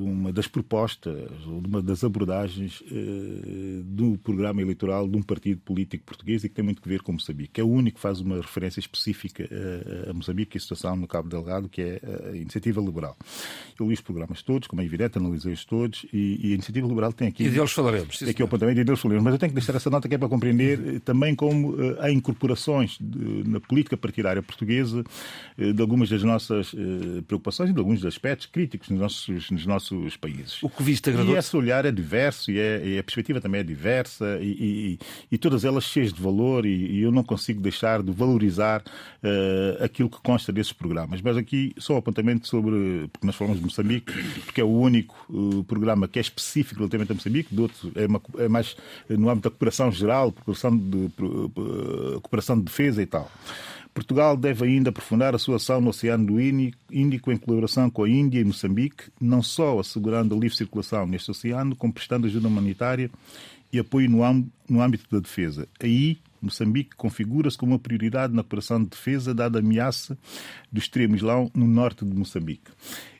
uma 0.02 0.32
das 0.32 0.48
propostas, 0.48 1.30
ou 1.48 1.62
de 1.62 1.68
uma 1.68 1.82
das 1.82 2.04
abordagens 2.04 2.84
eh, 2.92 3.82
do 3.84 4.18
programa 4.18 4.62
eleitoral 4.62 5.08
de 5.08 5.18
um 5.18 5.22
partido 5.22 5.62
político 5.62 6.04
português 6.06 6.44
e 6.44 6.50
que 6.50 6.56
tem 6.56 6.64
muito 6.64 6.82
a 6.84 6.90
ver 6.90 7.02
com 7.02 7.14
Moçambique. 7.14 7.54
Que 7.54 7.62
é 7.62 7.64
o 7.64 7.70
único 7.70 7.96
que 7.96 8.02
faz 8.02 8.20
uma 8.20 8.38
referência 8.38 8.80
específica 8.80 9.48
eh, 9.50 10.08
a 10.10 10.14
Moçambique 10.14 10.56
e 10.56 10.58
a 10.58 10.62
situação 10.62 10.96
no 10.96 11.08
Cabo 11.08 11.30
Delgado, 11.30 11.70
que 11.70 11.82
é 11.82 12.02
a 12.32 12.36
Iniciativa 12.36 12.82
Liberal. 12.82 13.18
Eu 13.80 13.88
li 13.88 13.94
os 13.94 14.02
programas 14.02 14.42
todos, 14.42 14.68
como 14.68 14.82
é 14.82 14.86
evidente, 14.86 15.18
analisei-os 15.18 15.66
todos 15.66 16.06
e, 16.12 16.48
e, 16.48 16.52
a 16.52 16.54
Iniciativa 16.56 16.88
Liberal 16.88 17.14
tem 17.14 17.28
aqui. 17.28 17.44
E 17.44 17.50
deles 17.50 17.72
falaremos. 17.72 18.18
Tem 18.18 18.30
aqui 18.30 18.42
o 18.42 18.46
apontamento 18.46 18.80
e 18.80 18.84
deles 18.84 19.00
falaremos. 19.00 19.24
Mas 19.24 19.34
eu 19.34 19.40
tenho 19.40 19.52
que 19.52 19.56
deixar 19.56 19.76
essa 19.76 19.90
nota 19.90 20.08
que 20.08 20.16
é 20.16 20.18
para 20.18 20.30
compreender 20.30 20.96
eh, 20.96 21.00
também 21.00 21.36
como 21.36 21.80
eh, 21.82 21.98
há 22.00 22.12
incorporações 22.12 22.98
de, 23.00 23.48
na 23.48 23.60
política 23.60 23.96
partidária 23.96 24.42
portuguesa 24.42 25.04
eh, 25.58 25.72
de 25.72 25.82
algumas 25.82 26.10
das 26.10 26.24
nossas 26.24 26.74
eh, 26.74 27.22
preocupações 27.28 27.70
e 27.70 27.74
de 27.74 27.80
alguns 27.80 28.04
aspectos 28.06 28.48
críticos 28.48 28.90
nos 28.90 29.00
nossos, 29.00 29.52
nos 29.52 29.66
nossos 29.66 29.77
países. 30.18 30.62
O 30.64 30.70
que 30.70 30.82
viste 30.84 31.10
agradou? 31.10 31.36
E 31.36 31.38
esse 31.38 31.56
olhar 31.56 31.86
é 31.86 31.92
diverso 31.92 32.52
e, 32.52 32.60
é, 32.60 32.86
e 32.86 33.00
a 33.00 33.04
perspectiva 33.04 33.40
também 33.42 33.62
é 33.62 33.64
diversa 33.64 34.40
e, 34.42 34.98
e, 35.00 35.00
e 35.32 35.38
todas 35.38 35.66
elas 35.66 35.84
cheias 35.84 36.14
de 36.14 36.22
valor 36.22 36.66
e, 36.66 37.02
eu 37.02 37.12
não 37.12 37.24
consigo 37.24 37.62
deixar 37.62 38.02
de 38.02 38.12
valorizar 38.12 38.82
uh, 38.82 39.84
aquilo 39.84 40.10
que 40.10 40.20
consta 40.22 40.52
desses 40.52 40.74
programas. 40.74 41.22
Mas 41.22 41.38
aqui 41.38 41.74
só 41.78 41.94
um 41.94 41.98
apontamento 41.98 42.48
sobre, 42.48 43.08
porque 43.12 43.26
nós 43.26 43.36
falamos 43.36 43.60
de 43.60 43.66
Moçambique, 43.66 44.12
porque 44.46 44.62
é 44.62 44.64
o 44.64 44.72
único 44.72 45.16
uh, 45.30 45.64
programa 45.64 46.08
que 46.08 46.20
é 46.20 46.22
específico 46.22 46.80
relativamente 46.80 47.12
a 47.12 47.16
Moçambique, 47.16 47.54
do 47.54 47.64
outro 47.64 47.92
é, 47.96 48.06
uma, 48.06 48.22
é 48.40 48.48
mais 48.48 48.76
no 49.10 49.30
âmbito 49.30 49.50
da 49.50 49.52
cooperação 49.52 49.92
geral, 49.92 50.32
cooperação 50.32 50.76
de, 50.76 50.98
uh, 50.98 52.22
cooperação 52.22 52.58
de 52.58 52.64
defesa 52.64 53.02
e 53.02 53.06
tal. 53.06 53.32
Portugal 53.98 54.38
deve 54.38 54.64
ainda 54.64 54.92
aprofundar 54.92 55.34
a 55.34 55.40
sua 55.40 55.56
ação 55.56 55.82
no 55.82 55.90
Oceano 55.90 56.40
Índico 56.40 57.32
em 57.32 57.38
colaboração 57.38 57.90
com 57.90 58.04
a 58.04 58.10
Índia 58.10 58.40
e 58.40 58.46
Moçambique, 58.46 59.06
não 59.20 59.42
só 59.42 59.80
assegurando 59.80 60.36
a 60.36 60.38
livre 60.38 60.56
circulação 60.56 61.08
neste 61.08 61.32
oceano, 61.32 61.76
como 61.76 61.92
prestando 61.92 62.28
ajuda 62.28 62.48
humanitária 62.48 63.10
e 63.74 63.80
apoio 63.80 64.08
no 64.08 64.82
âmbito 64.84 65.06
da 65.10 65.20
defesa. 65.20 65.68
Aí 65.82 66.20
Moçambique 66.40 66.96
configura-se 66.96 67.58
como 67.58 67.72
uma 67.72 67.80
prioridade 67.80 68.36
na 68.36 68.42
operação 68.42 68.84
de 68.84 68.92
defesa, 68.92 69.34
dada 69.34 69.58
a 69.58 69.62
ameaça 69.62 70.16
do 70.72 70.78
extremo 70.78 71.16
islão 71.16 71.50
no 71.56 71.66
norte 71.66 72.06
de 72.06 72.16
Moçambique. 72.16 72.70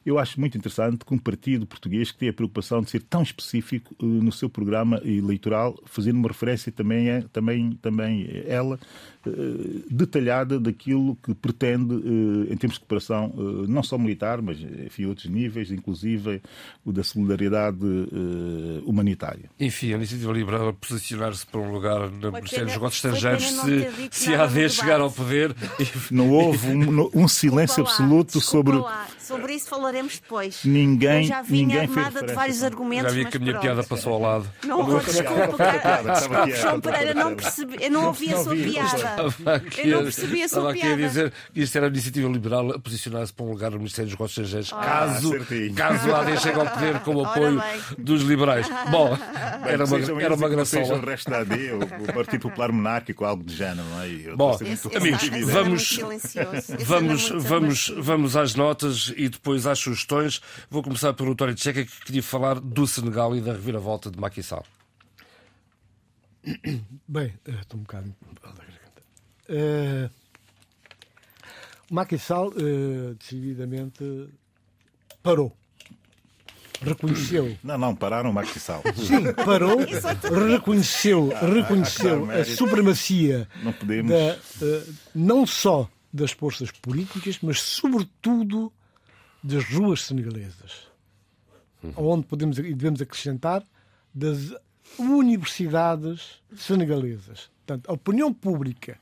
Eu 0.08 0.18
acho 0.18 0.40
muito 0.40 0.58
interessante 0.58 1.04
que 1.04 1.14
um 1.14 1.18
partido 1.18 1.68
português 1.68 2.14
que 2.14 2.20
tem 2.20 2.30
a 2.30 2.34
preocupação 2.34 2.82
de 2.82 2.90
ser 2.90 3.02
tão 3.02 3.22
específico 3.22 3.94
uh, 4.02 4.06
no 4.06 4.32
seu 4.32 4.50
programa 4.50 5.02
eleitoral, 5.04 5.78
fazendo 5.84 6.16
uma 6.16 6.30
referência 6.30 6.72
também, 6.72 7.10
é, 7.10 7.26
também, 7.34 7.78
também 7.82 8.26
ela 8.48 8.80
uh, 9.26 9.84
detalhada 9.92 10.62
daquilo 10.62 11.18
que 11.18 11.34
pretende 11.36 11.94
uh, 11.94 12.48
em 12.50 12.56
termos 12.56 12.76
de 12.76 12.80
cooperação, 12.80 13.34
não 13.68 13.84
só 13.84 13.98
militar, 13.98 14.42
mas 14.42 14.58
enfim, 14.62 15.08
outros 15.08 15.26
níveis, 15.26 15.72
inclusive 15.72 16.42
o 16.86 16.94
da 16.94 17.04
solidariedade 17.04 17.78
humanitária. 18.86 19.50
Enfim, 19.60 19.92
a 19.92 19.98
Iniciativa 19.98 20.32
Liberal 20.32 20.74
posicionar-se 20.74 21.46
para 21.46 21.60
um 21.60 21.72
lugar 21.72 22.10
no 22.10 22.32
Ministério 22.32 22.66
dos 22.66 22.76
Negócios 22.76 23.04
Estrangeiros 23.04 23.44
se, 23.44 24.10
se 24.12 24.34
a 24.34 24.44
AD 24.44 24.70
chegar 24.70 25.02
ao 25.02 25.12
poder. 25.12 25.54
Não 26.10 26.30
houve 26.30 26.70
um, 26.70 27.10
um 27.14 27.28
silêncio 27.28 27.84
absoluto 27.84 28.40
sobre. 28.40 28.78
Sobre 29.20 29.56
isso 29.56 29.68
falaremos 29.68 29.97
depois. 30.06 30.64
Ninguém. 30.64 31.24
Eu 31.24 31.28
já 31.28 31.42
vinha 31.42 31.82
ninguém 31.82 31.82
armada 31.82 32.24
de 32.26 32.34
vários 32.34 32.64
argumentos. 32.64 33.14
Já 33.14 33.20
vi 33.20 33.26
que 33.26 33.38
a 33.38 33.40
minha 33.40 33.52
pronto. 33.54 33.64
piada 33.64 33.84
passou 33.84 34.14
ao 34.14 34.22
lado. 34.22 34.52
Não, 34.64 34.88
não 34.88 35.00
desculpa, 35.00 35.58
cara, 35.58 36.48
João 36.56 36.80
Pereira, 36.80 37.14
não 37.14 37.36
percebi, 37.36 37.78
eu 37.82 37.92
não 37.92 38.06
ouvi 38.08 38.34
a 38.34 38.38
sua 38.38 38.56
piada. 38.56 39.08
Eu 39.78 39.98
não 39.98 40.04
percebi 40.04 40.44
a 40.44 40.50
sua 40.50 40.74
piada. 40.74 40.78
Estava 40.78 40.88
aqui 40.88 40.88
a 40.88 40.96
dizer 40.96 41.34
que 41.54 41.62
isto 41.62 41.76
era 41.76 41.88
a 41.88 41.90
iniciativa 41.90 42.30
liberal 42.30 42.72
a 42.72 42.80
posicionar-se 42.80 43.34
para 43.34 43.46
um 43.46 43.50
lugar 43.50 43.72
no 43.72 43.78
Ministério 43.78 44.10
dos 44.10 44.14
Negócios 44.14 44.38
Estrangeiros, 44.38 44.74
ah, 44.74 44.84
caso, 44.84 45.32
caso 45.76 46.14
a 46.14 46.22
AD 46.22 46.38
chegue 46.40 46.60
ao 46.60 46.68
poder 46.68 47.00
com 47.00 47.16
o 47.16 47.26
apoio 47.26 47.62
dos 47.98 48.22
liberais. 48.24 48.68
Bom, 48.90 49.18
era 49.66 49.86
uma, 49.86 50.22
era 50.22 50.36
uma 50.36 50.50
graçola. 50.50 50.96
o 50.96 51.06
resto 51.06 51.30
da 51.30 51.40
AD, 51.40 51.56
o, 51.74 52.14
Partido 52.14 52.42
Popular 52.50 52.72
Monárquico, 52.72 53.26
algo 53.26 53.44
de 53.44 53.56
género, 53.56 53.84
não 53.90 54.02
é? 54.02 54.36
Bom, 54.36 54.58
amigos, 54.96 55.30
vamos, 55.46 56.00
vamos, 56.80 57.30
vamos, 57.30 57.94
vamos 57.98 58.36
às 58.36 58.56
notas 58.56 59.14
e 59.16 59.30
depois 59.30 59.66
às 59.66 59.80
sugestões. 59.88 60.42
Vou 60.70 60.84
começar 60.84 61.14
pelo 61.14 61.32
António 61.32 61.56
Tcheca, 61.56 61.86
que 61.86 62.06
queria 62.06 62.24
falar 62.24 62.60
do 62.60 62.86
Senegal 62.86 63.36
e 63.36 63.42
da 63.42 63.54
reviravolta 63.54 64.12
de 64.12 64.20
Macky 64.20 64.44
Sall. 64.44 64.66
Bem, 67.08 67.34
eh, 67.46 67.52
estou 67.62 67.80
um 67.80 67.84
bocado. 67.84 68.14
Uh, 69.50 70.10
Macky 71.90 72.20
Sall 72.20 72.50
uh, 72.50 73.16
decididamente 73.16 74.30
parou. 75.24 75.56
Reconheceu. 76.82 77.58
Não, 77.64 77.78
não, 77.78 77.96
pararam 77.96 78.30
o 78.30 78.34
Macky 78.34 78.60
Sall. 78.60 78.84
Sim, 78.96 79.34
parou, 79.34 79.78
reconheceu, 80.48 81.30
reconheceu 81.30 82.30
a 82.30 82.46
supremacia 82.46 83.48
não, 83.64 83.74
podemos... 83.74 84.12
da, 84.12 84.36
uh, 84.66 84.94
não 85.16 85.46
só 85.46 85.90
das 86.14 86.32
forças 86.32 86.70
políticas, 86.72 87.40
mas 87.42 87.62
sobretudo 87.62 88.72
das 89.44 89.64
ruas 89.66 90.02
senegalesas. 90.02 90.88
Uhum. 91.84 91.94
Onde 91.96 92.26
podemos 92.26 92.58
e 92.58 92.74
devemos 92.74 93.02
acrescentar 93.02 93.64
das 94.14 94.54
universidades 94.98 96.42
senegalesas. 96.56 97.50
Portanto, 97.66 97.90
a 97.90 97.94
opinião 97.94 98.34
pública 98.34 98.98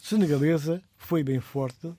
senegalesa 0.00 0.82
foi 0.96 1.22
bem 1.22 1.40
forte, 1.40 1.86
uh, 1.86 1.96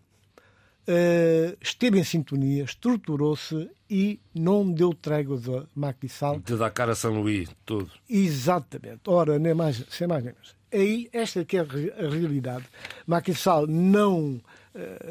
esteve 1.60 2.00
em 2.00 2.04
sintonia, 2.04 2.64
estruturou-se 2.64 3.70
e 3.90 4.20
não 4.34 4.72
deu 4.72 4.94
tréguas 4.94 5.50
a 5.50 5.66
Macky 5.76 6.08
Sall. 6.08 6.40
De 6.40 6.56
Dakar 6.56 6.90
a 6.90 6.96
São 6.96 7.20
Luís, 7.20 7.50
tudo. 7.66 7.92
Exatamente. 8.10 9.02
Ora, 9.08 9.40
nem 9.40 9.54
mais, 9.54 9.84
sem 9.90 10.08
mais 10.08 10.24
nem 10.24 10.34
menos. 10.34 10.56
Aí, 10.72 11.10
esta 11.12 11.40
é 11.40 11.46
que 11.46 11.58
é 11.58 11.62
a 11.62 12.10
realidade. 12.10 12.66
Macky 13.08 13.34
Sall 13.34 13.66
não 13.66 14.40
eh, 14.40 14.65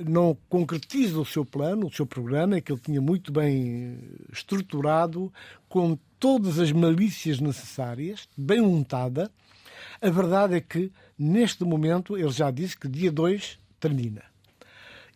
não 0.07 0.37
concretiza 0.49 1.19
o 1.19 1.25
seu 1.25 1.45
plano, 1.45 1.87
o 1.87 1.93
seu 1.93 2.07
programa, 2.07 2.61
que 2.61 2.71
ele 2.71 2.81
tinha 2.81 3.01
muito 3.01 3.33
bem 3.33 3.99
estruturado, 4.33 5.33
com 5.69 5.99
todas 6.19 6.59
as 6.59 6.71
malícias 6.71 7.41
necessárias, 7.41 8.29
bem 8.37 8.61
montada. 8.61 9.31
A 10.01 10.11
verdade 10.11 10.55
é 10.55 10.61
que, 10.61 10.93
neste 11.19 11.65
momento, 11.65 12.17
ele 12.17 12.31
já 12.31 12.51
disse 12.51 12.79
que 12.79 12.89
dia 12.89 13.11
2 13.11 13.59
termina. 13.81 14.23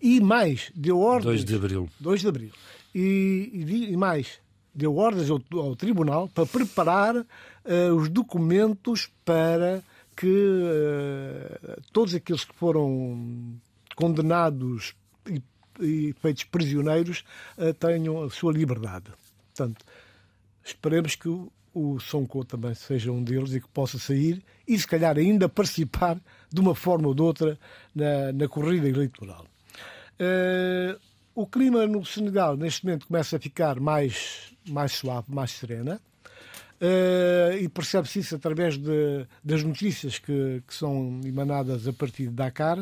E 0.00 0.20
mais, 0.20 0.70
deu 0.74 1.00
ordens. 1.00 1.24
2 1.24 1.44
de 1.44 1.54
abril. 1.54 1.90
2 2.00 2.20
de 2.20 2.28
abril. 2.28 2.50
E, 2.94 3.50
e, 3.52 3.92
e 3.92 3.96
mais, 3.96 4.38
deu 4.74 4.96
ordens 4.96 5.28
ao, 5.30 5.42
ao, 5.52 5.76
Tribunal 5.76 6.28
para 6.28 6.46
preparar 6.46 7.16
uh, 7.16 7.94
os 7.96 8.08
documentos 8.08 9.10
para 9.24 9.82
que 10.16 10.26
uh, 10.26 11.82
todos 11.92 12.14
aqueles 12.14 12.44
que 12.44 12.54
foram 12.54 13.58
condenados 13.98 14.94
e, 15.28 15.42
e 15.80 16.14
feitos 16.20 16.44
prisioneiros 16.44 17.24
uh, 17.58 17.74
tenham 17.74 18.22
a 18.22 18.30
sua 18.30 18.52
liberdade. 18.52 19.10
Portanto, 19.48 19.84
esperemos 20.64 21.16
que 21.16 21.28
o, 21.28 21.50
o 21.74 21.98
Sonko 21.98 22.44
também 22.44 22.74
seja 22.74 23.10
um 23.10 23.24
deles 23.24 23.52
e 23.54 23.60
que 23.60 23.66
possa 23.66 23.98
sair 23.98 24.40
e, 24.68 24.78
se 24.78 24.86
calhar, 24.86 25.18
ainda 25.18 25.48
participar 25.48 26.20
de 26.48 26.60
uma 26.60 26.76
forma 26.76 27.08
ou 27.08 27.14
de 27.14 27.22
outra 27.22 27.58
na, 27.92 28.32
na 28.32 28.46
corrida 28.46 28.88
eleitoral. 28.88 29.44
Uh, 30.14 30.96
o 31.34 31.44
clima 31.44 31.84
no 31.84 32.04
Senegal, 32.04 32.56
neste 32.56 32.84
momento, 32.84 33.08
começa 33.08 33.36
a 33.36 33.40
ficar 33.40 33.80
mais, 33.80 34.52
mais 34.68 34.92
suave, 34.92 35.26
mais 35.28 35.50
serena. 35.50 36.00
Uh, 36.80 37.58
e 37.60 37.68
percebe-se 37.68 38.20
isso 38.20 38.36
através 38.36 38.78
de, 38.78 39.26
das 39.42 39.64
notícias 39.64 40.20
que, 40.20 40.62
que, 40.64 40.72
são 40.72 41.20
emanadas 41.24 41.88
a 41.88 41.92
partir 41.92 42.28
de 42.28 42.34
Dakar 42.34 42.78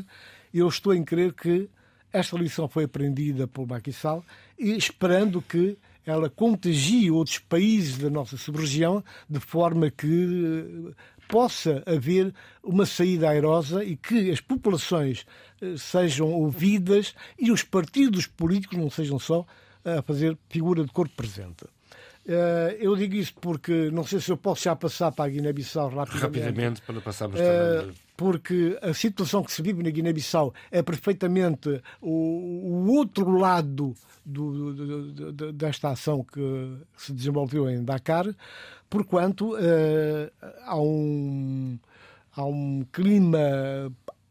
eu 0.58 0.68
estou 0.68 0.94
em 0.94 1.04
crer 1.04 1.32
que 1.32 1.68
esta 2.12 2.36
lição 2.36 2.68
foi 2.68 2.84
aprendida 2.84 3.46
por 3.46 3.66
Macky 3.66 3.92
Sall 3.92 4.24
e 4.58 4.72
esperando 4.76 5.42
que 5.42 5.76
ela 6.04 6.30
contagie 6.30 7.10
outros 7.10 7.38
países 7.38 7.98
da 7.98 8.08
nossa 8.08 8.36
sub-região 8.36 9.02
de 9.28 9.40
forma 9.40 9.90
que 9.90 10.86
eh, 10.88 10.94
possa 11.28 11.82
haver 11.84 12.32
uma 12.62 12.86
saída 12.86 13.28
airosa 13.28 13.84
e 13.84 13.96
que 13.96 14.30
as 14.30 14.40
populações 14.40 15.26
eh, 15.60 15.74
sejam 15.76 16.32
ouvidas 16.32 17.14
e 17.38 17.50
os 17.50 17.62
partidos 17.62 18.26
políticos 18.26 18.78
não 18.78 18.88
sejam 18.88 19.18
só 19.18 19.44
a 19.84 20.00
fazer 20.02 20.38
figura 20.48 20.84
de 20.84 20.92
corpo 20.92 21.14
presente. 21.16 21.64
Eh, 22.28 22.78
eu 22.80 22.96
digo 22.96 23.14
isso 23.14 23.34
porque 23.40 23.90
não 23.92 24.04
sei 24.04 24.20
se 24.20 24.30
eu 24.30 24.36
posso 24.36 24.64
já 24.64 24.74
passar 24.74 25.12
para 25.12 25.26
a 25.26 25.28
Guiné-Bissau 25.28 25.88
rapidamente. 25.88 26.40
Rapidamente, 26.40 26.82
para 26.82 27.00
passarmos 27.00 27.38
também 27.38 27.94
porque 28.16 28.78
a 28.80 28.94
situação 28.94 29.44
que 29.44 29.52
se 29.52 29.62
vive 29.62 29.82
na 29.82 29.90
Guiné-Bissau 29.90 30.54
é 30.70 30.82
perfeitamente 30.82 31.82
o, 32.00 32.10
o 32.10 32.92
outro 32.94 33.30
lado 33.36 33.94
do, 34.24 34.72
do, 34.72 35.32
do, 35.32 35.52
desta 35.52 35.90
ação 35.90 36.24
que 36.24 36.78
se 36.96 37.12
desenvolveu 37.12 37.68
em 37.68 37.84
Dakar, 37.84 38.26
porquanto 38.88 39.54
uh, 39.54 40.30
há, 40.64 40.80
um, 40.80 41.78
há 42.34 42.44
um 42.44 42.86
clima 42.90 43.38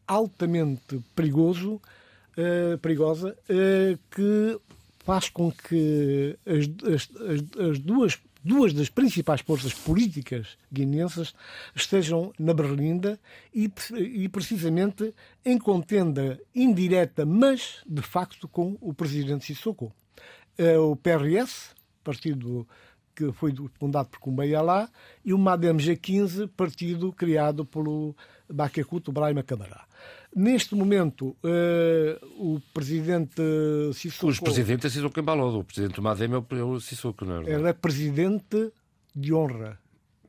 altamente 0.06 1.00
perigoso, 1.14 1.80
uh, 2.36 2.78
perigosa, 2.78 3.36
uh, 3.48 3.98
que 4.10 4.60
faz 5.06 5.28
com 5.30 5.52
que 5.52 6.36
as, 6.44 6.68
as, 6.92 7.08
as 7.70 7.78
duas 7.78 8.18
duas 8.44 8.72
das 8.72 8.88
principais 8.88 9.40
forças 9.40 9.72
políticas 9.74 10.56
guineenses 10.72 11.34
estejam 11.74 12.32
na 12.38 12.54
Berlinda 12.54 13.18
e, 13.52 13.68
e, 13.96 14.28
precisamente 14.28 15.12
em 15.44 15.58
contenda 15.58 16.40
indireta, 16.54 17.26
mas 17.26 17.82
de 17.84 18.02
facto 18.02 18.46
com 18.46 18.78
o 18.80 18.94
presidente 18.94 19.46
Sissoko. 19.46 19.92
É 20.56 20.78
o 20.78 20.94
PRS, 20.94 21.74
partido 22.04 22.66
que 23.16 23.32
foi 23.32 23.52
fundado 23.80 24.10
por 24.10 24.20
Kumbaya 24.20 24.60
Alá, 24.60 24.88
e 25.24 25.32
o 25.32 25.38
MADEM 25.38 25.78
G15, 25.78 26.48
partido 26.56 27.12
criado 27.12 27.64
pelo 27.64 28.14
Bakekut 28.48 29.10
Brahima 29.10 29.42
Camara. 29.42 29.86
Neste 30.36 30.74
momento, 30.74 31.34
uh, 31.42 32.26
o 32.36 32.60
presidente 32.74 33.40
Sissoko... 33.94 34.34
O 34.34 34.42
presidente 34.42 34.86
é 34.86 34.90
Sissoko 34.90 35.18
Embalodo. 35.18 35.60
O 35.60 35.64
presidente 35.64 35.98
Madem 35.98 36.28
é 36.30 36.62
o 36.62 36.78
Sissoko, 36.78 37.24
não 37.24 37.40
é? 37.40 37.50
Ele 37.50 37.66
é 37.66 37.72
presidente 37.72 38.70
de 39.14 39.32
honra. 39.32 39.78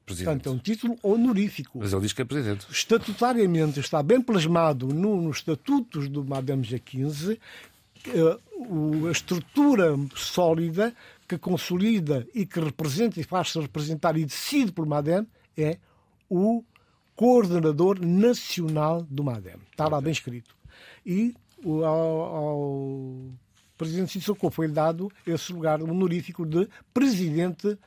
Presidente. 0.05 0.43
Portanto, 0.43 0.47
é 0.47 0.51
um 0.53 0.59
título 0.59 0.97
honorífico. 1.03 1.79
Mas 1.79 1.91
ele 1.91 2.03
diz 2.03 2.13
que 2.13 2.21
é 2.21 2.25
presidente. 2.25 2.65
Estatutariamente 2.71 3.81
está 3.81 4.01
bem 4.01 4.21
plasmado 4.21 4.87
no, 4.87 5.21
nos 5.21 5.39
estatutos 5.39 6.07
do 6.07 6.23
Madame 6.23 6.63
G15 6.63 7.37
uh, 8.07 9.07
a 9.07 9.11
estrutura 9.11 9.93
sólida 10.15 10.93
que 11.27 11.37
consolida 11.37 12.25
e 12.33 12.45
que 12.45 12.61
representa 12.61 13.19
e 13.19 13.23
faz-se 13.23 13.59
representar 13.59 14.15
e 14.15 14.23
decide 14.23 14.71
por 14.71 14.85
Madame 14.85 15.27
é 15.57 15.77
o 16.29 16.63
coordenador 17.17 17.99
nacional 17.99 19.05
do 19.09 19.23
MADEM. 19.23 19.57
Está 19.71 19.89
lá 19.89 19.99
bem 19.99 20.11
escrito. 20.13 20.55
E 21.03 21.33
ao, 21.65 22.21
ao 22.21 23.31
presidente 23.75 24.11
Sissoko 24.11 24.51
foi 24.51 24.67
dado 24.67 25.11
esse 25.25 25.51
lugar 25.51 25.81
honorífico 25.81 26.45
de 26.45 26.69
presidente 26.93 27.77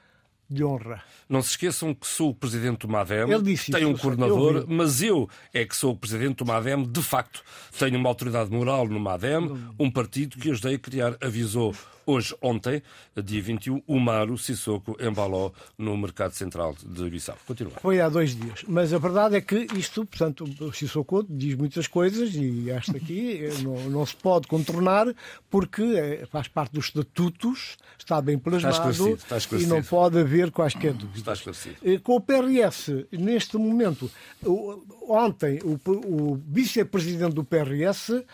de 0.51 0.65
honra. 0.65 1.01
Não 1.29 1.41
se 1.41 1.51
esqueçam 1.51 1.95
que 1.95 2.09
sou 2.09 2.31
o 2.31 2.35
presidente 2.35 2.81
do 2.81 2.89
MADEM, 2.89 3.31
Ele 3.31 3.43
disse 3.43 3.71
tenho 3.71 3.91
um 3.91 3.97
coordenador, 3.97 4.57
eu 4.57 4.67
mas 4.67 5.01
eu 5.01 5.31
é 5.55 5.65
que 5.65 5.77
sou 5.77 5.93
o 5.93 5.97
presidente 5.97 6.39
do 6.39 6.45
MADEM 6.45 6.83
de 6.83 7.01
facto. 7.01 7.45
Tenho 7.79 7.97
uma 7.97 8.09
autoridade 8.09 8.51
moral 8.51 8.89
no 8.89 8.99
MADEM, 8.99 9.73
um 9.79 9.89
partido 9.89 10.37
que 10.39 10.51
ajudei 10.51 10.75
a 10.75 10.79
criar, 10.79 11.17
avisou 11.21 11.73
hoje, 12.11 12.35
ontem, 12.43 12.83
dia 13.23 13.41
21, 13.43 13.83
o 13.87 14.01
Maru 14.01 14.37
Sissoko 14.37 14.97
Embaló 15.01 15.53
no 15.79 15.97
Mercado 15.97 16.33
Central 16.33 16.75
de 16.85 17.09
Bissau. 17.09 17.37
Continua. 17.47 17.73
Foi 17.81 18.01
há 18.01 18.09
dois 18.09 18.35
dias. 18.35 18.65
Mas 18.67 18.93
a 18.93 18.99
verdade 18.99 19.37
é 19.37 19.41
que 19.41 19.67
isto, 19.77 20.05
portanto, 20.05 20.45
o 20.61 20.73
Sissoko 20.73 21.25
diz 21.29 21.55
muitas 21.55 21.87
coisas 21.87 22.35
e 22.35 22.71
esta 22.71 22.97
aqui 22.97 23.45
eh, 23.45 23.63
não, 23.63 23.91
não 23.91 24.05
se 24.07 24.17
pode 24.17 24.49
contornar 24.49 25.07
porque 25.49 25.83
eh, 25.83 26.27
faz 26.31 26.49
parte 26.49 26.73
dos 26.73 26.87
estatutos, 26.87 27.77
está 27.99 28.21
bem 28.21 28.39
plasmado 28.39 28.75
esclarecido, 28.75 29.15
está 29.15 29.37
e 29.37 29.39
esclarecido. 29.39 29.75
não 29.75 29.83
pode 29.83 30.19
haver 30.19 30.51
quaisquer 30.51 30.93
dúvidas. 30.93 31.19
Está 31.19 31.33
esclarecido. 31.33 31.77
Eh, 31.83 31.99
Com 31.99 32.17
o 32.17 32.21
PRS, 32.21 33.07
neste 33.13 33.57
momento, 33.57 34.11
ontem, 35.09 35.61
o, 35.63 35.79
o 36.07 36.41
vice-presidente 36.49 37.35
do 37.35 37.45
PRS, 37.45 38.25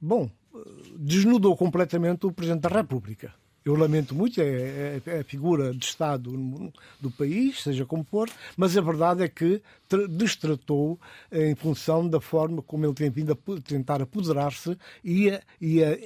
bom, 0.00 0.30
desnudou 0.96 1.56
completamente 1.56 2.26
o 2.26 2.32
Presidente 2.32 2.62
da 2.62 2.68
República. 2.68 3.34
Eu 3.64 3.74
lamento 3.76 4.14
muito, 4.14 4.42
é, 4.42 4.44
é- 4.44 5.02
é 5.06 5.20
a 5.20 5.24
figura 5.24 5.72
de 5.72 5.86
Estado 5.86 6.30
do 7.00 7.10
país, 7.10 7.62
seja 7.62 7.86
como 7.86 8.04
for, 8.04 8.28
mas 8.58 8.76
a 8.76 8.80
verdade 8.82 9.22
é 9.22 9.28
que 9.28 9.62
tra- 9.88 10.06
destratou 10.06 11.00
eh, 11.30 11.48
em 11.50 11.54
função 11.54 12.06
da 12.06 12.20
forma 12.20 12.60
como 12.60 12.84
ele 12.84 12.92
tem 12.92 13.08
vindo 13.08 13.32
a 13.32 13.60
tentar 13.62 14.02
apoderar-se 14.02 14.76
e 15.02 15.30
a, 15.30 15.40
e 15.58 15.82
a 15.82 15.96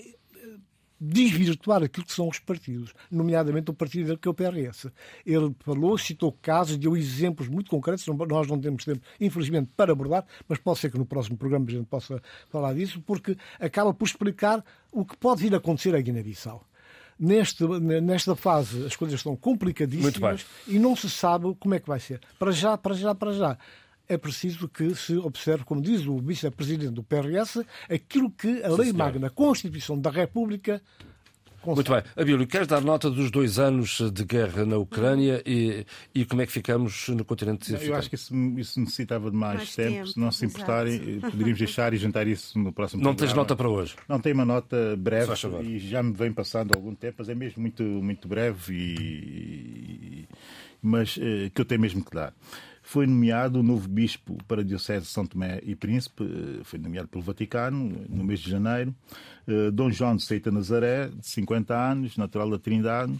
desvirtuar 1.01 1.83
aquilo 1.83 2.05
que 2.05 2.13
são 2.13 2.29
os 2.29 2.39
partidos, 2.39 2.93
nomeadamente 3.11 3.71
o 3.71 3.75
partido 3.75 4.19
que 4.19 4.27
é 4.27 4.31
o 4.31 4.35
PRS. 4.35 4.91
Ele 5.25 5.55
falou, 5.61 5.97
citou 5.97 6.33
casos, 6.43 6.77
deu 6.77 6.97
exemplos 6.97 7.49
muito 7.49 7.71
concretos, 7.71 8.07
nós 8.07 8.49
não 8.49 8.61
temos 8.61 8.85
tempo, 8.85 9.01
infelizmente, 9.21 9.71
para 9.77 9.93
abordar, 9.93 10.25
mas 10.49 10.59
pode 10.59 10.81
ser 10.81 10.91
que 10.91 10.99
no 10.99 11.07
próximo 11.07 11.37
programa 11.37 11.67
a 11.69 11.71
gente 11.71 11.87
possa 11.87 12.21
falar 12.51 12.75
disso, 12.75 13.01
porque 13.07 13.37
acaba 13.61 13.95
por 13.95 14.07
explicar 14.07 14.65
o 14.93 15.05
que 15.05 15.17
pode 15.17 15.43
vir 15.43 15.55
a 15.55 15.59
acontecer 15.59 15.95
à 15.95 16.01
Guiné-Bissau. 16.01 16.65
Neste, 17.19 17.65
nesta 17.67 18.37
fase 18.37 18.87
as 18.87 18.95
coisas 18.95 19.19
estão 19.19 19.35
complicadíssimas 19.35 20.47
e 20.69 20.79
não 20.79 20.95
se 20.95 21.11
sabe 21.11 21.53
como 21.59 21.75
é 21.75 21.81
que 21.81 21.89
vai 21.89 21.99
ser. 21.99 22.21
Para 22.39 22.53
já, 22.53 22.79
para 22.79 22.95
já, 22.95 23.13
para 23.13 23.33
já. 23.33 23.59
É 24.09 24.17
preciso 24.17 24.69
que 24.69 24.95
se 24.95 25.17
observe, 25.17 25.65
como 25.65 25.83
diz 25.83 26.07
o 26.07 26.17
vice-presidente 26.19 26.93
do 26.93 27.03
PRS, 27.03 27.63
aquilo 27.91 28.31
que 28.31 28.63
a 28.63 28.69
lei 28.69 28.87
senhor. 28.87 28.97
magna, 28.97 29.27
a 29.27 29.31
Constituição 29.31 29.99
da 30.01 30.11
República, 30.11 30.81
Muito 31.67 31.93
bem. 31.93 32.03
Abílio, 32.17 32.47
queres 32.47 32.67
dar 32.69 32.81
nota 32.81 33.11
dos 33.11 33.31
dois 33.31 33.59
anos 33.59 34.01
de 34.13 34.25
guerra 34.25 34.65
na 34.65 34.79
Ucrânia 34.79 35.43
e, 35.45 35.85
e 36.15 36.25
como 36.25 36.41
é 36.41 36.47
que 36.47 36.53
ficamos 36.53 37.09
no 37.09 37.25
continente 37.25 37.69
Eu 37.71 37.77
africano? 37.77 37.99
acho 37.99 38.09
que 38.09 38.15
isso, 38.15 38.35
isso 38.57 38.81
necessitava 38.81 39.31
de 39.31 39.37
mais, 39.37 39.57
Mais 39.59 39.75
tempo. 39.77 39.91
tempo, 39.93 40.07
Se 40.07 40.19
não 40.21 40.31
se 40.33 40.45
exato. 40.47 40.57
importarem, 40.63 40.95
eh, 40.95 41.21
poderíamos 41.31 41.59
deixar 41.59 41.93
e 41.93 41.97
jantar 41.99 42.27
isso 42.27 42.59
no 42.59 42.73
próximo 42.73 43.03
Não 43.03 43.11
tens 43.11 43.33
programa. 43.33 43.43
nota 43.43 43.57
para 43.57 43.69
hoje? 43.69 43.97
Não 44.09 44.21
tenho 44.21 44.37
uma 44.37 44.45
nota 44.47 44.97
breve 44.97 45.33
e 45.65 45.79
já 45.81 46.03
me 46.03 46.13
vem 46.15 46.33
passando 46.33 46.75
algum 46.75 46.95
tempo, 46.95 47.17
mas 47.19 47.29
é 47.29 47.35
mesmo 47.35 47.61
muito, 47.61 47.83
muito 47.83 48.27
breve 48.29 48.73
e, 48.75 50.29
mas 50.81 51.19
eh, 51.21 51.51
que 51.53 51.61
eu 51.61 51.65
tenho 51.65 51.81
mesmo 51.81 52.05
que 52.05 52.15
dar. 52.15 52.33
Foi 52.89 53.07
nomeado 53.07 53.61
o 53.61 53.63
novo 53.63 53.87
bispo 53.87 54.39
para 54.49 54.63
a 54.63 54.65
Diocese 54.65 55.05
de 55.05 55.13
São 55.13 55.27
Tomé 55.27 55.61
e 55.63 55.77
Príncipe, 55.77 56.25
eh, 56.25 56.65
foi 56.65 56.79
nomeado 56.79 57.07
pelo 57.07 57.23
Vaticano 57.23 58.07
no 58.09 58.25
mês 58.25 58.41
de 58.41 58.51
janeiro. 58.51 58.95
Eh, 59.47 59.71
Dom 59.71 59.91
João 59.91 60.17
de 60.17 60.23
Seita 60.23 60.51
Nazaré, 60.51 61.09
de 61.09 61.27
50 61.27 61.77
anos, 61.77 62.17
natural 62.17 62.49
da 62.49 62.59
Trindade, 62.59 63.13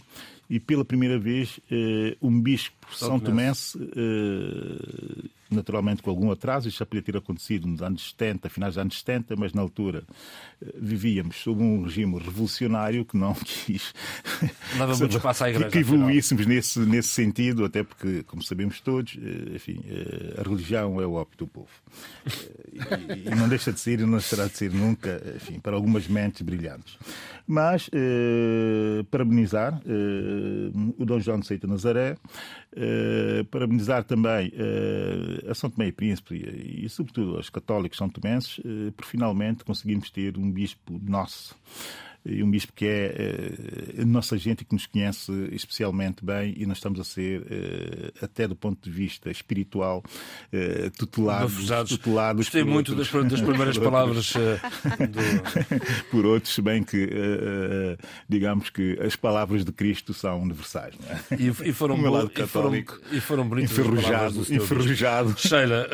e 0.49 0.59
pela 0.59 0.83
primeira 0.83 1.19
vez 1.19 1.59
eh, 1.69 2.17
um 2.19 2.41
bispo 2.41 2.87
São 2.95 3.19
Tomense, 3.19 3.77
eh, 3.95 5.29
naturalmente 5.51 6.01
com 6.01 6.09
algum 6.09 6.31
atraso, 6.31 6.67
isto 6.67 6.79
já 6.79 6.87
podia 6.87 7.03
ter 7.03 7.15
acontecido 7.15 7.67
nos 7.67 7.83
anos 7.83 8.09
70, 8.09 8.49
finais 8.49 8.73
dos 8.73 8.81
anos 8.81 8.97
70, 8.97 9.35
mas 9.35 9.53
na 9.53 9.61
altura 9.61 10.03
eh, 10.59 10.73
vivíamos 10.75 11.35
sob 11.35 11.61
um 11.61 11.83
regime 11.83 12.17
revolucionário 12.17 13.05
que 13.05 13.15
não 13.15 13.35
quis 13.45 13.93
Dava 14.75 14.97
muito 14.97 15.17
espaço 15.17 15.43
à 15.43 15.51
igreja, 15.51 15.69
que, 15.69 15.77
evoluíssemos 15.77 16.47
nesse, 16.47 16.79
nesse 16.79 17.09
sentido, 17.09 17.63
até 17.63 17.83
porque, 17.83 18.23
como 18.23 18.41
sabemos 18.41 18.81
todos, 18.81 19.17
enfim, 19.53 19.83
a 20.35 20.41
religião 20.47 20.99
é 20.99 21.05
o 21.05 21.13
ópio 21.13 21.37
do 21.37 21.47
povo. 21.47 21.69
E, 22.73 23.27
e 23.27 23.35
não 23.35 23.47
deixa 23.47 23.71
de 23.71 23.79
ser 23.79 23.99
e 23.99 24.03
não 24.03 24.11
deixará 24.11 24.47
de 24.47 24.57
ser 24.57 24.71
nunca, 24.71 25.21
enfim, 25.35 25.59
para 25.59 25.75
algumas 25.75 26.07
mentes 26.07 26.41
brilhantes. 26.41 26.97
Mas, 27.51 27.89
eh, 27.91 29.03
parabenizar 29.09 29.81
eh, 29.83 30.71
o 30.99 31.03
Dom 31.03 31.19
João 31.19 31.39
de 31.39 31.47
Seita 31.47 31.65
Nazaré, 31.65 32.15
eh, 32.75 33.43
parabenizar 33.49 34.03
também 34.03 34.53
eh, 34.53 35.49
a 35.49 35.55
São 35.55 35.67
Tomé 35.67 35.87
e 35.87 35.91
Príncipe 35.91 36.35
e, 36.35 36.85
e, 36.85 36.89
sobretudo, 36.89 37.37
aos 37.37 37.49
católicos 37.49 37.97
são 37.97 38.07
tomenses, 38.07 38.59
eh, 38.63 38.91
por 38.95 39.03
finalmente 39.03 39.63
conseguimos 39.63 40.11
ter 40.11 40.37
um 40.37 40.51
bispo 40.51 41.01
nosso 41.01 41.55
e 42.25 42.43
um 42.43 42.49
bispo 42.51 42.73
que 42.73 42.85
é 42.85 43.15
eh, 43.97 44.01
a 44.01 44.05
nossa 44.05 44.37
gente 44.37 44.61
e 44.61 44.65
que 44.65 44.73
nos 44.73 44.85
conhece 44.85 45.31
especialmente 45.51 46.23
bem 46.23 46.53
e 46.57 46.65
nós 46.65 46.77
estamos 46.77 46.99
a 46.99 47.03
ser, 47.03 47.45
eh, 47.49 48.11
até 48.21 48.47
do 48.47 48.55
ponto 48.55 48.77
de 48.83 48.91
vista 48.95 49.31
espiritual, 49.31 50.03
eh, 50.51 50.91
tutelados, 50.97 51.65
tutelados 51.89 52.45
Gostei 52.45 52.63
por 52.63 52.71
muito 52.71 52.91
outros- 52.93 53.11
das, 53.11 53.31
das 53.31 53.41
primeiras 53.41 53.77
por 53.79 53.83
palavras 53.85 54.33
do, 54.33 56.03
por 56.11 56.25
outros, 56.25 56.53
se 56.53 56.61
bem 56.61 56.83
que, 56.83 57.09
digamos 58.27 58.69
que 58.69 58.97
as 59.01 59.15
palavras 59.15 59.63
de 59.63 59.71
Cristo 59.71 60.13
são 60.13 60.41
universais. 60.41 60.95
Não 60.99 61.09
é? 61.15 61.19
E, 61.41 61.47
e 61.69 61.73
foram, 61.73 61.95
O 61.95 62.09
lado 62.11 62.27
bo- 62.27 62.31
e 62.33 62.47
foram, 62.47 62.47
católico, 62.71 62.99
e 63.11 63.19
foram 63.19 63.47
bonitas 63.47 63.71
Enferrujado, 63.71 64.41
enferrujado. 64.53 65.35
Sheila, 65.37 65.87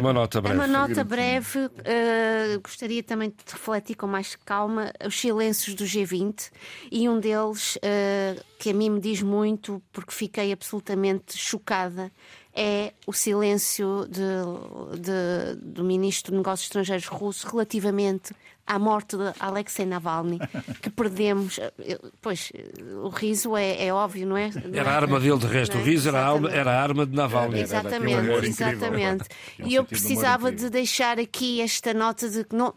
uma 0.00 0.12
nota 0.12 0.38
É 0.38 0.40
breve. 0.42 0.58
uma 0.58 0.66
nota 0.66 1.04
breve. 1.04 1.70
eh, 1.84 2.58
gostaria 2.62 3.02
também 3.02 3.30
de 3.30 3.36
refletir 3.52 3.94
com 3.96 4.06
mais 4.06 4.34
calma 4.36 4.92
os 5.06 5.18
silêncios 5.18 5.59
do 5.68 5.84
G20 5.84 6.50
e 6.90 7.08
um 7.08 7.18
deles 7.20 7.78
eh, 7.82 8.36
que 8.58 8.70
a 8.70 8.74
mim 8.74 8.90
me 8.90 9.00
diz 9.00 9.22
muito 9.22 9.82
porque 9.92 10.12
fiquei 10.12 10.52
absolutamente 10.52 11.36
chocada 11.36 12.10
é 12.54 12.92
o 13.06 13.12
silêncio 13.12 14.06
de- 14.08 14.98
de- 15.00 15.56
do 15.62 15.84
ministro 15.84 16.32
de 16.32 16.38
Negócios 16.38 16.66
Estrangeiros 16.66 17.06
russo 17.06 17.46
relativamente 17.48 18.34
à 18.66 18.78
morte 18.78 19.16
de 19.16 19.32
Alexei 19.40 19.84
Navalny, 19.86 20.38
que 20.82 20.90
perdemos. 20.90 21.58
eh, 21.58 21.98
Pois, 22.20 22.50
eh, 22.54 22.70
o 23.02 23.08
riso 23.08 23.56
é, 23.56 23.86
é 23.86 23.92
óbvio, 23.92 24.26
não 24.26 24.36
é? 24.36 24.50
Não 24.50 24.78
Era 24.78 24.90
a 24.90 24.94
é? 24.94 24.96
arma 24.96 25.20
dele, 25.20 25.38
de 25.38 25.46
resto. 25.46 25.76
Não 25.76 25.82
O 25.82 25.86
é? 25.86 25.90
riso 25.90 26.08
era 26.08 26.18
a, 26.20 26.22
arma, 26.26 26.36
Exatamente. 26.48 26.58
era 26.60 26.70
a 26.72 26.82
arma 26.82 27.06
de 27.06 27.16
Navalny. 27.16 27.60
Era, 27.60 27.68
era. 27.76 27.88
Exatamente, 27.88 28.14
um 28.30 28.44
exatamente. 28.44 29.24
Um 29.60 29.66
E 29.68 29.74
eu 29.74 29.84
precisava 29.84 30.52
de 30.52 30.68
deixar 30.70 31.18
aqui 31.20 31.60
esta 31.60 31.94
nota 31.94 32.28
de 32.28 32.44
que 32.44 32.54
não- 32.54 32.74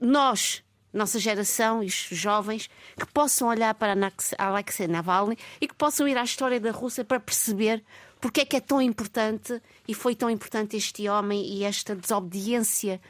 nós, 0.00 0.62
nossa 0.92 1.18
geração 1.18 1.82
e 1.82 1.86
os 1.86 1.94
jovens, 2.10 2.68
que 2.98 3.06
possam 3.12 3.48
olhar 3.48 3.74
para 3.74 3.94
Alexei 4.38 4.86
Navalny 4.86 5.36
e 5.60 5.66
que 5.68 5.74
possam 5.74 6.06
ir 6.06 6.16
à 6.18 6.24
história 6.24 6.60
da 6.60 6.70
Rússia 6.70 7.04
para 7.04 7.18
perceber 7.20 7.82
porque 8.20 8.42
é 8.42 8.44
que 8.44 8.56
é 8.56 8.60
tão 8.60 8.80
importante 8.80 9.60
e 9.88 9.94
foi 9.94 10.14
tão 10.14 10.30
importante 10.30 10.76
este 10.76 11.08
homem 11.08 11.44
e 11.44 11.64
esta 11.64 11.96
desobediência 11.96 13.00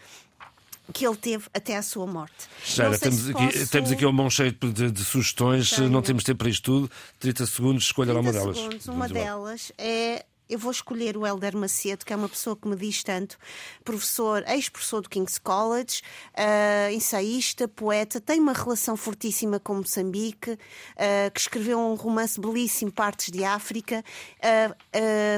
que 0.93 1.07
ele 1.07 1.17
teve 1.17 1.45
até 1.55 1.77
à 1.77 1.83
sua 1.83 2.07
morte. 2.07 2.49
Sei 2.65 2.85
temos 2.99 3.29
aqui, 3.31 3.47
posso- 3.47 3.71
temos 3.71 3.93
aqui 3.93 4.07
um 4.07 4.13
mão 4.13 4.29
cheio 4.31 4.53
de, 4.53 4.91
de 4.91 5.05
sugestões. 5.05 5.71
Tenho. 5.71 5.89
Não 5.91 6.03
temos 6.03 6.25
tempo 6.25 6.39
para 6.39 6.49
isto 6.49 6.63
tudo. 6.65 6.91
30 7.21 7.47
segundos, 7.47 7.85
escolha 7.85 8.13
lá 8.13 8.21
uma 8.21 8.31
30 8.33 8.45
delas. 8.45 8.57
segundos. 8.59 8.87
Uma 8.89 8.95
Vamos 9.07 9.11
embora. 9.11 9.25
delas 9.25 9.73
é. 9.79 10.25
Eu 10.53 10.59
vou 10.59 10.71
escolher 10.71 11.17
o 11.17 11.27
Helder 11.27 11.57
Macedo, 11.57 12.05
que 12.05 12.13
é 12.13 12.17
uma 12.17 12.29
pessoa 12.29 12.55
que 12.55 12.69
me 12.69 12.77
diz 12.77 13.03
tanto, 13.03 13.39
professor, 13.83 14.45
ex-professor 14.47 15.01
do 15.01 15.09
King's 15.09 15.39
College, 15.39 16.03
ah, 16.37 16.93
ensaísta, 16.93 17.67
poeta, 17.67 18.21
tem 18.21 18.39
uma 18.39 18.53
relação 18.53 18.95
fortíssima 18.95 19.59
com 19.59 19.77
Moçambique, 19.77 20.59
ah, 20.99 21.31
que 21.31 21.41
escreveu 21.41 21.79
um 21.79 21.95
romance 21.95 22.39
belíssimo, 22.39 22.93
Partes 22.93 23.31
de 23.31 23.43
África, 23.45 24.05
ah, 24.43 24.77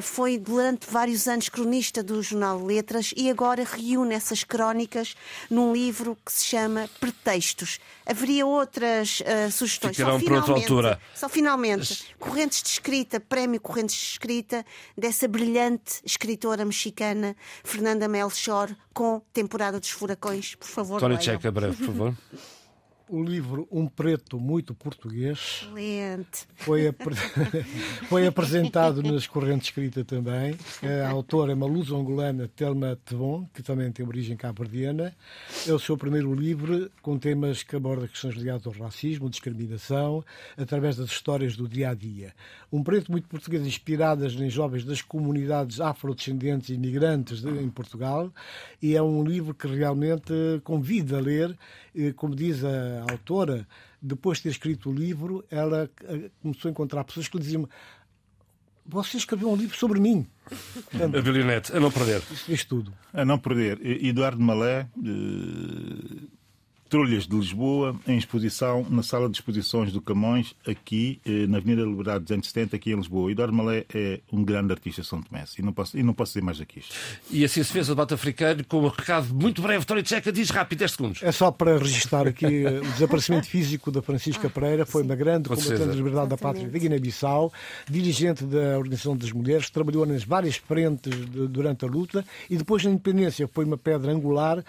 foi 0.02 0.36
durante 0.36 0.90
vários 0.90 1.28
anos 1.28 1.48
cronista 1.48 2.02
do 2.02 2.20
Jornal 2.20 2.64
Letras 2.64 3.14
e 3.16 3.30
agora 3.30 3.62
reúne 3.62 4.16
essas 4.16 4.42
crónicas 4.42 5.14
num 5.48 5.72
livro 5.72 6.18
que 6.26 6.32
se 6.32 6.44
chama 6.44 6.90
Pretextos. 6.98 7.78
Haveria 8.04 8.44
outras 8.44 9.22
sugestões. 9.52 9.96
Ficarão 9.96 10.18
Só 10.18 10.26
para 10.26 10.36
outra 10.36 10.54
altura. 10.54 11.00
só 11.14 11.28
finalmente, 11.28 12.14
Correntes 12.18 12.62
de 12.62 12.68
Escrita, 12.68 13.20
Prémio 13.20 13.60
Correntes 13.60 13.94
de 13.94 14.02
Escrita, 14.02 14.66
dessa 15.04 15.28
brilhante 15.28 16.00
escritora 16.02 16.64
mexicana 16.64 17.36
Fernanda 17.62 18.08
Melchor, 18.08 18.74
com 18.94 19.20
Temporada 19.34 19.78
dos 19.78 19.90
Furacões. 19.90 20.54
Por 20.54 20.66
favor, 20.66 20.98
Tony. 20.98 21.22
Checa, 21.22 21.52
breve, 21.52 21.76
por 21.76 21.86
favor. 21.86 22.14
o 23.08 23.22
livro 23.22 23.68
Um 23.70 23.86
Preto 23.86 24.40
Muito 24.40 24.74
Português. 24.74 25.68
Foi, 26.56 26.82
foi 28.08 28.26
apresentado 28.26 29.02
nas 29.02 29.26
correntes 29.26 29.68
escrita 29.74 30.04
também. 30.04 30.56
A 31.04 31.10
autora 31.10 31.52
é 31.52 31.54
uma 31.54 31.66
luso-angolana, 31.66 32.48
Telma 32.54 32.96
Tevon, 33.04 33.46
que 33.52 33.62
também 33.62 33.90
tem 33.90 34.06
origem 34.06 34.36
cabo-verdiana. 34.36 35.14
É 35.66 35.72
o 35.72 35.78
seu 35.78 35.96
primeiro 35.96 36.32
livro 36.34 36.90
com 37.02 37.18
temas 37.18 37.62
que 37.62 37.74
aborda 37.74 38.06
questões 38.06 38.34
ligadas 38.34 38.66
ao 38.66 38.72
racismo, 38.72 39.28
discriminação, 39.28 40.24
através 40.56 40.96
das 40.96 41.10
histórias 41.10 41.56
do 41.56 41.68
dia 41.68 41.90
a 41.90 41.94
dia. 41.94 42.32
Um 42.72 42.82
Preto 42.82 43.10
Muito 43.10 43.28
Português, 43.28 43.66
inspiradas 43.66 44.34
em 44.34 44.48
jovens 44.48 44.84
das 44.84 45.02
comunidades 45.02 45.80
afrodescendentes 45.80 46.68
e 46.68 46.74
imigrantes 46.74 47.40
de, 47.40 47.48
em 47.48 47.68
Portugal. 47.68 48.32
E 48.80 48.94
é 48.94 49.02
um 49.02 49.24
livro 49.24 49.54
que 49.54 49.66
realmente 49.66 50.32
convida 50.62 51.18
a 51.18 51.20
ler, 51.20 51.56
como 52.16 52.34
diz 52.34 52.64
a 52.64 52.93
a 53.00 53.12
autora, 53.12 53.66
depois 54.00 54.38
de 54.38 54.44
ter 54.44 54.50
escrito 54.50 54.90
o 54.90 54.94
livro, 54.94 55.44
ela 55.50 55.90
eh, 56.04 56.30
começou 56.40 56.68
a 56.68 56.72
encontrar 56.72 57.04
pessoas 57.04 57.28
que 57.28 57.36
lhe 57.36 57.42
diziam 57.42 57.68
você 58.86 59.16
escreveu 59.16 59.50
um 59.50 59.56
livro 59.56 59.76
sobre 59.76 59.98
mim. 59.98 60.26
Portanto, 60.90 61.16
a 61.16 61.22
Bilionete, 61.22 61.74
a 61.74 61.80
não 61.80 61.90
perder. 61.90 62.22
Isso 62.30 62.44
diz 62.46 62.64
tudo. 62.64 62.92
A 63.12 63.24
não 63.24 63.38
perder. 63.38 63.80
Eduardo 64.04 64.42
Malé, 64.42 64.88
Trolhas 66.94 67.26
de 67.26 67.34
Lisboa, 67.34 67.96
em 68.06 68.16
exposição 68.16 68.86
na 68.88 69.02
Sala 69.02 69.28
de 69.28 69.36
Exposições 69.36 69.92
do 69.92 70.00
Camões, 70.00 70.54
aqui 70.64 71.20
eh, 71.26 71.44
na 71.48 71.58
Avenida 71.58 71.82
Liberdade 71.82 72.20
270, 72.20 72.76
aqui 72.76 72.92
em 72.92 72.94
Lisboa. 72.94 73.32
Eduardo 73.32 73.52
Malé 73.52 73.84
é 73.92 74.20
um 74.32 74.44
grande 74.44 74.72
artista 74.72 75.02
São 75.02 75.20
Tomé 75.20 75.42
e 75.58 75.62
não 75.62 75.72
posso, 75.72 75.98
e 75.98 76.04
não 76.04 76.14
posso 76.14 76.30
dizer 76.30 76.42
mais 76.42 76.60
que 76.60 76.78
isto. 76.78 76.94
E 77.32 77.44
assim 77.44 77.64
se 77.64 77.72
fez 77.72 77.88
o 77.88 77.96
debate 77.96 78.14
africano 78.14 78.64
com 78.68 78.78
um 78.78 78.86
recado 78.86 79.34
muito 79.34 79.60
breve. 79.60 79.80
Vitória 79.80 80.04
Tcheca 80.04 80.30
diz 80.30 80.50
rápido, 80.50 80.78
10 80.78 80.92
segundos. 80.92 81.22
É 81.24 81.32
só 81.32 81.50
para 81.50 81.76
registrar 81.76 82.28
aqui 82.28 82.64
eh, 82.64 82.78
o 82.78 82.92
desaparecimento 82.92 83.48
físico 83.48 83.90
da 83.90 84.00
Francisca 84.00 84.46
ah, 84.46 84.50
Pereira. 84.50 84.86
Foi 84.86 85.02
uma 85.02 85.16
grande 85.16 85.48
combatente 85.48 85.84
da 85.84 85.92
liberdade 85.92 86.28
da 86.28 86.36
pátria 86.36 86.68
de 86.68 86.78
Guiné-Bissau, 86.78 87.52
dirigente 87.90 88.44
da 88.44 88.78
Organização 88.78 89.16
das 89.16 89.32
Mulheres, 89.32 89.68
trabalhou 89.68 90.06
nas 90.06 90.22
várias 90.22 90.54
frentes 90.58 91.12
de, 91.12 91.48
durante 91.48 91.84
a 91.84 91.88
luta 91.88 92.24
e 92.48 92.56
depois 92.56 92.84
na 92.84 92.92
independência 92.92 93.48
foi 93.48 93.64
uma 93.64 93.76
pedra 93.76 94.12
angular 94.12 94.60
uh, 94.60 94.64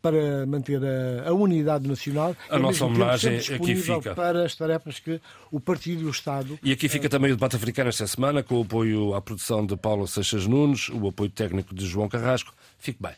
para 0.00 0.46
manter 0.46 0.80
a, 0.82 1.28
a 1.28 1.33
unidade 1.34 1.88
nacional. 1.88 2.36
A 2.48 2.58
nossa 2.58 2.84
homenagem 2.84 3.36
aqui 3.36 3.76
fica. 3.76 4.14
Para 4.14 4.44
as 4.44 4.54
tarefas 4.54 4.98
que 4.98 5.20
o 5.50 5.60
Partido 5.60 6.02
e 6.02 6.06
o 6.06 6.10
Estado. 6.10 6.58
E 6.62 6.72
aqui 6.72 6.88
fica 6.88 7.08
também 7.08 7.32
o 7.32 7.36
debate 7.36 7.56
africano 7.56 7.88
esta 7.88 8.06
semana, 8.06 8.42
com 8.42 8.58
o 8.58 8.62
apoio 8.62 9.14
à 9.14 9.20
produção 9.20 9.64
de 9.64 9.76
Paulo 9.76 10.06
Seixas 10.06 10.46
Nunes, 10.46 10.88
o 10.88 11.08
apoio 11.08 11.30
técnico 11.30 11.74
de 11.74 11.86
João 11.86 12.08
Carrasco. 12.08 12.52
Fique 12.78 13.02
bem. 13.02 13.14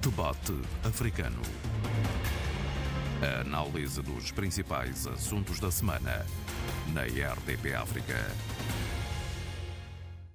Debate 0.00 0.54
africano. 0.84 1.40
A 3.22 3.40
análise 3.40 4.02
dos 4.02 4.30
principais 4.30 5.06
assuntos 5.06 5.58
da 5.58 5.70
semana 5.70 6.24
na 6.92 7.02
RDP 7.02 7.74
África. 7.74 8.14